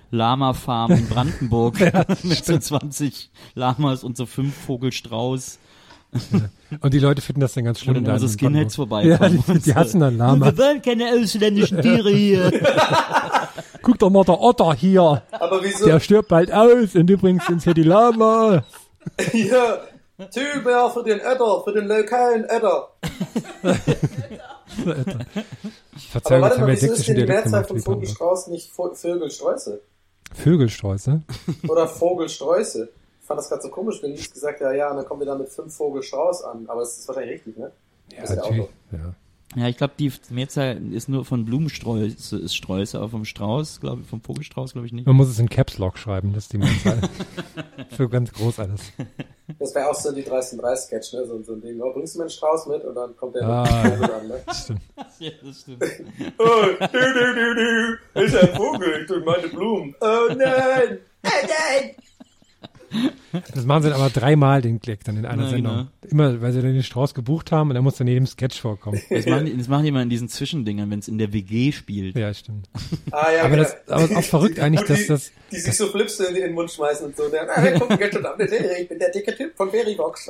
[0.09, 1.79] Lama-Farm in Brandenburg
[2.23, 5.59] mit so 20 Lamas und so fünf Vogelstrauß.
[6.81, 7.93] Und die Leute finden das dann ganz schlimm.
[7.95, 9.43] Wo dann da immer so in Skinheads vorbeikommen.
[9.47, 10.47] Ja, die, die hassen dann Lama.
[10.47, 12.51] Wir wollen keine ausländischen Tiere hier.
[13.81, 15.23] Guck doch mal, der Otter hier.
[15.31, 15.85] Aber wieso?
[15.85, 16.95] Der stirbt bald aus.
[16.95, 18.63] Und übrigens sind hier die Lama.
[19.33, 19.81] Ja,
[20.29, 22.89] Tüber für den Ötter, für den lokalen Ötter.
[26.11, 27.79] Verzeihung, Aber warte mal, wieso ist denn die Mehrzahl von.
[27.79, 29.81] Vogelstrauß nicht Vo- Vögelsträuße?
[30.33, 31.21] Vögelsträuße.
[31.67, 32.89] Oder Vogelsträuße?
[33.21, 35.25] Ich fand das gerade so komisch, wenn ich gesagt ja, ja, und dann kommen wir
[35.27, 36.65] da mit fünf Vogelstrauß an.
[36.67, 37.71] Aber es ist wahrscheinlich richtig, ne?
[38.15, 38.67] Ja, natürlich.
[38.91, 39.13] Ja.
[39.55, 44.01] Ja, ich glaube, die Mehrzahl ist nur von Blumensträuße, ist Sträuße, aber vom Strauß, glaube
[44.01, 45.05] ich, vom Vogelstrauß, glaube ich nicht.
[45.05, 47.01] Man muss es in Caps Lock schreiben, das ist die Mehrzahl.
[47.97, 48.81] so ganz groß alles.
[49.59, 51.25] Das wäre auch so die 13-3-Sketch, ne?
[51.27, 51.81] So, so ein Ding.
[51.81, 52.85] Oh, bringst du mir einen Strauß mit?
[52.85, 53.63] Und dann kommt der Ah.
[53.83, 54.41] mit dem Vogel an, ne?
[54.53, 54.81] Stimmt.
[55.19, 55.83] Ja, das stimmt.
[56.39, 58.21] Oh, du, du, du, du.
[58.21, 59.93] Ist ein Vogel, ich tue meine Blumen.
[59.99, 60.99] Oh nein!
[61.23, 61.91] Nein, nein!
[63.53, 65.73] Das machen sie dann aber dreimal den Klick dann in einer Ja, Sendung.
[65.73, 65.87] genau.
[66.09, 69.01] Immer, weil sie dann den Strauß gebucht haben und dann muss dann jedem Sketch vorkommen.
[69.09, 71.71] Das machen, die, das machen die mal in diesen Zwischendingern, wenn es in der WG
[71.71, 72.15] spielt.
[72.17, 72.67] Ja, stimmt.
[73.11, 73.63] Ah, ja, Aber genau.
[73.63, 76.35] das, aber es ist auch verrückt eigentlich, dass die, das, Die sich so Flips in
[76.35, 77.29] den Mund schmeißen und so.
[77.29, 80.29] Der, ah, guck, ich bin der dicke Typ von Verivox.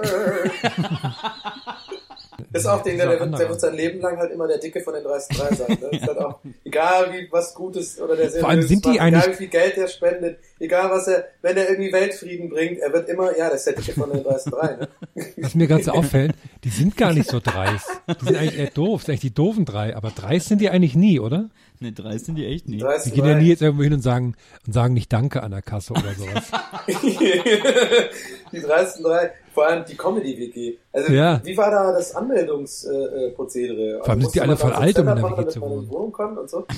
[2.52, 4.58] Das ist auch Ding, der, der, wird, der wird sein Leben lang halt immer der
[4.60, 5.78] Dicke von den 30 sein.
[5.82, 5.98] Ne?
[5.98, 9.08] Ist halt auch, egal wie was Gutes oder der Vor allem sind die macht, egal
[9.14, 12.92] eigentlich- wie viel Geld er spendet, egal was er, wenn er irgendwie Weltfrieden bringt, er
[12.94, 14.88] wird immer, ja, das ist der Dicke von den 30 Ne?
[15.38, 16.34] Was mir ganz so auffällt,
[16.64, 17.89] die sind gar nicht so dreist.
[18.22, 19.02] Die sind eigentlich eher doof.
[19.02, 19.96] Das sind eigentlich die doofen drei.
[19.96, 21.50] Aber dreist sind die eigentlich nie, oder?
[21.82, 22.78] Ne, drei sind die echt nie.
[22.78, 24.36] 30 Die gehen ja nie jetzt irgendwo hin und sagen,
[24.68, 26.44] und sagen nicht Danke an der Kasse oder sowas.
[28.52, 30.78] die 30 drei, vor allem die Comedy-WG.
[30.94, 31.42] Also, Ja.
[31.44, 33.98] wie war da das Anmeldungsprozedere?
[33.98, 34.00] Äh?
[34.00, 35.86] Vor allem sind die alle voll alt, um in der WG zu man in wohnen.
[35.88, 36.66] die Wohnung kommt und so.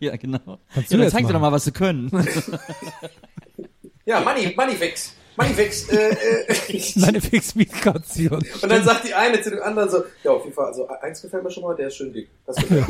[0.00, 0.58] Ja, genau.
[0.74, 2.10] Kannst ja, dann jetzt zeig dir doch mal, was sie können.
[4.04, 5.14] Ja, Money, Moneyfix.
[5.36, 5.88] Moneyfix.
[5.88, 6.82] Äh, äh.
[7.00, 8.44] Meine Fix-Miet-Kaution.
[8.62, 11.22] Und dann sagt die eine zu dem anderen so, ja, auf jeden Fall, also eins
[11.22, 12.28] gefällt mir schon mal, der ist schön dick.
[12.46, 12.88] Das gefällt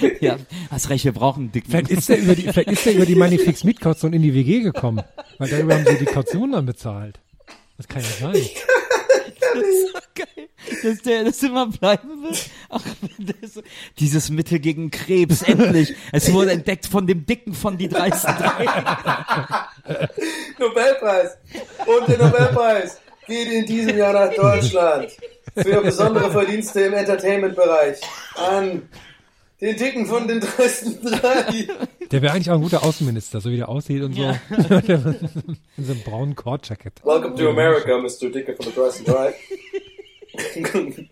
[0.00, 0.16] mir.
[0.20, 0.36] ja,
[0.70, 1.70] hast recht, wir brauchen einen dicken.
[1.70, 5.02] Vielleicht ist der über die, vielleicht ist der über die Moneyfix-Miet-Kaution in die WG gekommen.
[5.38, 7.18] Weil darüber haben sie die Kaution dann bezahlt.
[7.76, 8.42] Das kann ja sein.
[9.54, 10.48] Das ist so geil,
[10.82, 12.50] dass der das immer bleiben wird.
[12.68, 12.82] Ach,
[13.46, 13.62] so,
[13.98, 15.94] dieses Mittel gegen Krebs, endlich.
[16.12, 18.30] Es wurde entdeckt von dem Dicken von die 30
[20.58, 21.36] Nobelpreis.
[21.86, 25.10] Und der Nobelpreis geht in diesem Jahr nach Deutschland
[25.56, 28.00] für besondere Verdienste im Entertainment-Bereich
[28.36, 28.88] an
[29.60, 31.66] den Dicken von den dreisten drei.
[32.10, 34.22] Der wäre eigentlich auch ein guter Außenminister, so wie der aussieht und so.
[34.50, 37.04] in so einem braunen Cord-Jacket.
[37.04, 38.30] Welcome to America, Mr.
[38.30, 39.34] Dicke von den dreisten drei.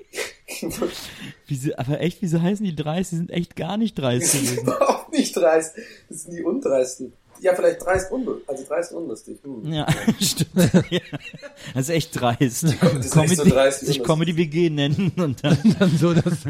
[1.48, 3.10] Wieso, aber echt, wieso heißen die 30?
[3.10, 5.74] Die sind echt gar nicht 30 Die sind überhaupt nicht dreist.
[6.08, 7.12] Das sind die Undreisten.
[7.40, 8.48] Ja, vielleicht dreist unlustig.
[8.48, 9.38] Also dreist unlustig.
[9.42, 9.72] Hm.
[9.72, 9.86] Ja,
[10.20, 10.72] stimmt.
[10.90, 11.00] Ja.
[11.74, 12.62] Das ist echt dreist.
[12.62, 15.58] ist echt so Comedy, dreist, sich das- Comedy WG nennen und dann.
[15.78, 16.44] Dann so das,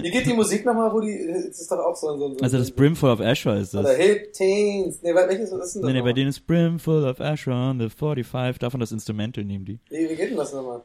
[0.00, 2.40] Wie geht die Musik nochmal, wo die, das ist doch auch so ein, so so
[2.40, 3.96] Also das Brimful of Asher ist Oder das.
[3.96, 5.00] Hip Teens.
[5.02, 5.74] Nee, welches ist denn das?
[5.76, 8.58] Nee, nee, bei denen ist Brimful of Asher on the 45.
[8.58, 9.78] Davon das Instrumental nehmen die.
[9.90, 10.82] Wie, wie geht denn das nochmal?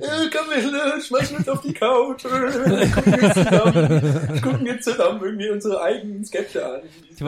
[0.00, 2.24] Äh, komm mit, schmeiß mit auf die Couch.
[2.24, 2.88] Äh,
[4.40, 6.80] Gucken jetzt zusammen, irgendwie unsere eigenen Sketche an.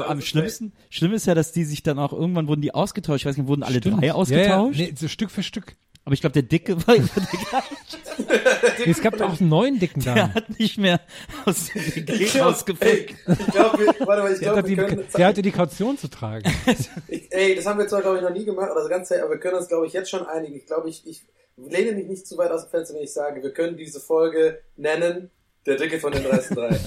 [0.07, 3.21] Am schlimmsten, schlimm ist ja, dass die sich dann auch irgendwann wurden die ausgetauscht.
[3.23, 4.79] Ich weiß nicht, wurden alle drei Ja, ja, ausgetauscht?
[4.79, 5.56] nee, so Stück für Stück.
[6.05, 8.91] Aber ich glaube, der Dicke war immer der gleiche.
[8.91, 10.35] Es gab auch einen neuen dicken Der da.
[10.35, 11.01] hat nicht mehr
[11.45, 13.17] aus dem WG rausgefunden.
[13.27, 15.99] ich glaube, warte mal, ich Der, glaube, hat wir die, können, der hatte die Kaution
[15.99, 16.49] zu tragen.
[17.09, 19.31] ich, ey, das haben wir zwar, glaube ich, noch nie gemacht, oder so ganz, aber
[19.31, 20.55] wir können uns, glaube ich, jetzt schon einigen.
[20.55, 21.23] Ich glaube, ich, ich
[21.57, 24.61] lehne mich nicht zu weit aus dem Fenster, wenn ich sage, wir können diese Folge
[24.77, 25.31] nennen,
[25.67, 26.79] der Dicke von den 30 drei.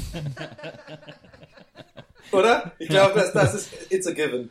[2.32, 2.72] Oder?
[2.80, 4.50] Ich glaube, das, das ist, it's a given.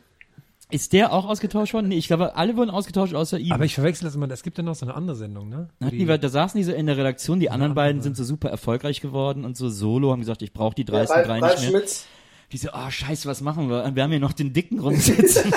[0.71, 1.87] Ist der auch ausgetauscht worden?
[1.87, 3.51] Nee, ich glaube, alle wurden ausgetauscht außer ihm.
[3.51, 4.29] Aber ich verwechsel das immer.
[4.29, 5.69] Es gibt ja noch so eine andere Sendung, ne?
[5.79, 8.49] Na, die, da saßen die so in der Redaktion, die anderen beiden sind so super
[8.49, 11.69] erfolgreich geworden und so solo haben gesagt, ich brauche die 30 Ralf, drei nicht mehr.
[11.69, 12.05] Schmitz,
[12.51, 13.95] Die so, ah scheiße, was machen wir?
[13.95, 15.51] Wir haben hier noch den Dicken rumsitzen.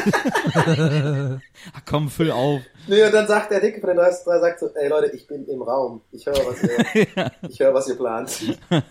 [0.55, 2.63] Ach komm, füll auf.
[2.87, 5.27] Nee, und dann sagt der Dicke von den 30 drei, sagt so, ey Leute, ich
[5.27, 6.01] bin im Raum.
[6.13, 8.31] Ich höre, was ihr, ich höre, was ihr plant.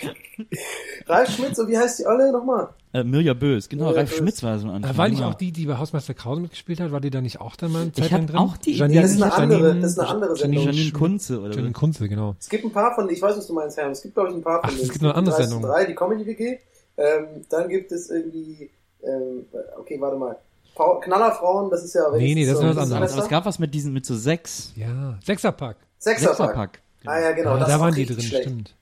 [1.06, 2.68] Ralf Schmitz, und wie heißt die Olle nochmal?
[2.92, 4.18] Äh, Mirja Bös, genau, Mirja Ralf Bös.
[4.18, 5.30] Schmitz war so ein Äh, war nicht genau.
[5.30, 6.92] auch die, die bei Hausmeister Krause mitgespielt hat?
[6.92, 8.36] War die da nicht auch dann mal eine Ich Zeit lang drin?
[8.36, 10.74] auch die Janine, das ist eine andere- Janine, das ist eine andere Janine, Sendung.
[10.74, 11.72] Janine Kunze oder Janine.
[11.72, 12.36] Kunze, genau.
[12.38, 13.90] Es gibt ein paar von, ich weiß, was du meinst, Herr.
[13.90, 15.70] Es gibt, glaube ich, ein paar von Ach, es gibt noch andere die 30 Sendung.
[15.70, 16.58] Drei, die Comedy-WG.
[16.98, 18.70] Ähm, dann gibt es irgendwie,
[19.02, 19.44] ähm,
[19.78, 20.36] okay, warte mal.
[20.74, 22.02] Frau- Knallerfrauen, das ist ja...
[22.16, 23.12] Nee, nee, das ist so- was anderes.
[23.14, 24.72] Aber es gab was mit diesen, mit so sechs.
[24.76, 25.76] Ja, Sechserpack.
[25.98, 26.36] Sechserpack.
[26.36, 26.80] Sechserpack.
[27.06, 27.52] Ah ja, genau.
[27.52, 28.42] Ja, das da ist waren die drin, schlecht.
[28.44, 28.74] stimmt.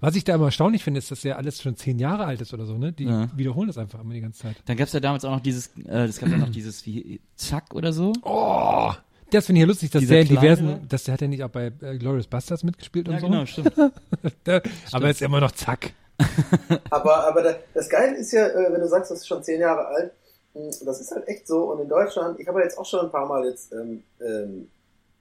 [0.00, 2.52] Was ich da immer erstaunlich finde, ist, dass ja alles schon zehn Jahre alt ist
[2.54, 2.92] oder so, ne?
[2.92, 3.28] Die Ja.
[3.34, 4.56] wiederholen das einfach immer die ganze Zeit.
[4.66, 7.74] Dann gab's ja damals auch noch dieses, äh, das gab ja noch dieses wie Zack
[7.74, 8.12] oder so.
[8.22, 8.92] Oh,
[9.30, 10.80] das finde ich ja lustig, dass Dieser der in diversen, da?
[10.88, 13.26] dass der hat ja nicht auch bei äh, Glorious Bastards mitgespielt und Ja, so.
[13.28, 13.72] genau, stimmt.
[14.46, 15.92] Der, aber ist immer noch zack.
[16.90, 19.60] Aber, aber da, das Geile ist ja, äh, wenn du sagst, das ist schon zehn
[19.60, 20.12] Jahre alt,
[20.54, 21.70] mh, das ist halt echt so.
[21.72, 24.68] Und in Deutschland, ich habe ja jetzt auch schon ein paar Mal jetzt ähm, ähm,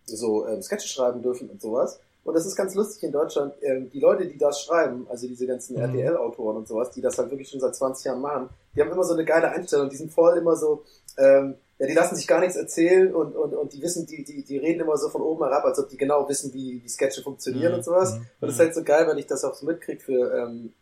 [0.05, 1.99] so ähm, Sketche schreiben dürfen und sowas.
[2.25, 3.53] Und das ist ganz lustig in Deutschland.
[3.61, 5.83] Ähm, die Leute, die das schreiben, also diese ganzen Mhm.
[5.83, 9.03] RTL-Autoren und sowas, die das halt wirklich schon seit 20 Jahren machen, die haben immer
[9.03, 9.89] so eine geile Einstellung.
[9.89, 10.83] Die sind voll immer so,
[11.17, 14.43] ähm, ja, die lassen sich gar nichts erzählen und, und, und die wissen, die, die,
[14.43, 17.21] die reden immer so von oben herab, als ob die genau wissen, wie, wie Sketche
[17.21, 17.77] funktionieren Mhm.
[17.77, 18.13] und sowas.
[18.15, 18.19] Mhm.
[18.19, 20.73] Und das ist halt so geil, wenn ich das auch so mitkriege für, ähm,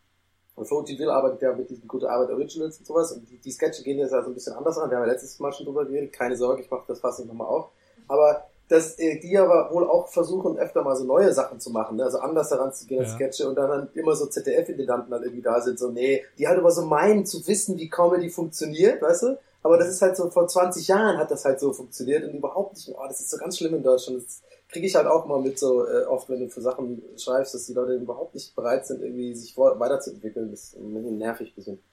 [0.55, 3.11] und Floaty Will arbeitet ja mit diesen Gute Arbeit Originals und sowas.
[3.11, 4.89] Und die, die Sketche gehen jetzt also ein bisschen anders an.
[4.89, 6.13] Wir haben ja letztes Mal schon drüber geredet.
[6.13, 7.69] Keine Sorge, ich mache das fast nicht nochmal auf.
[8.07, 11.97] Aber dass äh, die aber wohl auch versuchen, öfter mal so neue Sachen zu machen,
[11.97, 12.05] ne?
[12.05, 13.15] also anders heranzugehen als Ja.
[13.15, 16.57] Sketche und dann, dann immer so ZDF-Intendanten dann irgendwie da sind, so, nee, die halt
[16.57, 19.37] aber so meinen zu wissen, wie Comedy funktioniert, weißt du?
[19.61, 22.73] Aber das ist halt so, vor 20 Jahren hat das halt so funktioniert und überhaupt
[22.73, 24.23] nicht mehr, oh, das ist so ganz schlimm in Deutschland.
[24.23, 27.53] Das kriege ich halt auch mal mit so äh, oft, wenn du für Sachen schreibst,
[27.53, 30.49] dass die Leute überhaupt nicht bereit sind, irgendwie sich weiterzuentwickeln.
[30.49, 31.83] Das ist ein bisschen nervig ein bisschen.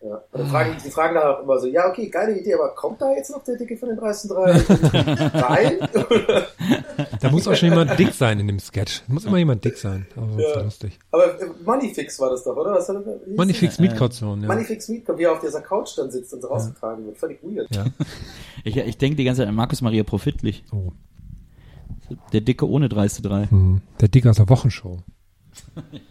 [0.00, 0.22] Ja.
[0.32, 3.12] Dann fragen, die fragen dann auch immer so, ja, okay, geile Idee, aber kommt da
[3.12, 4.52] jetzt noch der Dicke von den dreisten drei
[5.34, 5.78] rein?
[7.20, 9.02] Da muss auch schon jemand dick sein in dem Sketch.
[9.06, 10.06] Da muss immer jemand dick sein.
[10.16, 10.98] Aber das ist ja lustig.
[11.10, 12.74] aber äh, Moneyfix war das doch, oder?
[12.74, 12.96] Was hat
[13.36, 14.48] Moneyfix Mietkaution, der?
[14.48, 14.54] ja.
[14.54, 17.18] Moneyfix Meet, wie er auf dieser Couch dann sitzt und so rausgetragen wird.
[17.18, 17.74] Völlig weird.
[17.74, 17.86] ja.
[18.64, 20.64] Ich, ich denke die ganze Zeit an Markus Maria Profitlich.
[20.70, 20.92] Oh.
[22.32, 23.46] Der Dicke ohne dreiste drei.
[23.46, 23.80] Hm.
[24.00, 24.98] Der Dick aus der Wochenshow.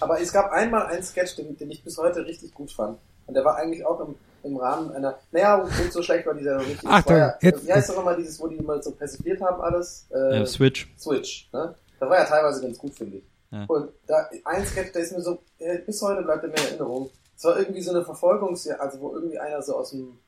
[0.00, 2.98] Aber es gab einmal einen Sketch, den, den ich bis heute richtig gut fand.
[3.26, 6.56] Und der war eigentlich auch im, im Rahmen einer, naja, gut, so schlecht war dieser
[6.56, 6.80] noch nicht.
[6.86, 8.92] Ach, Es war da- ja, jetzt- wie heißt doch immer dieses, wo die immer so
[8.92, 10.06] persifliert haben alles?
[10.10, 10.92] Äh, Äh, Switch.
[10.98, 11.74] Switch, ne?
[12.00, 13.24] Das war ja teilweise ganz gut, finde ich.
[13.52, 13.64] Ja.
[13.68, 16.66] Und da, ein Sketch, der ist mir so, äh, bis heute bleibt er mir in
[16.68, 17.10] Erinnerung.
[17.36, 20.18] Es war irgendwie so eine Verfolgungsjagd, also wo irgendwie einer so aus dem,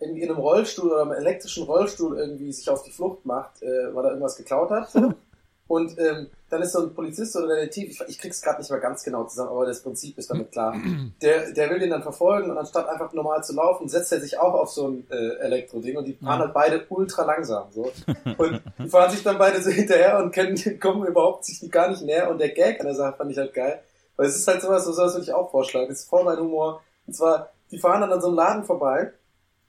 [0.00, 3.94] irgendwie in einem Rollstuhl oder einem elektrischen Rollstuhl irgendwie sich auf die Flucht macht, äh,
[3.94, 4.88] weil er irgendwas geklaut hat.
[5.68, 8.80] Und ähm, dann ist so ein Polizist oder Detektiv, ich, ich krieg's gerade nicht mehr
[8.80, 10.74] ganz genau zusammen, aber das Prinzip ist damit klar.
[11.22, 14.38] Der, der will den dann verfolgen und anstatt einfach normal zu laufen, setzt er sich
[14.38, 17.70] auch auf so ein äh, Elektroding und die fahren halt beide ultra langsam.
[17.70, 17.90] So.
[18.38, 22.02] Und die fahren sich dann beide so hinterher und können, kommen überhaupt sich gar nicht
[22.02, 22.30] näher.
[22.30, 23.80] Und der Gag an der Sache fand ich halt geil.
[24.16, 25.88] Weil es ist halt sowas, so sowas würde ich auch vorschlagen.
[25.88, 26.82] Das ist voll mein Humor.
[27.06, 29.12] Und zwar, die fahren dann an so einem Laden vorbei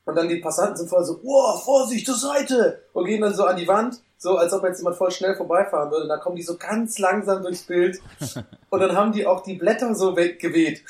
[0.05, 2.83] und dann die Passanten sind voll so, oh, Vorsicht zur Seite!
[2.93, 5.89] Und gehen dann so an die Wand, so als ob jetzt jemand voll schnell vorbeifahren
[5.89, 6.03] würde.
[6.03, 7.99] Und dann kommen die so ganz langsam durchs Bild.
[8.69, 10.83] Und dann haben die auch die Blätter so weggeweht.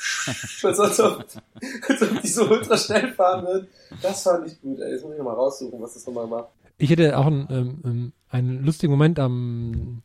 [0.64, 1.24] als, als, ob,
[1.88, 3.68] als ob die so ultra schnell fahren würden.
[4.02, 4.92] Das fand ich gut, ey.
[4.92, 6.48] Jetzt muss ich nochmal raussuchen, was das nochmal macht.
[6.76, 10.02] Ich hatte auch einen, ähm, ähm, einen lustigen Moment am,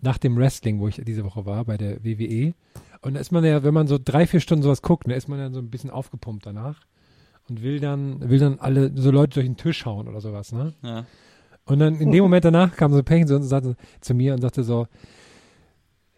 [0.00, 2.54] nach dem Wrestling, wo ich diese Woche war, bei der WWE.
[3.02, 5.28] Und da ist man ja, wenn man so drei, vier Stunden sowas guckt, da ist
[5.28, 6.82] man ja so ein bisschen aufgepumpt danach
[7.48, 10.74] und will dann, will dann alle so Leute durch den Tisch hauen oder sowas, ne?
[10.82, 11.04] Ja.
[11.70, 14.14] Und dann in dem Moment danach kam so ein Pärchen zu uns und sagte zu
[14.14, 14.86] mir und sagte so,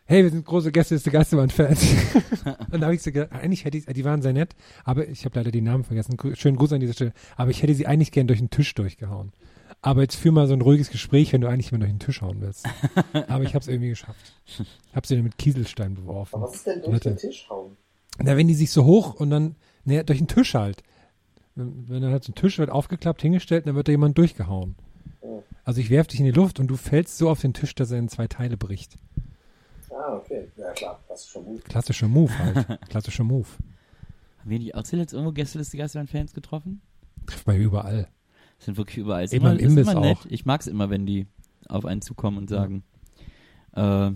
[0.06, 1.86] hey, wir sind große Gäste des Geisterbahn-Fans.
[2.70, 5.24] und da habe ich so gedacht, eigentlich hätte ich, die waren sehr nett, aber ich
[5.24, 6.16] habe leider die Namen vergessen.
[6.34, 7.12] Schönen Gruß an dieser Stelle.
[7.36, 9.32] Aber ich hätte sie eigentlich gern durch den Tisch durchgehauen.
[9.80, 12.22] Aber jetzt führ mal so ein ruhiges Gespräch, wenn du eigentlich immer durch den Tisch
[12.22, 12.66] hauen willst.
[13.28, 14.32] aber ich habe es irgendwie geschafft.
[14.46, 16.34] Ich habe sie dann mit Kieselstein beworfen.
[16.34, 17.76] Aber was ist denn durch hatte- den Tisch hauen?
[18.18, 20.82] na, wenn die sich so hoch und dann, ne, durch den Tisch halt.
[21.54, 24.76] Wenn, wenn dann halt so ein Tisch wird aufgeklappt, hingestellt, dann wird da jemand durchgehauen.
[25.64, 27.90] Also ich werf dich in die Luft und du fällst so auf den Tisch, dass
[27.90, 28.96] er in zwei Teile bricht.
[29.90, 30.48] Ah, okay.
[30.56, 30.98] Ja, klar.
[31.08, 31.64] Das ist schon gut.
[31.64, 32.80] Klassischer Move halt.
[32.88, 33.46] Klassischer Move.
[34.40, 36.80] Haben wir nicht auch zuletzt irgendwo Gästeliste Geisterbahn-Fans getroffen?
[37.26, 38.08] Trifft man überall.
[38.58, 39.24] Sind wirklich überall.
[39.24, 40.18] Ist Immer im ist immer nett.
[40.18, 40.26] auch.
[40.28, 41.26] Ich mag's immer, wenn die
[41.68, 42.82] auf einen zukommen und sagen,
[43.76, 44.10] äh,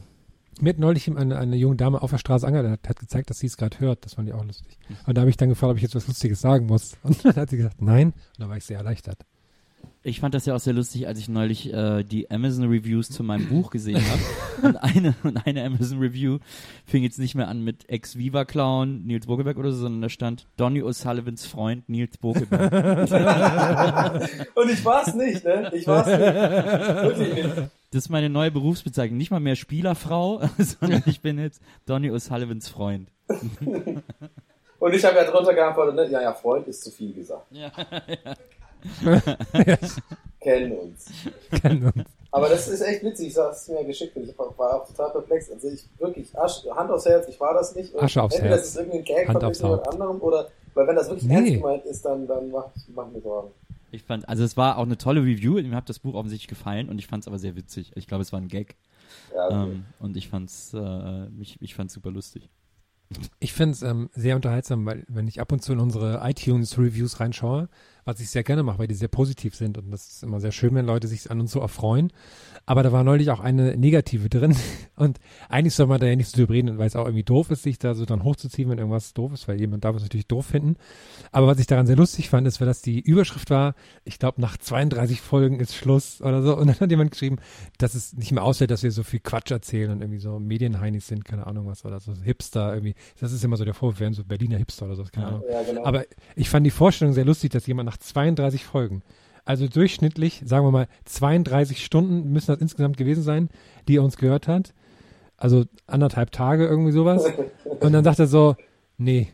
[0.60, 3.38] Mir hat neulich eine, eine junge Dame auf der Straße angehalten, hat, hat gezeigt, dass
[3.38, 4.04] sie es gerade hört.
[4.04, 4.78] Das fand ich auch lustig.
[5.06, 6.96] Und da habe ich dann gefragt, ob ich jetzt was Lustiges sagen muss.
[7.02, 8.08] Und dann hat sie gesagt, nein.
[8.08, 9.24] Und da war ich sehr erleichtert.
[10.06, 13.24] Ich fand das ja auch sehr lustig, als ich neulich äh, die Amazon Reviews zu
[13.24, 14.68] meinem Buch gesehen habe.
[14.68, 16.38] und eine und eine Amazon Review
[16.86, 20.46] fing jetzt nicht mehr an mit Ex-Viva Clown Nils Bokelberg oder so, sondern da stand
[20.56, 22.72] Donny O'Sullivans Freund Nils Bokelberg.
[24.54, 25.72] Und ich war's nicht, ne?
[25.74, 26.20] Ich war's nicht.
[26.20, 27.56] Wirklich nicht.
[27.90, 29.18] das ist meine neue Berufsbezeichnung.
[29.18, 33.10] Nicht mal mehr Spielerfrau, sondern ich bin jetzt Donny O'Sullivans Freund.
[34.78, 36.08] Und ich habe ja drunter geantwortet, ne?
[36.08, 37.46] Ja, ja, Freund ist zu viel gesagt.
[37.50, 37.72] Ja,
[40.40, 41.06] Kennen uns.
[41.60, 42.04] Kennen uns.
[42.30, 45.10] Aber das ist echt witzig, ich hab's mir ja geschickt und ich war auch total
[45.10, 45.50] perplex.
[45.50, 47.94] Also ich wirklich, Asch, Hand aufs Herz, ich war das nicht.
[47.94, 48.62] Und Asche aufs entweder Herz.
[48.62, 49.88] das ist irgendein Gag Hand von Haupt.
[49.88, 51.34] anderem oder, weil wenn das wirklich Nee.
[51.34, 53.50] ernst gemeint ist, dann, dann macht mach mir Sorgen.
[53.92, 55.54] Ich fand, also es war auch eine tolle Review.
[55.54, 57.92] Mir hat das Buch offensichtlich gefallen und ich fand es aber sehr witzig.
[57.94, 58.76] Ich glaube, es war ein Gag.
[59.34, 59.54] Ja, okay.
[59.54, 62.50] Ähm, und ich fand's, äh, mich, ich fand's super lustig.
[63.38, 67.20] Ich finde es ähm, sehr unterhaltsam, weil wenn ich ab und zu in unsere iTunes-Reviews
[67.20, 67.68] reinschaue,
[68.06, 70.52] was ich sehr gerne mache, weil die sehr positiv sind und das ist immer sehr
[70.52, 72.12] schön, wenn Leute sich an uns so erfreuen.
[72.64, 74.56] Aber da war neulich auch eine negative drin
[74.96, 77.50] und eigentlich soll man da ja nicht so drüber reden, weil es auch irgendwie doof
[77.50, 80.28] ist, sich da so dann hochzuziehen, wenn irgendwas doof ist, weil jemand darf es natürlich
[80.28, 80.76] doof finden.
[81.32, 84.40] Aber was ich daran sehr lustig fand, ist, weil das die Überschrift war, ich glaube
[84.40, 87.38] nach 32 Folgen ist Schluss oder so und dann hat jemand geschrieben,
[87.78, 91.08] dass es nicht mehr aussieht, dass wir so viel Quatsch erzählen und irgendwie so Medienheinis
[91.08, 92.94] sind, keine Ahnung was oder so Hipster irgendwie.
[93.18, 95.42] Das ist immer so der Vorwurf, wir wären so Berliner Hipster oder so, keine Ahnung.
[95.50, 95.84] ja, genau.
[95.84, 96.04] Aber
[96.36, 99.02] ich fand die Vorstellung sehr lustig, dass jemand nach 32 Folgen,
[99.44, 103.48] also durchschnittlich, sagen wir mal, 32 Stunden müssen das insgesamt gewesen sein,
[103.88, 104.74] die er uns gehört hat.
[105.36, 107.24] Also anderthalb Tage irgendwie sowas.
[107.80, 108.56] Und dann sagt er so,
[108.96, 109.28] nee,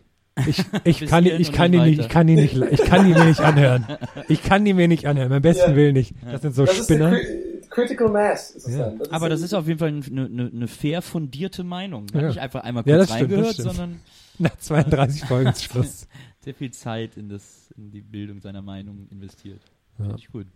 [0.46, 3.14] ich, ich kann, ich und kann die nicht ich kann die nicht, ich kann die
[3.14, 3.86] mir nicht anhören.
[4.28, 5.76] Ich kann die mir nicht anhören, beim besten Ja.
[5.76, 6.14] Willen nicht.
[6.30, 7.10] Das sind so das Spinner.
[7.12, 7.26] Cri
[7.70, 8.50] Critical Mass.
[8.50, 8.90] Ist es Ja.
[8.90, 9.00] dann.
[9.10, 12.06] Aber das ja- ist auf jeden Fall eine, eine, eine fair fundierte Meinung.
[12.12, 12.22] Ja.
[12.22, 14.00] Nicht einfach einmal Ja, kurz das das reingehört, sondern
[14.38, 16.06] Nach 32 Folgen Schluss.
[16.42, 19.60] sehr viel Zeit in, das, in die Bildung seiner Meinung investiert.
[19.98, 20.04] Ja.
[20.06, 20.46] Finde ich gut.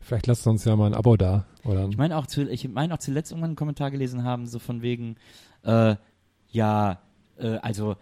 [0.00, 1.44] Vielleicht lasst uns ja mal ein Abo da.
[1.64, 4.58] Oder Ich meine auch, zu, ich meine auch zuletzt irgendwann einen Kommentar gelesen haben, so
[4.58, 5.16] von wegen,
[5.62, 5.96] äh,
[6.50, 7.00] ja,
[7.38, 7.96] äh, also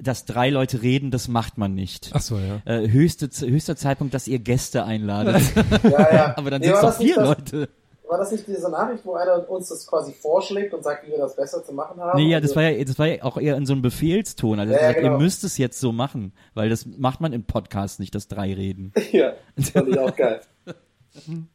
[0.00, 2.10] dass drei Leute reden, das macht man nicht.
[2.14, 2.60] Ach so, ja.
[2.64, 5.42] Äh, höchste, höchster Zeitpunkt, dass ihr Gäste einladet.
[5.84, 6.34] Ja, ja.
[6.38, 7.68] Aber dann Nee, sind es doch vier das- Leute.
[8.06, 11.18] War das nicht diese Nachricht, wo einer uns das quasi vorschlägt und sagt, wie wir
[11.18, 12.18] das besser zu machen haben?
[12.18, 14.60] Nee, ja, Also- das war ja, das war ja auch eher in so einem Befehlston.
[14.60, 15.14] Also Ja, ja, gesagt, genau.
[15.14, 18.52] ihr müsst es jetzt so machen, weil das macht man im Podcast nicht, dass drei
[18.52, 18.92] reden.
[19.12, 20.40] Ja, das fand ich auch geil.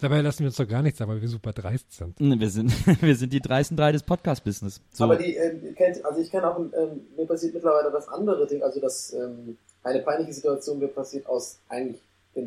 [0.00, 2.14] Dabei lassen wir uns doch gar nichts, aber wir super dreist sind.
[2.18, 2.72] Wir sind,
[3.02, 4.80] wir sind die dreisten drei des Podcast-Business.
[4.92, 5.04] So.
[5.04, 8.62] Aber die, ihr kennt, also ich kenne auch, ähm, mir passiert mittlerweile das andere Ding,
[8.62, 12.00] also dass ähm, eine peinliche Situation mir passiert aus eigentlich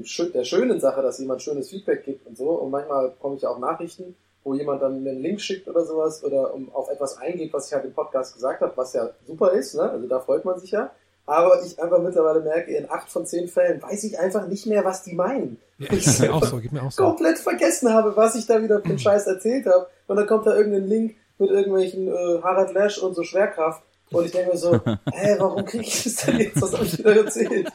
[0.04, 2.50] schö- der schönen Sache, dass jemand schönes Feedback gibt und so.
[2.50, 5.86] Und manchmal komme ich ja auch Nachrichten, wo jemand dann mir einen Link schickt oder
[5.86, 9.10] sowas oder um auf etwas eingeht, was ich halt im Podcast gesagt habe, was ja
[9.26, 9.90] super ist, ne?
[9.90, 10.92] Also da freut man sich ja.
[11.26, 14.86] Aber ich einfach mittlerweile merke, in acht von zehn Fällen weiß ich einfach nicht mehr,
[14.86, 15.60] was die meinen.
[15.78, 17.04] Ja, Ich mir auch so, geht mir auch so.
[17.04, 19.88] komplett vergessen habe, was ich da wieder für einen Scheiß erzählt habe.
[20.08, 23.84] Und dann kommt da irgendein Link mit irgendwelchen äh, Harald Lesch und so Schwerkraft.
[24.10, 24.74] Und ich denke mir so,
[25.12, 26.62] hä, warum kriege ich das denn jetzt?
[26.62, 27.68] Was habe ich wieder erzählt?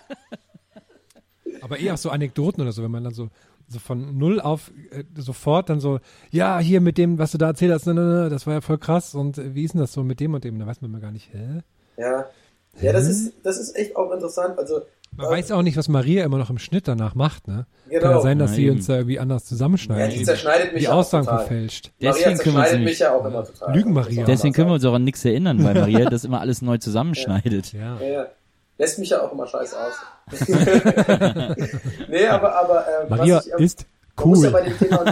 [1.62, 3.28] Aber eher auch so Anekdoten oder so, wenn man dann so,
[3.68, 7.46] so von null auf äh, sofort dann so, ja, hier mit dem, was du da
[7.46, 9.80] erzählt hast, ne, ne, ne, das war ja voll krass und äh, wie ist denn
[9.80, 10.58] das so mit dem und dem?
[10.58, 11.62] Da weiß man immer gar nicht, hä?
[11.96, 12.26] Ja,
[12.80, 14.58] ja das, ist, das ist echt auch interessant.
[14.58, 14.82] Also,
[15.16, 17.66] Man weiß auch nicht, was Maria immer noch im Schnitt danach macht, ne?
[17.88, 18.02] Genau.
[18.02, 20.18] Kann ja sein, dass Na sie uns da irgendwie anders ja, zusammenschneidet.
[20.18, 21.38] die zerschneidet mich die ja auch Aussagen total.
[21.40, 21.92] verfälscht.
[22.00, 23.76] Maria Deswegen können wir zerschneidet mich ja auch immer total.
[23.76, 24.24] Lügen, Maria.
[24.24, 27.72] deswegen können wir uns auch an nichts erinnern, weil Maria das immer alles neu zusammenschneidet.
[27.72, 27.98] Ja.
[28.00, 28.26] Ja, ja.
[28.82, 29.94] Lässt mich ja auch immer scheiße aus.
[32.08, 33.86] nee, aber, aber äh, Maria was ich, ähm, ist
[34.16, 34.52] Man muss ja cool.
[34.52, 35.04] bei dem Thema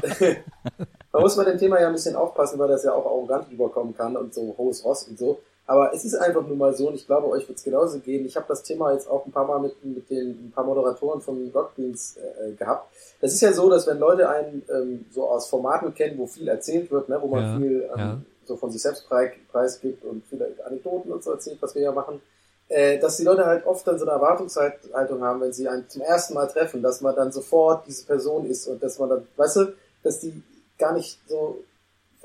[0.00, 0.36] bisschen,
[1.12, 3.94] man muss bei dem Thema ja ein bisschen aufpassen, weil das ja auch arrogant rüberkommen
[3.94, 5.40] kann und so hohes Ross und so.
[5.66, 8.24] Aber es ist einfach nur mal so und ich glaube, euch wird es genauso gehen.
[8.24, 11.20] Ich habe das Thema jetzt auch ein paar Mal mit, mit den ein paar Moderatoren
[11.20, 12.90] von Rockbeans äh, gehabt.
[13.20, 16.48] Es ist ja so, dass wenn Leute einen ähm, so aus Formaten kennen, wo viel
[16.48, 18.20] erzählt wird, ne, wo man Ja, viel ähm, ja.
[18.46, 21.92] so von sich selbst preis, preisgibt und viele Anekdoten und so erzählt, was wir ja
[21.92, 22.22] machen,
[22.68, 26.02] äh, dass die Leute halt oft dann so eine Erwartungshaltung haben, wenn sie einen zum
[26.02, 29.56] ersten Mal treffen, dass man dann sofort diese Person ist und dass man dann, weißt
[29.56, 29.72] du,
[30.02, 30.42] dass die
[30.78, 31.64] gar nicht so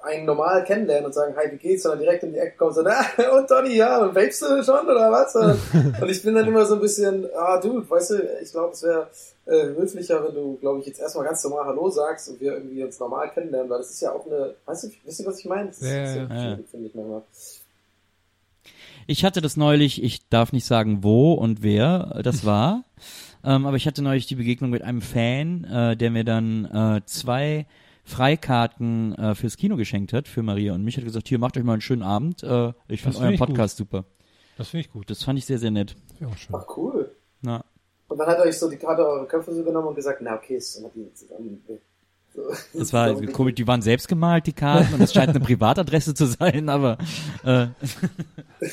[0.01, 2.75] einen normal kennenlernen und sagen, hi, wie geht's, sondern direkt in die Ecke kommen und
[2.75, 5.33] sagen, ah, und Donny, ja, und vapest du schon oder was?
[6.01, 8.83] und ich bin dann immer so ein bisschen, ah, dude, weißt du, ich glaube, es
[8.83, 9.07] wäre
[9.45, 12.83] äh, höflicher, wenn du, glaube ich, jetzt erstmal ganz normal Hallo sagst und wir irgendwie
[12.83, 15.45] uns normal kennenlernen, weil das ist ja auch eine, weißt du, wisst ihr, was ich
[15.45, 15.69] meine?
[15.69, 17.23] Das ist, Ja, ist ja, ja, finde ich manchmal.
[19.07, 22.85] Ich hatte das neulich, ich darf nicht sagen wo und wer das war,
[23.43, 27.01] ähm, aber ich hatte neulich die Begegnung mit einem Fan, äh, der mir dann äh,
[27.05, 27.65] zwei
[28.03, 31.63] Freikarten äh, fürs Kino geschenkt hat, für Maria und mich, hat gesagt, hier, macht euch
[31.63, 34.05] mal einen schönen Abend, äh, ich finde euren find Podcast super.
[34.57, 35.09] Das finde ich gut.
[35.09, 35.95] Das fand ich sehr, sehr nett.
[36.25, 36.55] Auch schön.
[36.55, 37.15] Ach, cool.
[37.41, 37.63] Na,
[38.07, 40.35] Und dann hat er euch so die Karte eure Köpfe so genommen und gesagt, na
[40.35, 41.63] okay, ist hat die zusammen.
[42.73, 46.25] Das war komisch, die waren selbst gemalt, die Karten, und es scheint eine Privatadresse zu
[46.25, 46.97] sein, aber
[47.43, 47.67] äh,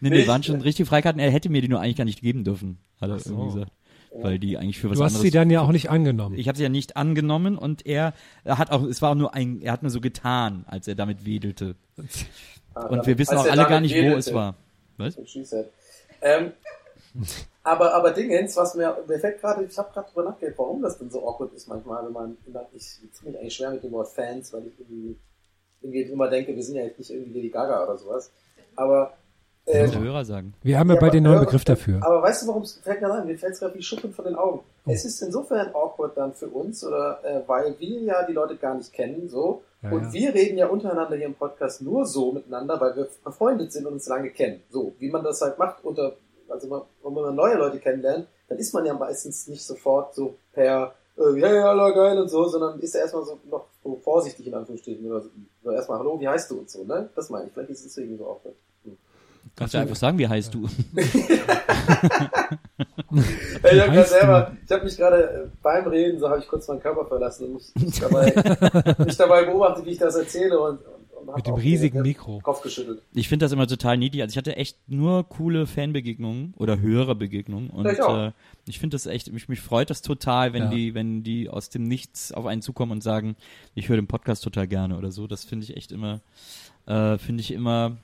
[0.00, 1.20] nee, nee, waren schon richtige Freikarten.
[1.20, 3.30] Er hätte mir die nur eigentlich gar nicht geben dürfen, hat er so.
[3.30, 3.72] irgendwie gesagt.
[4.20, 6.38] Weil die eigentlich für was Du hast anderes sie dann ja auch nicht angenommen.
[6.38, 9.34] Ich habe sie ja nicht angenommen und er, er hat auch, es war auch nur
[9.34, 11.76] ein, er hat nur so getan, als er damit wedelte.
[12.90, 14.18] Und wir wissen auch alle gar nicht, wo wedelte.
[14.18, 14.54] es war.
[14.98, 15.18] Was?
[16.22, 16.52] Ähm,
[17.68, 20.98] aber, aber Dingens, was mir, mir fällt gerade, ich habe gerade drüber nachgedacht, warum das
[20.98, 22.36] denn so awkward ist manchmal, wenn man,
[22.72, 25.18] ich, ich tue mich eigentlich schwer mit dem Wort Fans, weil ich irgendwie,
[25.80, 28.32] irgendwie immer denke, wir sind ja jetzt nicht irgendwie Lady Gaga oder sowas.
[28.76, 29.12] Aber,
[29.66, 30.54] ähm, Muss der Hörer sagen.
[30.62, 32.00] Wir haben ja, Ja, bald den neuen Begriff dafür.
[32.02, 33.26] Aber weißt du, warum es fällt mir an?
[33.26, 34.60] Mir fällt es gerade wie Schuppen von den Augen.
[34.86, 38.74] Es ist insofern awkward dann für uns, oder äh, weil wir ja die Leute gar
[38.74, 39.62] nicht kennen, so.
[39.82, 40.12] Ja, und ja.
[40.12, 43.92] wir reden ja untereinander hier im Podcast nur so miteinander, weil wir befreundet sind und
[43.94, 44.62] uns lange kennen.
[44.70, 46.16] So, wie man das halt macht unter,
[46.48, 50.36] also man, wenn man neue Leute kennenlernt, dann ist man ja meistens nicht sofort so
[50.52, 53.96] per äh, ja, ja, ja, geil und so, sondern ist ja erstmal so noch so
[54.02, 55.04] vorsichtig in Anführungsstrichen.
[55.10, 55.30] Oder so,
[55.64, 57.10] so erstmal, hallo, wie heißt du und so, ne?
[57.14, 57.52] Das meine ich.
[57.52, 58.54] Vielleicht ist es deswegen so awkward.
[59.56, 60.68] Kannst du einfach sagen, wie heißt du?
[63.62, 66.68] Ey, ich habe selber, ich habe mich gerade äh, beim Reden, so habe ich kurz
[66.68, 68.32] meinen Körper verlassen und mich, mich, dabei,
[69.04, 70.78] mich dabei beobachtet, wie ich das erzähle und,
[71.36, 72.40] Mit dem riesigen Mikro.
[72.40, 73.02] Kopf geschüttelt.
[73.14, 74.22] Ich finde das immer total niedlich.
[74.22, 78.32] Also ich hatte echt nur coole Fanbegegnungen oder höhere Begegnungen und ich äh,
[78.66, 80.70] ich finde das echt, mich, mich freut das total, wenn Ja.
[80.70, 83.36] die, wenn die aus dem Nichts auf einen zukommen und sagen,
[83.74, 85.26] ich höre den Podcast total gerne oder so.
[85.26, 86.20] Das finde ich echt immer,
[86.86, 87.96] äh, finde ich immer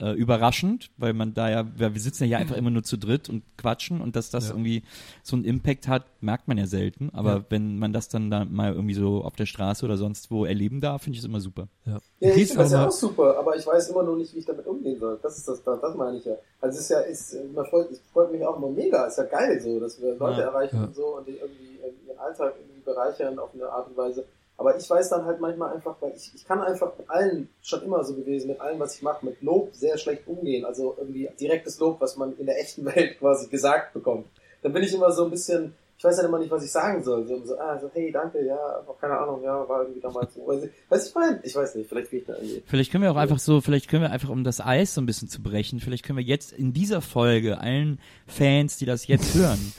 [0.00, 2.96] äh, überraschend, weil man da ja, wir wir sitzen ja hier einfach immer nur zu
[2.96, 4.50] dritt und quatschen und dass das Ja.
[4.54, 4.82] irgendwie
[5.22, 7.10] so einen Impact hat, merkt man ja selten.
[7.12, 7.44] Aber Ja.
[7.50, 10.80] wenn man das dann da mal irgendwie so auf der Straße oder sonst wo erleben
[10.80, 11.68] darf, finde ich es immer super.
[11.84, 11.98] Ja.
[12.20, 14.46] Ja, ich finde das ja auch super, aber ich weiß immer noch nicht, wie ich
[14.46, 15.18] damit umgehen soll.
[15.22, 16.34] Das ist das, das, das meine ich ja.
[16.60, 19.24] Also es ist ja, ist, man freut, es freut mich auch immer mega, ist ja
[19.24, 20.46] geil so, dass wir Leute Ja.
[20.48, 20.84] erreichen Ja.
[20.84, 24.24] und so und die irgendwie ihren Alltag irgendwie bereichern auf eine Art und Weise.
[24.62, 27.82] Aber ich weiß dann halt manchmal einfach, weil ich, ich kann einfach mit allen, schon
[27.82, 30.64] immer so gewesen, mit allem, was ich mache, mit Lob sehr schlecht umgehen.
[30.64, 34.26] Also irgendwie direktes Lob, was man in der echten Welt quasi gesagt bekommt.
[34.62, 37.02] Dann bin ich immer so ein bisschen, ich weiß dann immer nicht, was ich sagen
[37.02, 37.26] soll.
[37.26, 38.56] So, so ah, so hey, danke, ja,
[39.00, 40.46] keine Ahnung, ja, war irgendwie damals so.
[40.46, 41.40] Weiß ich, weiß ich mein?
[41.42, 42.62] Ich weiß nicht, vielleicht gehe ich da irgendwie.
[42.64, 45.06] Vielleicht können wir auch einfach so, vielleicht können wir einfach, um das Eis so ein
[45.06, 47.98] bisschen zu brechen, vielleicht können wir jetzt in dieser Folge allen
[48.28, 49.72] Fans, die das jetzt hören,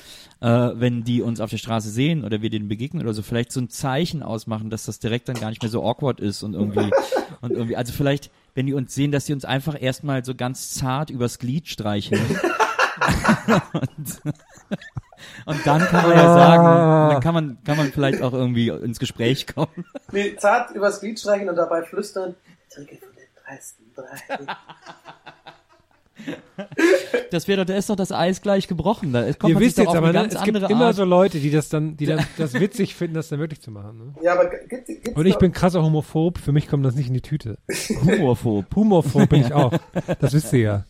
[0.44, 3.53] äh, wenn die uns auf der Straße sehen oder wir denen begegnen oder so, vielleicht
[3.53, 6.53] so ein Zeichen ausmachen, dass das direkt dann gar nicht mehr so awkward ist und
[6.53, 6.91] irgendwie,
[7.41, 10.74] und irgendwie, also vielleicht, wenn die uns sehen, dass die uns einfach erstmal so ganz
[10.74, 12.22] zart übers Glied streicheln.
[13.74, 14.22] und,
[15.45, 18.99] und dann kann man ja sagen, dann kann man, kann man vielleicht auch irgendwie ins
[18.99, 19.86] Gespräch kommen.
[20.11, 22.36] Nee, zart übers Glied streichen und dabei flüstern,
[22.70, 24.45] trinke von den dreisten drei.
[27.32, 29.12] Das wäre doch, da ist doch das Eis gleich gebrochen.
[29.12, 30.86] Da kommt Ihr wisst doch jetzt auf aber, eine ne, ganz es gibt andere immer
[30.88, 30.95] Art.
[30.95, 33.98] so Leute, die das dann, die dann das witzig finden, das dann wirklich zu machen.
[33.98, 34.14] Ne?
[34.22, 37.14] Ja, aber gibt, gibt's Und ich bin krasser Homophob, für mich kommt das nicht in
[37.16, 37.58] die Tüte.
[38.06, 38.66] Humorphob.
[38.76, 39.74] Humorphob bin ich auch.
[40.20, 40.86] Das wisst ihr ja.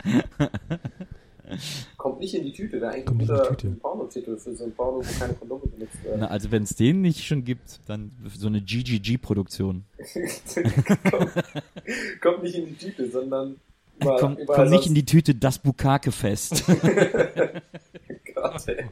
[1.97, 3.75] kommt nicht in die Tüte, wäre eigentlich Kommt ein nicht in die guter Tüte.
[3.75, 6.19] Pornotitel für so ein Porno, wo keine Kondome benutzt werden.
[6.21, 9.85] Na, also wenn es den nicht schon gibt, dann so eine GGG-Produktion.
[11.09, 11.31] kommt,
[12.21, 13.55] kommt nicht in die Tüte, sondern
[14.03, 16.63] über, Komm, komm nicht in die Tüte, das Bukake-Fest.
[18.35, 18.85] Gott, ey.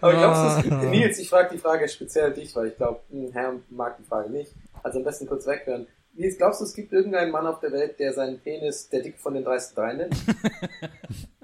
[0.00, 3.00] Aber glaubst du, es- Nils, ich frage die Frage speziell dich, weil ich glaube,
[3.32, 4.52] Herr mag die Frage nicht.
[4.82, 5.86] Also am besten kurz weghören.
[6.14, 9.18] Nils, glaubst du, es gibt irgendeinen Mann auf der Welt, der seinen Penis der Dicke
[9.18, 10.16] von den 33 nennt?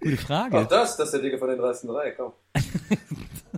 [0.00, 0.66] Gute Auch Frage.
[0.70, 2.32] das, das ist der Dicke von den 33, komm.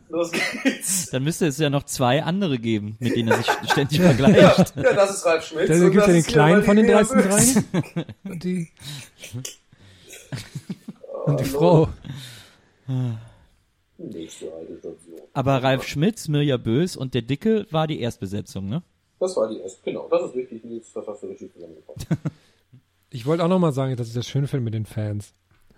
[0.08, 1.10] Los geht's.
[1.10, 4.74] Dann müsste es ja noch zwei andere geben, mit denen er sich ständig Ja, vergleicht.
[4.76, 5.68] ja, das ist Ralf Schmitz.
[5.68, 7.54] Dann und gibt's ja das den ist Kleinen von den Maria 13 Bös.
[7.54, 8.04] dreien.
[8.24, 8.68] Und die,
[11.12, 11.88] Oh, und die Frau.
[13.98, 15.20] Nächste alte Station.
[15.32, 18.82] Aber Ralf Schmitz, Mirja Bös und der Dicke war die Erstbesetzung, ne?
[19.20, 20.08] Das war die erste, genau.
[20.10, 22.06] Das ist richtig, Nils, das hast du richtig zusammengefasst.
[23.10, 25.32] Ich wollte auch nochmal sagen, dass ich das schön finde mit den Fans.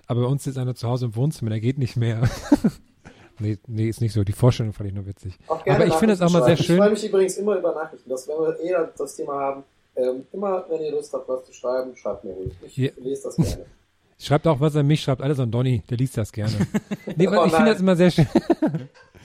[0.07, 2.29] Aber bei uns ist einer zu Hause im Wohnzimmer, der geht nicht mehr.
[3.39, 4.25] nee, nee, ist nicht so.
[4.25, 5.39] Die Vorstellung fand ich nur witzig.
[5.49, 6.61] Aber ich finde es auch mal sehr schreiben.
[6.61, 6.93] Ich freue schön.
[6.93, 8.11] mich übrigens immer über Nachrichten.
[8.11, 9.65] Das, wenn wir eh das Thema haben,
[9.97, 12.53] ähm, immer, wenn ihr Lust habt, was zu schreiben, schreibt mir ruhig.
[12.67, 12.91] Ich Ja.
[12.97, 13.67] lese das gerne.
[14.19, 15.21] Schreibt auch, was er mich schreibt.
[15.21, 16.53] Alles an Donny, der liest das gerne.
[17.17, 18.29] Nee, Oh ich finde das immer sehr schön.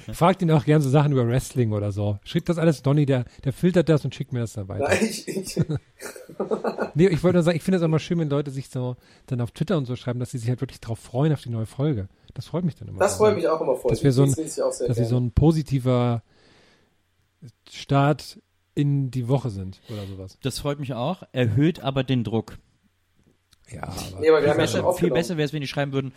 [0.13, 2.17] Fragt ihn auch gerne so Sachen über Wrestling oder so.
[2.23, 4.87] Schickt das alles Donny, der, der filtert das und schickt mir das dann weiter.
[4.87, 5.55] Nein, ich, ich,
[6.95, 8.95] Nee, ich wollte nur sagen, ich finde es auch mal schön, wenn Leute sich so
[9.27, 11.49] dann auf Twitter und so schreiben, dass sie sich halt wirklich drauf freuen auf die
[11.49, 12.07] neue Folge.
[12.33, 12.99] Das freut mich dann immer.
[12.99, 13.89] das freut mich auch immer voll.
[13.91, 15.09] Dass wir so ein- das lese ich auch sehr dass wir gerne.
[15.09, 16.23] so ein positiver
[17.69, 18.39] Start
[18.75, 20.37] in die Woche sind oder sowas.
[20.43, 22.57] Das freut mich auch, erhöht aber den Druck.
[23.69, 25.67] Ja, aber nee, aber wir haben ja Besser, schon viel besser wäre es, wenn die
[25.67, 26.13] schreiben würden,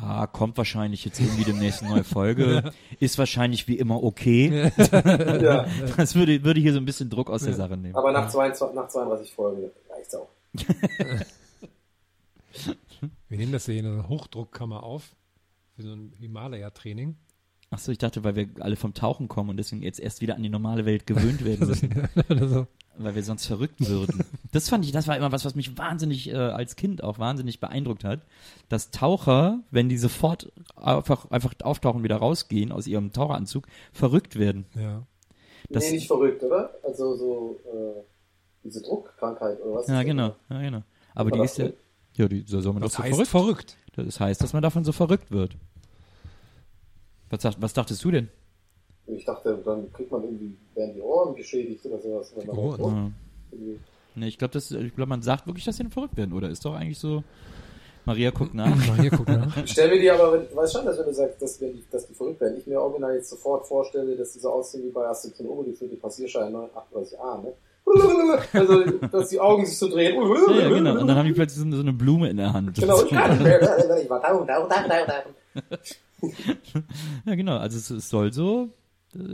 [0.00, 4.70] ja, kommt wahrscheinlich jetzt irgendwie demnächst eine neue Folge, ist wahrscheinlich wie immer okay.
[4.92, 5.66] Ja,
[5.96, 7.96] Das würde, würde hier so ein bisschen Druck aus der Sache nehmen.
[7.96, 10.28] aber nach, 22, nach 32 Folgen reicht's auch.
[13.28, 15.14] wir nehmen das hier in einer Hochdruckkammer auf.
[15.76, 17.16] Für so ein Himalaya-Training.
[17.70, 20.42] Achso, ich dachte, weil wir alle vom Tauchen kommen und deswegen jetzt erst wieder an
[20.42, 22.66] die normale Welt gewöhnt werden müssen, Oder so.
[22.98, 24.24] Weil wir sonst verrückt würden.
[24.50, 27.60] Das fand ich, das war immer was, was mich wahnsinnig äh, als Kind auch wahnsinnig
[27.60, 28.20] beeindruckt hat,
[28.70, 34.64] dass Taucher, wenn die sofort einfach, einfach auftauchen, wieder rausgehen aus ihrem Taucheranzug, verrückt werden.
[34.74, 35.02] Ja.
[35.68, 36.74] Das- nee, nicht verrückt, oder?
[36.82, 38.00] Also so äh,
[38.64, 39.86] diese Druckkrankheit oder was?
[39.88, 40.82] Ja, genau, ja, genau.
[41.14, 41.68] Aber die ist ja,
[42.14, 43.76] ja, die, so soll man Das doch so heißt verrückt.
[43.92, 44.06] verrückt.
[44.08, 45.56] Das heißt, dass man davon so verrückt wird.
[47.30, 48.28] Was, was dachtest du denn?
[49.16, 52.32] Ich dachte, dann kriegt man irgendwie, werden die Ohren geschädigt oder sowas.
[52.36, 52.76] Wenn man Ohren?
[52.78, 53.10] Druck Ja.
[53.52, 53.80] irgendwie-
[54.14, 56.48] Nee, ich glaube, ich glaube, man sagt wirklich, dass sie dann verrückt werden, oder?
[56.50, 57.22] Ist doch eigentlich so.
[58.04, 58.66] Maria guckt nach.
[58.88, 59.56] Mal hier gucken nach.
[59.58, 61.74] Ich stelle mir die aber, wenn- du weißt schon, dass wenn du sagst, dass, wenn
[61.74, 64.84] die, dass die verrückt werden, ich mir original jetzt sofort vorstelle, dass die so aussehen
[64.84, 67.52] wie bei Asterix und Obelix für die Passierscheine 38a, ne?
[68.52, 70.14] Also, dass die Augen sich so drehen.
[70.16, 71.00] Ja, ja, genau.
[71.00, 72.78] Und dann haben die plötzlich so, so eine Blume in der Hand.
[72.78, 73.12] Genau, ich.
[76.20, 76.74] Ich.
[77.24, 77.56] Ja, genau.
[77.56, 78.68] Also es, es soll so.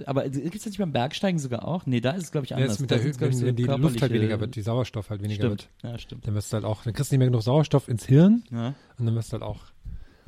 [0.06, 1.86] Aber gibt es das nicht beim Bergsteigen sogar auch?
[1.86, 2.72] Nee, da ist es, glaube ich, Ja, anders.
[2.74, 5.10] ist mit Da der Höhe, ich, so wenn die Luft halt weniger wird, die Sauerstoff
[5.10, 5.68] halt weniger Stimmt.
[5.82, 5.92] wird.
[5.92, 6.26] Ja, stimmt.
[6.26, 8.74] Dann wirst du halt auch, dann kriegst du nicht mehr genug Sauerstoff ins Hirn Ja.
[8.98, 9.60] und dann wirst du halt auch,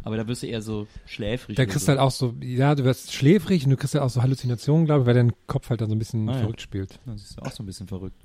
[0.02, 1.56] Aber da wirst du eher so schläfrig.
[1.56, 1.92] da kriegst so.
[1.92, 4.86] du halt auch so, ja, du wirst schläfrig und du kriegst halt auch so Halluzinationen,
[4.86, 6.38] glaube ich, weil dein Kopf halt dann so ein bisschen Ah, ja.
[6.40, 6.98] verrückt spielt.
[7.06, 8.22] Das ist auch so ein bisschen verrückt.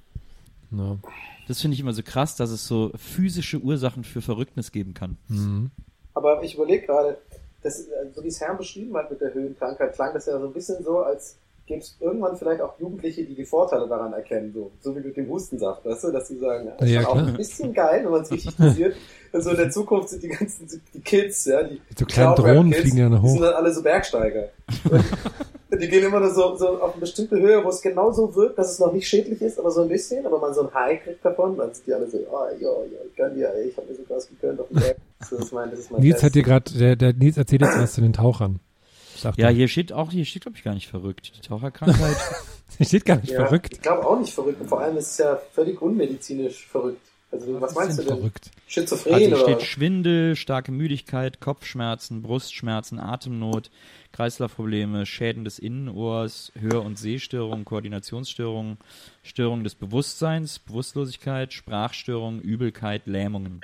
[0.71, 0.97] Ja.
[1.47, 5.17] Das finde ich immer so krass, dass es so physische Ursachen für Verrücktnis geben kann.
[5.27, 5.71] Mhm.
[6.13, 7.17] Aber ich überlege gerade,
[7.61, 10.47] das, äh, so wie es Herr beschrieben hat mit der Höhenkrankheit, klang das ja so
[10.47, 14.51] ein bisschen so, als gäbe es irgendwann vielleicht auch Jugendliche, die die Vorteile daran erkennen,
[14.53, 17.07] so, so wie mit dem Hustensaft, weißt du, dass sie sagen, ja, das Ja, ist
[17.07, 18.95] auch ein bisschen geil, wenn man es richtig passiert.
[19.33, 22.73] Also in der Zukunft sind die ganzen die Kids, ja, die Mit so kleinen Drohnen
[22.73, 23.29] fliegen die dann Die hoch.
[23.29, 24.49] sind dann alle so Bergsteiger.
[25.73, 28.59] Die gehen immer nur so, so auf eine bestimmte Höhe, wo es genau so wirkt,
[28.59, 31.01] dass es noch nicht schädlich ist, aber so ein bisschen, aber man so ein High
[31.01, 33.87] kriegt davon, dann sind die alle so, ah, ja, ja, ich kann dir, ich habe
[33.87, 34.97] mir so krass gegönnt auf dem Berg.
[35.27, 36.23] So, das ist mein, das ist mein Nils Test.
[36.25, 38.59] hat dir gerade, der, der Nils erzählt jetzt was zu den Tauchern.
[39.21, 39.53] Sagt Ja, er.
[39.53, 41.33] hier steht auch, hier steht, glaube ich, gar nicht verrückt.
[41.37, 42.17] Die Taucherkrankheit.
[42.77, 43.73] Hier steht gar nicht ja, verrückt.
[43.73, 44.61] Ich glaube auch nicht verrückt.
[44.61, 47.01] Und vor allem ist es ja völlig unmedizinisch verrückt.
[47.31, 48.49] Also, was, ist meinst du denn verrückt?
[48.65, 49.39] Schizophren Also oder?
[49.43, 53.69] steht Schwindel, starke Müdigkeit, Kopfschmerzen, Brustschmerzen, Atemnot,
[54.11, 58.77] Kreislaufprobleme, Schäden des Innenohrs, Hör- und Sehstörungen, Koordinationsstörungen,
[59.21, 63.61] Störungen des Bewusstseins, Bewusstlosigkeit, Sprachstörungen, Übelkeit, Lähmungen.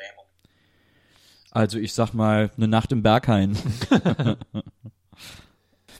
[1.50, 3.58] Also ich sag mal, eine Nacht im Berghain.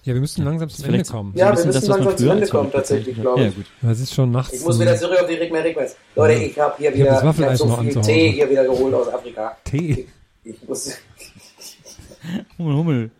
[0.08, 1.34] Ja, wir müssen langsam zum Ende kommen.
[1.36, 3.46] Ja, wir müssen man langsam zum Ende kommen, tatsächlich, glaube ich.
[3.48, 3.66] Ja, gut.
[3.92, 4.54] Es ist schon nachts.
[4.54, 5.98] Ich muss wieder zurück auf die Rick Request.
[6.16, 8.02] Leute, ich habe hier Ich hab wieder das ich hab so viel.
[8.02, 9.58] Tee hier wieder geholt aus Afrika.
[9.66, 10.08] Tee.
[10.46, 10.94] Ich muss.
[12.58, 13.12] Hummel, Hummel.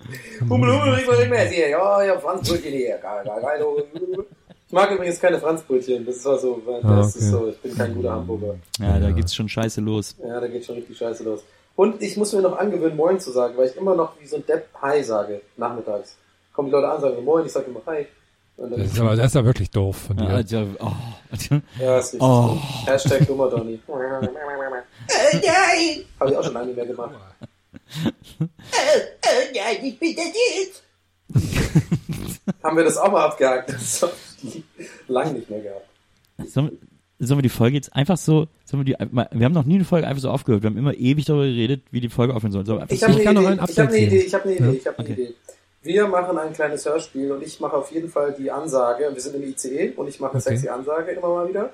[0.50, 1.70] Hummel, Hummel, Rick Request hier.
[1.72, 2.98] Ja, ja, Franzbrötchen hier.
[3.00, 4.26] Geil, geil, geil.
[4.68, 6.06] Ich mag übrigens keine Franzbrötchen.
[6.06, 8.56] Das war so, das Ah, ist so, ich bin kein guter Hamburger.
[8.80, 10.16] Ja, da geht's schon scheiße los.
[10.26, 11.42] Ja, da geht schon richtig scheiße los.
[11.76, 14.38] Und ich muss mir noch angewöhnen, Moin zu sagen, weil ich immer noch wie so
[14.38, 16.16] ein Depp Hi sage, nachmittags.
[16.58, 18.08] Kommen die Leute an, sagen Moin, ich sage immer Hi.
[18.58, 20.58] Und dann, Das ist aber, das ist aber wirklich doof von Ja, dir.
[20.58, 20.92] also, oh.
[21.80, 22.20] ja, ist richtig.
[22.20, 22.58] Oh.
[22.88, 23.80] Hashtag dummer Donny.
[23.88, 26.06] Äh, nein!
[26.20, 27.12] Habe ich auch schon lange nicht mehr gemacht.
[29.54, 30.84] nein, ich bin der Nils.
[32.64, 33.70] Haben wir das auch mal abgehakt?
[33.72, 34.12] Das hab
[34.44, 34.64] ich
[35.08, 35.86] lang nicht mehr gehabt.
[36.52, 36.78] Sollen,
[37.20, 39.86] sollen wir die Folge jetzt einfach so, sollen wir die, wir haben noch nie eine
[39.86, 40.64] Folge einfach so aufgehört.
[40.64, 42.80] Wir haben immer ewig darüber geredet, wie die Folge aufhören soll.
[42.82, 44.44] Einfach Ich habe eine kann noch Idee, ein ich habe Update eine Idee, ich habe
[44.46, 45.22] eine Idee, Ja, ich habe eine okay.
[45.22, 45.34] Idee.
[45.84, 49.10] Wir machen ein kleines Hörspiel und ich mache auf jeden Fall die Ansage.
[49.14, 50.50] Wir sind im ICE und ich mache eine Okay.
[50.52, 51.72] sexy Ansage immer mal wieder.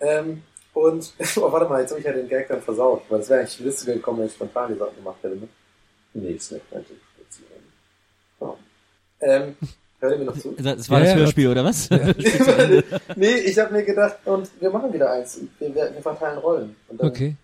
[0.00, 0.42] Ähm,
[0.74, 3.40] und, oh, warte mal, jetzt habe ich ja den Gag dann versaut, weil das wäre
[3.40, 5.48] eigentlich lustiger gekommen, wenn ich spontan die Sachen gemacht hätte, ne?
[6.14, 6.98] Nee, ist nicht eigentlich.
[8.40, 8.54] Oh.
[9.20, 9.56] Ähm,
[10.00, 10.52] hört ihr mir noch zu?
[10.58, 11.88] Das war Ja, das ja, Hörspiel, oder was?
[13.16, 15.40] nee, ich habe mir gedacht, und wir machen wieder eins.
[15.58, 16.76] Wir, wir, wir verteilen Rollen.
[16.88, 17.36] Und dann, Okay.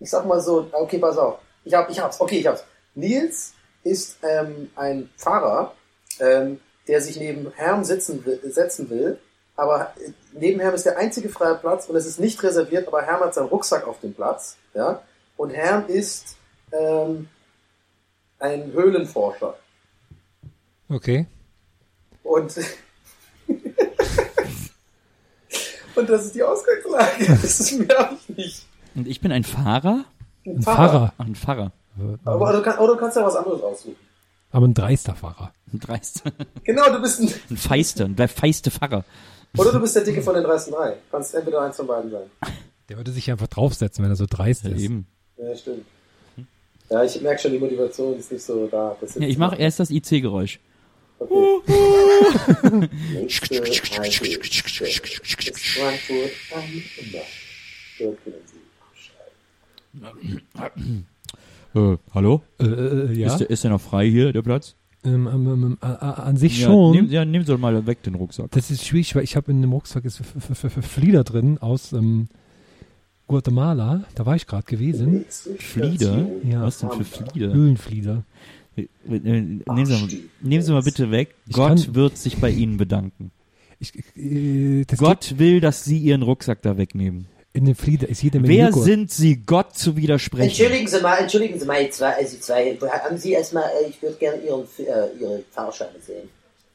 [0.00, 1.38] Ich sag mal so, okay, pass auf.
[1.64, 2.64] Ich hab, ich hab's, okay, ich hab's.
[2.94, 3.53] Nils
[3.84, 5.74] ist ähm, ein Fahrer,
[6.20, 9.18] ähm, der sich neben Herrn sitzen will, setzen will,
[9.56, 13.02] aber äh, neben Herrn ist der einzige freie Platz und es ist nicht reserviert, aber
[13.02, 15.02] Herrn hat seinen Rucksack auf dem Platz, ja.
[15.36, 16.36] Und Herrn ist
[16.72, 17.28] ähm,
[18.38, 19.56] ein Höhlenforscher.
[20.88, 21.26] Okay.
[22.22, 22.56] Und
[25.94, 27.26] und das ist die Ausgangslage.
[27.26, 28.66] Das ist mehr hab ich nicht.
[28.94, 30.04] Und ich bin ein Fahrer?
[30.46, 31.12] Ein Ein Pfarrer.
[31.16, 31.72] Ach, ein Pfarrer.
[32.24, 33.96] Aber du, kann, oder du kannst ja was anderes aussuchen.
[34.50, 35.52] Aber ein dreister Fahrer.
[35.72, 36.22] Ein Dreist.
[36.64, 39.04] Genau, du bist ein, Ein Feister, ein feiste Pfarrer.
[39.56, 40.96] Oder du bist der Dicke von den dreisten drei.
[41.10, 42.30] Kannst entweder eins von beiden sein.
[42.88, 44.82] Der würde sich einfach draufsetzen, wenn er so dreist Ja, ist.
[44.82, 45.06] eben.
[45.36, 45.84] Ja, stimmt.
[46.90, 48.96] Ja, ich merke schon, die Motivation ist nicht so da.
[49.00, 50.60] Das Ja, ich mache erst das IC-Geräusch.
[51.18, 51.60] Okay.
[53.12, 56.82] Nächste Haltestelle ist Frankfurt am.
[57.98, 58.60] Dort können Sie
[60.00, 61.06] aussteigen.
[61.74, 62.42] Äh, hallo?
[62.60, 63.26] Äh, äh, ja.
[63.28, 64.76] Ist, der, ist der noch frei hier, der Platz?
[65.04, 66.92] Ähm, ähm, ähm, äh, äh, an sich Ja, schon.
[66.96, 68.50] nehm, ja, nehmen Sie doch mal weg den Rucksack.
[68.52, 70.22] Das ist schwierig, weil ich habe in dem Rucksack ist
[70.82, 72.28] Flieder drin aus ähm,
[73.26, 74.04] Guatemala.
[74.14, 75.24] Da war ich gerade gewesen.
[75.58, 76.26] Flieder?
[76.42, 76.62] Ja.
[76.62, 77.52] Was denn für Flieder?
[77.52, 78.24] Höhlenflieder.
[78.76, 80.08] Äh, äh, Nehmen Sie, mal,
[80.40, 81.34] nehmen Sie mal bitte weg.
[81.46, 83.30] Ich Gott wird sich bei Ihnen bedanken.
[83.78, 87.26] Ich, äh, Gott will, dass Sie Ihren Rucksack da wegnehmen.
[87.54, 88.84] In den Flieder ist jede Menge Wer Joghurt.
[88.84, 90.48] sind Sie, Gott zu widersprechen?
[90.48, 94.16] Entschuldigen Sie mal, entschuldigen Sie mal, zwei, also zwei, haben Sie erstmal, äh, ich würde
[94.16, 96.28] gerne Ihren, äh, Ihre Fahrscheine sehen.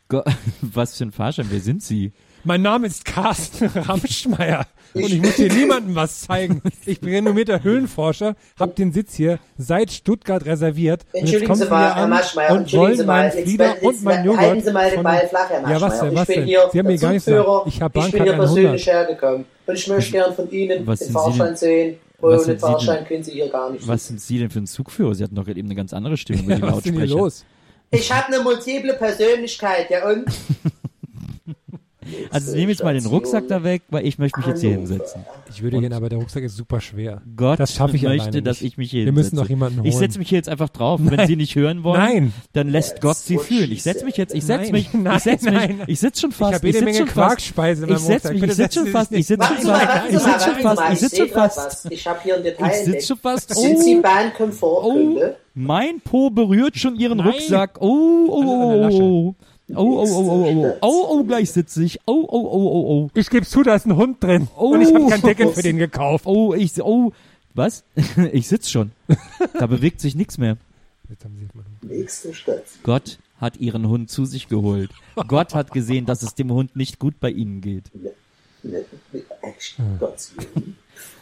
[0.07, 0.23] Go
[0.61, 1.47] Was für ein Fahrschein?
[1.49, 2.13] Wer sind Sie?
[2.43, 6.61] Mein Name ist Carsten Ramschmeier und ich muss hier niemandem was zeigen.
[6.85, 11.05] Ich bin renommierter Höhlenforscher, hab den Sitz hier seit Stuttgart reserviert.
[11.13, 13.83] Entschuldigen Sie mal, Herr an Maschmeyer, und entschuldigen wollen Sie mal, meinen jetzt, Flieder jetzt,
[13.83, 14.41] und mein Joghurt.
[14.41, 16.45] halten Sie mal den Ball flach, Herr Ja, was denn, was ich bin denn?
[16.47, 17.67] hier Sie haben mir gar nichts Zugführer, gesagt.
[17.67, 19.07] Ich habe ich bin hier persönlich 100.
[19.09, 21.97] hergekommen und ich möchte gern von Ihnen Was den Fahrschein sehen.
[22.19, 23.87] was Ohne sind Sie Fahrschein denn- können Sie hier gar nicht.
[23.87, 25.13] Was sind Sie denn für ein Zugführer?
[25.13, 27.01] Sie hatten doch gerade eben eine ganz andere Stimme über die Was ist denn hier
[27.05, 27.19] Lautsprecher.
[27.21, 27.45] los?
[27.91, 30.25] Ich habe eine multiple Persönlichkeit, ja und?
[32.31, 35.25] Also nehmen jetzt mal den Rucksack da weg, weil ich möchte mich jetzt hier hinsetzen.
[35.49, 37.21] Ich würde gerne, aber der Rucksack ist super schwer.
[37.35, 38.73] Gott Das schaffe ich möchte, alleine dass nicht.
[38.73, 39.43] ich mich hier Wir müssen hinsetze.
[39.43, 39.99] noch jemanden Ich holen.
[39.99, 40.99] setze mich hier jetzt einfach drauf.
[41.03, 41.27] Wenn Nein.
[41.27, 42.33] Sie nicht hören wollen, Nein.
[42.53, 43.71] dann lässt Gott Sie fühlen.
[43.71, 46.51] Ich setze mich jetzt, ich setze mich, Nein, ich setze mich, ich sitze schon fast.
[46.51, 47.27] ich habe jede Menge schon fast.
[47.27, 48.49] Quarkspeise in Ich meinem setze Rucksack.
[48.49, 51.15] ich sitze schon fast, ich sitze schon fast, ich sitze schon fast, ich ich sitze
[51.17, 51.91] schon fast.
[51.91, 53.53] Ich habe hier ein Detail Ich sitze schon fast.
[53.55, 55.35] Sind Sie Oh, Bahnkomfortkunde?
[55.55, 57.19] mein Po berührt schon Ihren.
[57.19, 57.77] Rucksack.
[57.81, 59.35] Oh, oh, oh.
[59.75, 60.03] Oh, oh.
[60.03, 61.99] Oh, oh, oh, oh, oh, oh, oh, oh, gleich sitze ich.
[62.05, 63.09] Oh, oh, oh, oh, oh.
[63.13, 64.47] Ich gebe zu, da ist ein Hund drin.
[64.57, 64.73] Oh.
[64.73, 66.25] Und ich habe kein Deckel für den gekauft.
[66.25, 67.11] Oh, ich, oh,
[67.53, 67.83] was?
[68.31, 68.91] ich sitze schon.
[69.57, 70.57] Da bewegt sich nichts mehr.
[71.09, 72.79] Jetzt haben Sie mal- Nächste Station.
[72.83, 74.91] Gott hat ihren Hund zu sich geholt.
[75.27, 77.91] Gott hat gesehen, dass es dem Hund nicht gut bei ihnen geht.
[77.93, 78.85] Willen.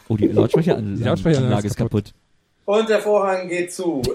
[0.08, 2.12] Oh, die Lautsprecheranlage Lautsprecheranlage ist ist kaputt.
[2.64, 4.02] Und der Vorhang geht zu.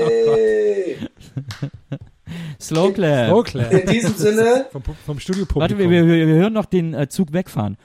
[0.00, 0.96] Hey!
[2.60, 3.32] Slow clap.
[3.32, 3.70] Oh, klar.
[3.70, 5.62] In diesem Sinne, Vom, vom Studiopublikum.
[5.62, 7.76] Warte, wir, wir, wir hören noch den äh, Zug wegfahren.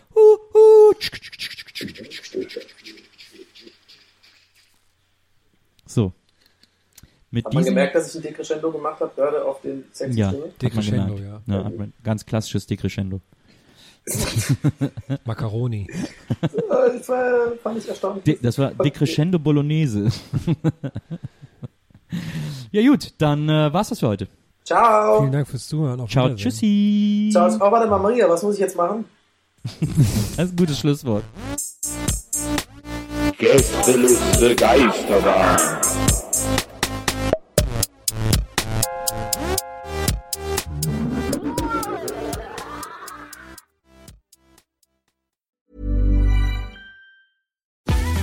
[0.99, 1.34] Tsch, tsch.
[5.86, 6.14] So.
[7.32, 10.20] Mit hat man diesem, gemerkt, dass ich ein Decrescendo gemacht habe, gerade auf den sexy
[10.20, 11.41] ja, Decrescendo, ja.
[11.48, 13.22] ja man, ganz klassisches Decrescendo.
[15.26, 15.88] Macaroni.
[16.41, 16.48] Äh,
[17.03, 18.24] Das war, fand ich erstaunlich.
[18.24, 20.10] De, das war Decrescendo Bolognese.
[22.72, 24.27] Ja gut, dann äh, war's das für heute.
[24.64, 25.19] Ciao.
[25.19, 25.99] Vielen Dank fürs Zuhören.
[25.99, 27.30] Auf Ciao, tschüssi.
[27.31, 27.48] Ciao.
[27.60, 29.06] Oh, warte mal, Maria, was muss ich jetzt machen?
[30.35, 31.23] Das ist ein gutes Schlusswort.
[33.38, 35.60] Gästeliste Geisterbahn.